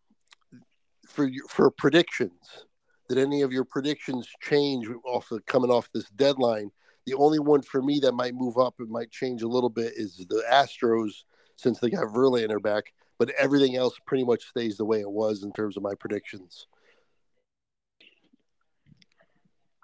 for 1.06 1.28
for 1.48 1.70
predictions, 1.70 2.66
did 3.08 3.18
any 3.18 3.42
of 3.42 3.52
your 3.52 3.64
predictions 3.64 4.28
change 4.40 4.86
off 5.04 5.30
of 5.30 5.44
coming 5.46 5.70
off 5.70 5.90
this 5.92 6.08
deadline? 6.10 6.70
The 7.06 7.14
only 7.14 7.38
one 7.38 7.62
for 7.62 7.82
me 7.82 8.00
that 8.00 8.12
might 8.12 8.34
move 8.34 8.56
up 8.56 8.76
and 8.78 8.88
might 8.88 9.10
change 9.10 9.42
a 9.42 9.48
little 9.48 9.68
bit 9.68 9.92
is 9.96 10.16
the 10.16 10.42
Astros 10.50 11.24
since 11.56 11.78
they 11.78 11.90
got 11.90 12.06
Verlander 12.06 12.62
back, 12.62 12.92
but 13.18 13.30
everything 13.30 13.76
else 13.76 13.94
pretty 14.06 14.24
much 14.24 14.44
stays 14.44 14.76
the 14.76 14.84
way 14.84 15.00
it 15.00 15.10
was 15.10 15.42
in 15.42 15.52
terms 15.52 15.76
of 15.76 15.82
my 15.82 15.94
predictions. 15.94 16.66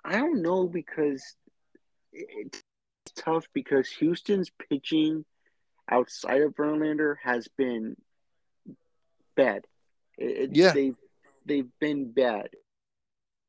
I 0.04 0.16
don't 0.16 0.42
know 0.42 0.66
because 0.66 1.22
it's 2.12 2.62
tough 3.16 3.46
because 3.52 3.88
Houston's 3.88 4.50
pitching 4.68 5.24
outside 5.90 6.40
of 6.40 6.54
Verlander 6.54 7.16
has 7.22 7.48
been 7.58 7.96
bad. 9.36 9.66
It, 10.16 10.50
yeah, 10.54 10.72
they've 10.72 10.96
they've 11.44 11.70
been 11.80 12.12
bad. 12.12 12.48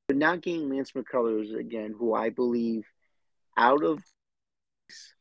But 0.07 0.17
not 0.17 0.41
getting 0.41 0.69
Lance 0.69 0.91
McCullers 0.91 1.57
again, 1.57 1.95
who 1.97 2.13
I 2.13 2.29
believe 2.29 2.85
out 3.57 3.83
of 3.83 4.03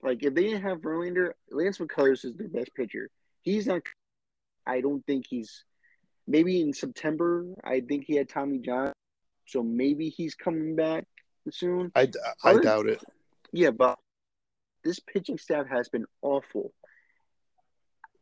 like 0.03 0.23
if 0.23 0.35
they 0.35 0.45
didn't 0.45 0.63
have 0.63 0.79
Verlander, 0.79 1.33
Lance 1.51 1.79
McCullers 1.79 2.25
is 2.25 2.35
their 2.35 2.49
best 2.49 2.75
pitcher. 2.75 3.11
He's 3.43 3.67
not. 3.67 3.83
I 4.67 4.81
don't 4.81 5.05
think 5.07 5.27
he's. 5.29 5.65
Maybe 6.27 6.61
in 6.61 6.73
September, 6.73 7.45
I 7.65 7.81
think 7.81 8.05
he 8.07 8.15
had 8.15 8.29
Tommy 8.29 8.59
John, 8.59 8.93
so 9.47 9.63
maybe 9.63 10.11
he's 10.11 10.35
coming 10.35 10.77
back 10.77 11.05
soon. 11.51 11.91
I, 11.97 12.09
I 12.45 12.59
doubt 12.59 12.87
it. 12.87 13.03
Yeah, 13.53 13.71
but 13.71 13.99
this 14.85 15.01
pitching 15.01 15.39
staff 15.39 15.67
has 15.69 15.89
been 15.89 16.07
awful. 16.23 16.73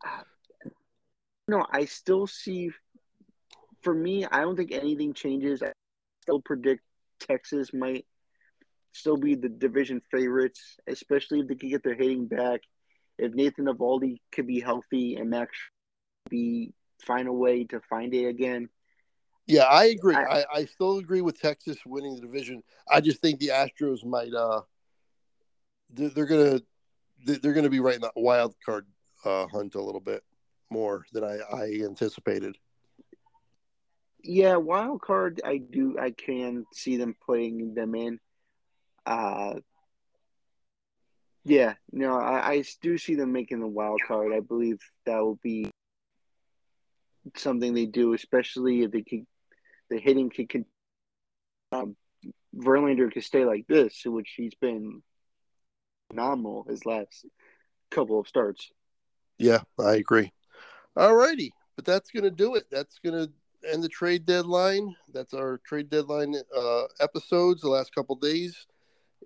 No, 1.50 1.64
I 1.72 1.86
still 1.86 2.26
see. 2.26 2.72
For 3.80 3.94
me, 3.94 4.26
I 4.26 4.42
don't 4.42 4.54
think 4.54 4.70
anything 4.70 5.14
changes. 5.14 5.62
I 5.62 5.72
still 6.20 6.42
predict 6.42 6.82
Texas 7.20 7.72
might 7.72 8.04
still 8.93 9.16
be 9.16 9.34
the 9.34 9.49
division 9.49 10.03
favorites, 10.11 10.76
especially 10.86 11.41
if 11.41 11.49
they 11.49 11.55
can 11.55 11.68
get 11.68 11.82
their 11.82 11.95
hitting 11.95 12.26
back. 12.26 12.61
If 13.18 13.34
Nathan 13.34 13.66
Eovaldi 13.66 14.18
could 14.32 14.47
be 14.47 14.61
healthy 14.61 15.16
and 15.16 15.30
Max 15.30 15.57
be 16.30 16.72
find 17.05 17.28
a 17.28 17.32
way 17.32 17.64
to 17.64 17.80
find 17.89 18.14
it 18.14 18.26
again. 18.26 18.68
Yeah, 19.47 19.62
I 19.62 19.86
agree. 19.86 20.14
I, 20.14 20.41
I, 20.41 20.45
I, 20.55 20.64
still 20.66 20.99
agree 20.99 21.22
with 21.22 21.41
Texas 21.41 21.78
winning 21.86 22.14
the 22.14 22.20
division. 22.20 22.62
I 22.89 23.01
just 23.01 23.20
think 23.20 23.41
the 23.41 23.49
Astros 23.49 24.05
might 24.05 24.34
uh 24.34 24.61
they're, 25.91 26.11
they're 26.11 26.26
gonna 26.26 26.61
they're 27.24 27.55
gonna 27.55 27.70
be 27.70 27.80
right 27.80 27.95
in 27.95 28.03
the 28.03 28.12
wild 28.14 28.55
card 28.64 28.86
uh, 29.24 29.47
hunt 29.49 29.74
a 29.74 29.82
little 29.82 30.01
bit 30.01 30.22
more 30.70 31.07
than 31.12 31.24
I, 31.24 31.39
I 31.53 31.64
anticipated. 31.84 32.57
Yeah, 34.22 34.57
wild 34.57 35.01
card. 35.01 35.41
I 35.45 35.59
do. 35.59 35.97
I 35.99 36.11
can 36.11 36.66
see 36.72 36.97
them 36.97 37.14
putting 37.24 37.74
them 37.74 37.95
in. 37.95 38.20
Uh, 39.09 39.54
yeah, 41.44 41.74
no, 41.90 42.18
I, 42.18 42.50
I 42.50 42.64
do 42.82 42.98
see 42.98 43.14
them 43.14 43.32
making 43.32 43.61
the 43.61 43.66
wild 43.66 44.02
card. 44.06 44.34
I 44.34 44.40
believe 44.40 44.78
that 45.06 45.18
will 45.20 45.40
be 45.42 45.70
something 47.34 47.72
they 47.72 47.86
do, 47.86 48.12
especially 48.12 48.82
if 48.82 48.90
they 48.90 49.00
can, 49.00 49.26
the 49.88 49.98
hitting 49.98 50.28
can 50.28 50.66
um, 51.72 51.96
Verlander 52.54 53.11
could 53.11 53.24
stay 53.24 53.46
like 53.46 53.66
this, 53.66 54.02
which 54.04 54.34
he's 54.36 54.54
been 54.54 55.02
phenomenal 56.11 56.66
his 56.68 56.84
last 56.84 57.24
couple 57.90 58.20
of 58.20 58.28
starts. 58.28 58.70
Yeah, 59.38 59.61
I 59.80 59.94
agree. 59.94 60.32
All 60.96 61.14
righty, 61.14 61.54
but 61.76 61.86
that's 61.86 62.11
to 62.24 62.30
do 62.30 62.56
it. 62.56 62.66
That's 62.70 62.98
to 63.26 63.32
end 63.66 63.82
the 63.82 63.88
trade 63.88 64.26
deadline. 64.26 64.96
That's 65.14 65.32
our 65.32 65.61
trade 65.64 65.88
deadline 65.88 66.34
uh, 66.54 66.82
episodes 67.00 67.62
the 67.62 67.70
last 67.70 67.94
couple 67.94 68.16
days, 68.16 68.66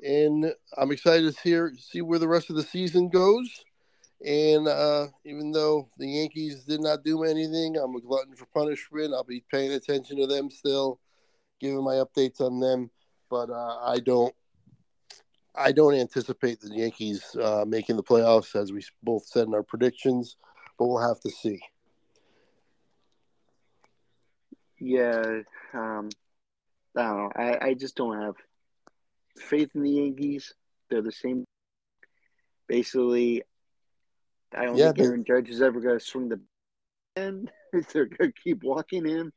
and 0.03 0.53
I'm 0.77 0.91
excited 0.91 1.35
to 1.35 1.43
hear 1.43 1.73
see 1.79 2.03
where 2.03 2.19
the 2.19 2.29
rest 2.29 2.51
of 2.51 2.57
the 2.57 2.63
season 2.63 3.09
goes. 3.09 3.49
And 4.25 4.69
uh, 4.69 5.09
even 5.25 5.51
though 5.51 5.89
the 5.99 6.07
Yankees 6.07 6.65
did 6.65 6.81
not 6.81 7.03
do 7.05 7.25
anything, 7.25 7.77
I'm 7.77 7.97
a 7.97 8.01
glutton 8.01 8.37
for 8.37 8.47
punishment. 8.55 9.13
I'll 9.13 9.25
be 9.25 9.45
paying 9.51 9.73
attention 9.73 10.17
to 10.19 10.27
them 10.27 10.49
still, 10.49 11.01
giving 11.61 11.83
my 11.83 11.95
updates 11.95 12.41
on 12.41 12.61
them. 12.61 12.91
But 13.29 13.51
uh, 13.51 13.79
I 13.85 13.99
don't 13.99 14.35
I 15.55 15.73
don't 15.73 15.95
anticipate 15.95 16.61
the 16.61 16.75
Yankees 16.75 17.37
uh, 17.41 17.65
making 17.67 17.97
the 17.97 18.03
playoffs, 18.03 18.55
as 18.55 18.73
we 18.73 18.83
both 19.03 19.27
said 19.27 19.47
in 19.47 19.55
our 19.55 19.63
predictions, 19.63 20.37
but 20.79 20.87
we'll 20.87 21.07
have 21.07 21.21
to 21.21 21.31
see. 21.31 21.61
Yeah, 24.79 25.41
um, 25.75 26.09
I 26.97 27.03
don't 27.03 27.19
know. 27.19 27.33
I, 27.37 27.67
I 27.69 27.75
just 27.75 27.97
don't 27.97 28.21
have 28.21 28.35
faith 29.39 29.71
in 29.75 29.83
the 29.83 29.91
Yankees. 29.91 30.55
They're 30.91 31.03
the 31.03 31.13
same. 31.13 31.45
Basically, 32.69 33.43
I 34.55 34.65
don't 34.65 34.77
yeah, 34.77 34.93
think 34.93 35.07
Aaron 35.07 35.25
Judge 35.27 35.51
is 35.51 35.63
ever 35.63 35.81
going 35.81 35.99
to 35.99 36.05
swing 36.05 36.29
the 36.29 36.41
end. 37.17 37.51
they're 37.93 38.07
going 38.07 38.33
to 38.33 38.41
keep 38.43 38.63
walking 38.63 39.09
in. 39.09 39.33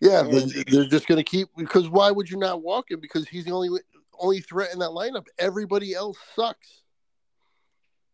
Yeah, 0.00 0.20
and, 0.20 0.50
they're 0.50 0.86
just 0.86 1.06
going 1.06 1.18
to 1.18 1.24
keep 1.24 1.48
because 1.56 1.88
why 1.88 2.10
would 2.10 2.30
you 2.30 2.36
not 2.36 2.62
walk 2.62 2.90
him? 2.90 3.00
Because 3.00 3.28
he's 3.28 3.44
the 3.44 3.52
only 3.52 3.80
only 4.18 4.40
threat 4.40 4.72
in 4.72 4.78
that 4.80 4.90
lineup. 4.90 5.26
Everybody 5.38 5.94
else 5.94 6.18
sucks. 6.34 6.82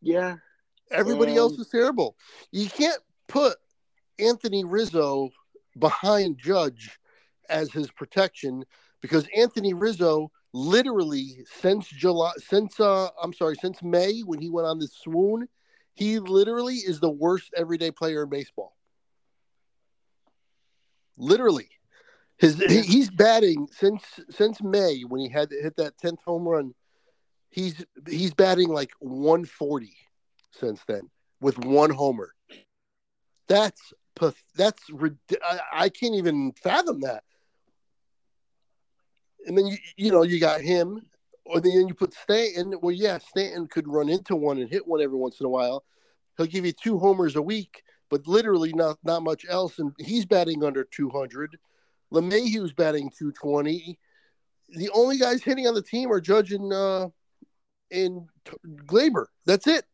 Yeah. 0.00 0.36
Everybody 0.90 1.32
and... 1.32 1.38
else 1.38 1.58
is 1.58 1.68
terrible. 1.68 2.16
You 2.52 2.68
can't 2.68 3.00
put 3.28 3.56
Anthony 4.18 4.64
Rizzo 4.64 5.30
behind 5.78 6.38
Judge 6.38 6.98
as 7.48 7.72
his 7.72 7.90
protection 7.90 8.64
because 9.00 9.26
Anthony 9.36 9.74
Rizzo 9.74 10.30
literally 10.54 11.44
since 11.60 11.88
July 11.88 12.30
since 12.38 12.80
uh 12.80 13.08
I'm 13.22 13.34
sorry, 13.34 13.56
since 13.56 13.82
May 13.82 14.20
when 14.20 14.40
he 14.40 14.48
went 14.48 14.66
on 14.66 14.78
this 14.78 14.94
swoon, 14.94 15.48
he 15.92 16.18
literally 16.20 16.76
is 16.76 17.00
the 17.00 17.10
worst 17.10 17.52
everyday 17.56 17.90
player 17.90 18.22
in 18.22 18.30
baseball. 18.30 18.74
Literally. 21.18 21.68
His 22.38 22.58
he's 22.58 23.10
batting 23.10 23.68
since 23.70 24.02
since 24.30 24.62
May 24.62 25.02
when 25.02 25.20
he 25.20 25.28
had 25.28 25.50
hit 25.50 25.76
that 25.76 25.98
tenth 25.98 26.22
home 26.24 26.48
run. 26.48 26.74
He's 27.50 27.84
he's 28.08 28.34
batting 28.34 28.68
like 28.68 28.90
140 29.00 29.96
since 30.52 30.82
then 30.86 31.10
with 31.40 31.58
one 31.58 31.90
homer. 31.90 32.32
That's 33.48 33.92
that's 34.56 34.82
I, 35.44 35.60
I 35.72 35.88
can't 35.88 36.14
even 36.14 36.52
fathom 36.52 37.00
that. 37.02 37.24
And 39.46 39.56
then 39.56 39.66
you 39.66 39.76
you 39.96 40.10
know 40.10 40.22
you 40.22 40.40
got 40.40 40.60
him, 40.60 41.02
or 41.44 41.60
then 41.60 41.88
you 41.88 41.94
put 41.94 42.14
Stanton. 42.14 42.74
Well, 42.80 42.94
yeah, 42.94 43.18
Stanton 43.18 43.66
could 43.66 43.88
run 43.88 44.08
into 44.08 44.36
one 44.36 44.58
and 44.58 44.70
hit 44.70 44.86
one 44.86 45.02
every 45.02 45.18
once 45.18 45.40
in 45.40 45.46
a 45.46 45.50
while. 45.50 45.84
He'll 46.36 46.46
give 46.46 46.66
you 46.66 46.72
two 46.72 46.98
homers 46.98 47.36
a 47.36 47.42
week, 47.42 47.82
but 48.10 48.26
literally 48.26 48.72
not 48.72 48.98
not 49.04 49.22
much 49.22 49.44
else. 49.48 49.78
And 49.78 49.92
he's 49.98 50.26
batting 50.26 50.64
under 50.64 50.84
200. 50.84 51.58
LeMahieu's 52.12 52.72
batting 52.72 53.10
220. 53.10 53.98
The 54.70 54.90
only 54.90 55.18
guys 55.18 55.42
hitting 55.42 55.66
on 55.66 55.74
the 55.74 55.82
team 55.82 56.10
are 56.10 56.20
Judge 56.20 56.52
and 56.52 56.72
uh, 56.72 57.08
and 57.90 58.28
Gleyber. 58.86 59.26
That's 59.46 59.66
it. 59.66 59.84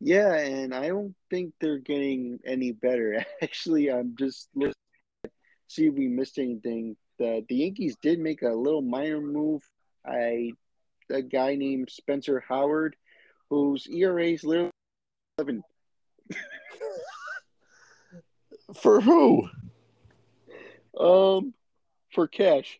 Yeah, 0.00 0.34
and 0.34 0.74
I 0.74 0.88
don't 0.88 1.14
think 1.28 1.54
they're 1.60 1.78
getting 1.78 2.38
any 2.44 2.72
better. 2.72 3.24
Actually, 3.42 3.90
I'm 3.90 4.14
just 4.16 4.48
see 5.68 5.86
if 5.86 5.94
we 5.94 6.08
missed 6.08 6.38
anything. 6.38 6.96
The 7.18 7.44
the 7.48 7.56
Yankees 7.56 7.96
did 8.02 8.18
make 8.18 8.42
a 8.42 8.48
little 8.48 8.82
minor 8.82 9.20
move. 9.20 9.62
I 10.04 10.52
a 11.10 11.22
guy 11.22 11.54
named 11.54 11.90
Spencer 11.90 12.42
Howard, 12.48 12.96
whose 13.50 13.86
ERA 13.86 14.26
is 14.26 14.44
literally 14.44 14.72
seven. 15.38 15.62
For 18.74 19.00
who? 19.00 19.48
Um, 20.98 21.54
for 22.10 22.26
cash. 22.26 22.78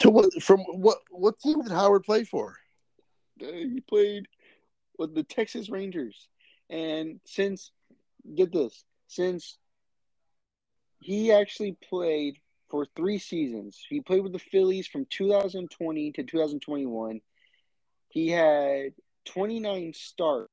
To 0.00 0.10
what? 0.10 0.42
From 0.42 0.60
what? 0.60 0.98
What 1.10 1.38
team 1.38 1.62
did 1.62 1.72
Howard 1.72 2.04
play 2.04 2.24
for? 2.24 2.58
Uh, 3.42 3.46
he 3.46 3.80
played 3.88 4.26
with 4.98 5.14
the 5.14 5.22
Texas 5.22 5.70
Rangers, 5.70 6.28
and 6.68 7.20
since 7.24 7.70
get 8.34 8.52
this, 8.52 8.84
since 9.08 9.58
he 11.04 11.30
actually 11.32 11.76
played 11.86 12.38
for 12.70 12.86
three 12.96 13.18
seasons, 13.18 13.84
he 13.90 14.00
played 14.00 14.22
with 14.22 14.32
the 14.32 14.38
Phillies 14.38 14.86
from 14.86 15.04
2020 15.10 16.12
to 16.12 16.22
2021. 16.22 17.20
He 18.08 18.28
had 18.28 18.94
29 19.26 19.92
starts, 19.92 20.50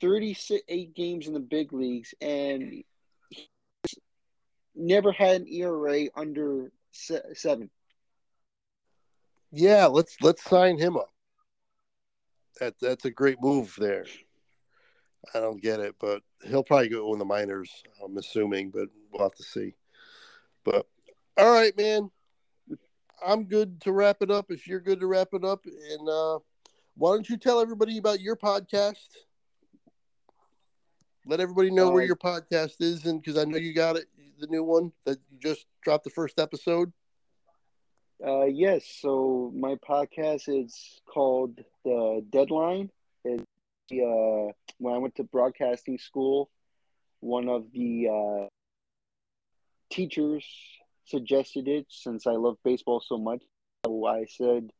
38 0.00 0.94
games 0.94 1.26
in 1.26 1.34
the 1.34 1.40
big 1.40 1.74
leagues, 1.74 2.14
and 2.22 2.82
he 3.28 3.46
never 4.74 5.12
had 5.12 5.42
an 5.42 5.48
ERA 5.48 6.06
under 6.16 6.72
seven. 6.90 7.68
Yeah, 9.52 9.84
let's 9.84 10.16
let's 10.22 10.42
sign 10.42 10.78
him 10.78 10.96
up. 10.96 11.12
That 12.58 12.74
that's 12.80 13.04
a 13.04 13.10
great 13.10 13.42
move 13.42 13.74
there. 13.76 14.06
I 15.34 15.40
don't 15.40 15.62
get 15.62 15.80
it, 15.80 15.94
but 16.00 16.22
he'll 16.46 16.64
probably 16.64 16.88
go 16.88 17.12
in 17.12 17.18
the 17.18 17.24
minors. 17.24 17.70
I'm 18.04 18.16
assuming, 18.16 18.70
but 18.70 18.88
we'll 19.10 19.22
have 19.22 19.34
to 19.36 19.42
see. 19.42 19.74
But 20.64 20.86
all 21.36 21.52
right, 21.52 21.76
man. 21.76 22.10
I'm 23.24 23.44
good 23.44 23.80
to 23.82 23.92
wrap 23.92 24.18
it 24.20 24.30
up. 24.30 24.50
If 24.50 24.66
you're 24.66 24.80
good 24.80 25.00
to 25.00 25.06
wrap 25.06 25.28
it 25.32 25.44
up, 25.44 25.64
and 25.64 26.08
uh, 26.08 26.38
why 26.96 27.14
don't 27.14 27.28
you 27.28 27.36
tell 27.36 27.60
everybody 27.60 27.96
about 27.98 28.20
your 28.20 28.36
podcast? 28.36 29.08
Let 31.26 31.40
everybody 31.40 31.70
know 31.70 31.88
uh, 31.88 31.92
where 31.92 32.04
your 32.04 32.16
podcast 32.16 32.80
is, 32.80 33.06
and 33.06 33.22
because 33.22 33.38
I 33.38 33.44
know 33.44 33.56
you 33.56 33.72
got 33.72 33.96
it, 33.96 34.06
the 34.38 34.46
new 34.48 34.62
one 34.62 34.92
that 35.06 35.18
you 35.30 35.38
just 35.38 35.66
dropped 35.82 36.04
the 36.04 36.10
first 36.10 36.38
episode. 36.38 36.92
Uh, 38.24 38.44
yes. 38.44 38.84
So 39.00 39.52
my 39.54 39.76
podcast 39.76 40.42
is 40.48 41.00
called 41.06 41.60
The 41.84 42.24
Deadline. 42.30 42.90
It's 43.24 43.42
uh, 43.92 44.52
when 44.78 44.94
I 44.94 44.98
went 44.98 45.16
to 45.16 45.24
broadcasting 45.24 45.98
school, 45.98 46.50
one 47.20 47.48
of 47.48 47.66
the 47.72 48.08
uh, 48.08 48.48
teachers 49.90 50.44
suggested 51.06 51.68
it 51.68 51.86
since 51.88 52.26
I 52.26 52.32
love 52.32 52.56
baseball 52.64 53.02
so 53.06 53.18
much. 53.18 53.42
So 53.84 54.06
I 54.06 54.24
said 54.24 54.70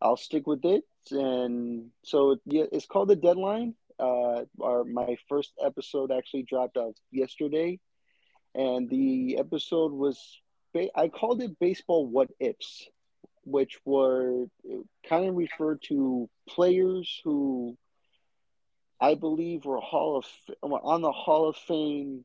I'll 0.00 0.16
stick 0.16 0.46
with 0.46 0.64
it, 0.64 0.84
and 1.10 1.90
so 2.04 2.36
yeah, 2.44 2.64
it's 2.72 2.86
called 2.86 3.08
The 3.08 3.16
Deadline. 3.16 3.74
Uh, 3.98 4.44
our 4.60 4.84
my 4.84 5.16
first 5.28 5.52
episode 5.64 6.10
actually 6.10 6.42
dropped 6.42 6.76
out 6.76 6.96
yesterday, 7.10 7.78
and 8.54 8.90
the 8.90 9.38
episode 9.38 9.92
was 9.92 10.18
I 10.96 11.08
called 11.08 11.42
it 11.42 11.58
baseball 11.58 12.06
what 12.06 12.30
ifs, 12.40 12.88
which 13.44 13.78
were 13.84 14.46
kind 15.08 15.28
of 15.28 15.36
referred 15.36 15.82
to 15.88 16.28
players 16.48 17.20
who 17.24 17.76
I 19.02 19.16
believe 19.16 19.64
were 19.64 19.80
Hall 19.80 20.16
of 20.16 20.26
on 20.62 21.02
the 21.02 21.10
Hall 21.10 21.48
of 21.48 21.56
Fame 21.56 22.24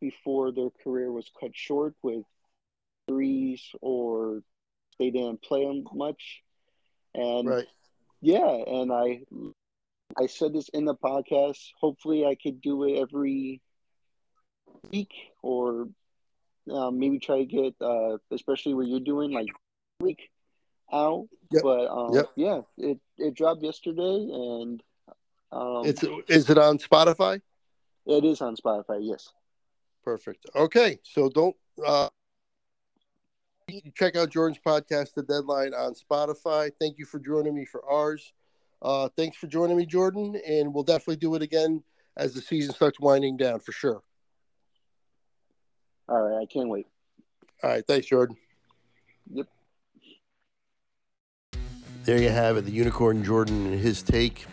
before 0.00 0.50
their 0.50 0.70
career 0.82 1.12
was 1.12 1.30
cut 1.38 1.50
short 1.54 1.94
with 2.02 2.24
injuries 3.06 3.62
or 3.82 4.42
they 4.98 5.10
didn't 5.10 5.42
play 5.42 5.66
them 5.66 5.84
much, 5.92 6.42
and 7.14 7.46
right. 7.46 7.66
yeah, 8.22 8.48
and 8.48 8.90
I 8.90 9.20
I 10.18 10.26
said 10.28 10.54
this 10.54 10.70
in 10.70 10.86
the 10.86 10.94
podcast. 10.94 11.58
Hopefully, 11.78 12.24
I 12.24 12.36
could 12.42 12.62
do 12.62 12.84
it 12.84 12.98
every 12.98 13.60
week 14.90 15.12
or 15.42 15.88
um, 16.72 16.98
maybe 16.98 17.18
try 17.18 17.38
to 17.38 17.44
get, 17.44 17.74
uh, 17.82 18.16
especially 18.30 18.72
what 18.72 18.86
you're 18.88 19.00
doing, 19.00 19.30
like 19.30 19.48
week 20.00 20.30
out. 20.90 21.28
Yep. 21.50 21.62
But 21.62 21.88
um, 21.88 22.14
yep. 22.14 22.30
yeah, 22.34 22.60
it 22.78 22.98
it 23.18 23.34
dropped 23.34 23.62
yesterday, 23.62 24.30
and 24.32 24.82
um, 25.52 25.82
it's 25.84 26.04
is 26.28 26.50
it 26.50 26.58
on 26.58 26.78
Spotify? 26.78 27.40
It 28.06 28.24
is 28.24 28.40
on 28.40 28.56
Spotify. 28.56 28.98
Yes. 29.00 29.30
Perfect. 30.04 30.46
Okay, 30.54 31.00
so 31.02 31.28
don't 31.28 31.56
uh, 31.84 32.08
check 33.94 34.14
out 34.16 34.30
Jordan's 34.30 34.60
podcast, 34.64 35.14
The 35.14 35.22
Deadline, 35.24 35.74
on 35.74 35.94
Spotify. 35.94 36.70
Thank 36.80 36.98
you 36.98 37.04
for 37.04 37.18
joining 37.18 37.54
me 37.54 37.64
for 37.64 37.84
ours. 37.90 38.32
Uh, 38.80 39.08
thanks 39.16 39.36
for 39.36 39.48
joining 39.48 39.76
me, 39.76 39.84
Jordan, 39.84 40.40
and 40.46 40.72
we'll 40.72 40.84
definitely 40.84 41.16
do 41.16 41.34
it 41.34 41.42
again 41.42 41.82
as 42.16 42.34
the 42.34 42.40
season 42.40 42.72
starts 42.72 43.00
winding 43.00 43.36
down 43.36 43.58
for 43.58 43.72
sure. 43.72 44.02
All 46.08 46.22
right, 46.22 46.40
I 46.40 46.46
can't 46.46 46.68
wait. 46.68 46.86
All 47.64 47.70
right, 47.70 47.84
thanks, 47.86 48.06
Jordan. 48.06 48.36
Yep. 49.32 49.48
There 52.04 52.22
you 52.22 52.28
have 52.28 52.56
it, 52.56 52.64
the 52.64 52.70
Unicorn 52.70 53.24
Jordan 53.24 53.66
and 53.66 53.80
his 53.80 54.02
take, 54.04 54.46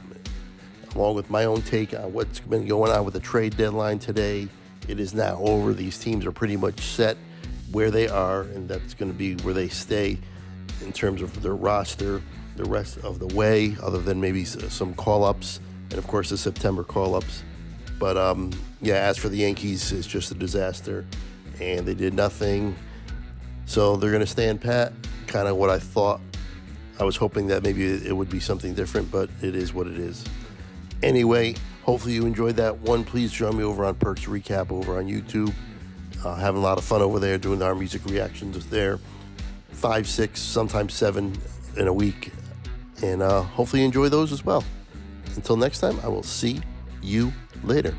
along 0.96 1.16
with 1.16 1.30
my 1.30 1.46
own 1.46 1.62
take 1.62 1.94
on 1.94 2.14
what's 2.14 2.40
been 2.40 2.68
going 2.68 2.92
on 2.92 3.06
with 3.06 3.14
the 3.14 3.20
trade 3.20 3.58
deadline 3.58 4.00
today. 4.00 4.48
It 4.88 5.00
is 5.00 5.14
now 5.14 5.38
over. 5.40 5.74
These 5.74 5.98
teams 5.98 6.26
are 6.26 6.32
pretty 6.32 6.58
much 6.58 6.80
set 6.80 7.18
where 7.72 7.90
they 7.90 8.08
are, 8.08 8.42
and 8.42 8.68
that's 8.68 8.94
going 8.94 9.12
to 9.12 9.18
be 9.18 9.36
where 9.38 9.54
they 9.54 9.70
stay 9.70 10.18
in 10.82 10.92
terms 10.92 11.22
of 11.22 11.42
their 11.42 11.56
roster 11.56 12.22
the 12.56 12.66
rest 12.66 12.98
of 13.00 13.20
the 13.20 13.28
way, 13.36 13.76
other 13.82 14.00
than 14.00 14.22
maybe 14.22 14.46
some 14.46 14.94
call 14.94 15.24
ups, 15.24 15.60
and 15.90 15.98
of 15.98 16.06
course 16.08 16.30
the 16.30 16.38
September 16.38 16.84
call 16.84 17.16
ups. 17.16 17.44
But 17.98 18.18
um, 18.18 18.52
yeah, 18.82 18.96
as 18.96 19.18
for 19.18 19.30
the 19.30 19.38
Yankees, 19.38 19.92
it's 19.92 20.06
just 20.06 20.32
a 20.32 20.36
disaster 20.36 21.06
and 21.60 21.86
they 21.86 21.94
did 21.94 22.14
nothing. 22.14 22.76
So 23.66 23.96
they're 23.96 24.12
going 24.12 24.22
to 24.22 24.28
stand 24.28 24.62
pat. 24.62 24.94
Kind 25.28 25.48
of 25.48 25.56
what 25.56 25.70
I 25.70 25.80
thought. 25.80 26.20
I 27.00 27.04
was 27.04 27.16
hoping 27.16 27.48
that 27.48 27.64
maybe 27.64 27.86
it 27.86 28.16
would 28.16 28.30
be 28.30 28.40
something 28.40 28.74
different, 28.74 29.12
but 29.12 29.30
it 29.42 29.56
is 29.56 29.74
what 29.74 29.88
it 29.88 29.98
is. 29.98 30.24
Anyway, 31.04 31.54
hopefully 31.84 32.14
you 32.14 32.26
enjoyed 32.26 32.56
that 32.56 32.80
one. 32.80 33.04
Please 33.04 33.32
join 33.32 33.58
me 33.58 33.64
over 33.64 33.84
on 33.84 33.94
Perks 33.96 34.26
Recap 34.26 34.72
over 34.72 34.98
on 34.98 35.06
YouTube. 35.06 35.54
Uh, 36.24 36.36
having 36.36 36.62
a 36.62 36.64
lot 36.64 36.78
of 36.78 36.84
fun 36.86 37.02
over 37.02 37.20
there 37.20 37.38
doing 37.38 37.62
our 37.62 37.76
music 37.76 38.06
reactions 38.06 38.66
there. 38.68 39.00
Five, 39.72 40.08
six, 40.08 40.40
sometimes 40.40 40.94
seven 40.94 41.36
in 41.76 41.88
a 41.88 41.94
week. 41.94 42.32
And 43.04 43.22
uh, 43.22 43.42
hopefully 43.42 43.82
you 43.82 43.86
enjoy 43.86 44.08
those 44.08 44.32
as 44.32 44.46
well. 44.46 44.64
Until 45.36 45.58
next 45.58 45.80
time, 45.80 46.00
I 46.04 46.08
will 46.08 46.24
see 46.24 46.62
you 47.02 47.34
later. 47.64 47.94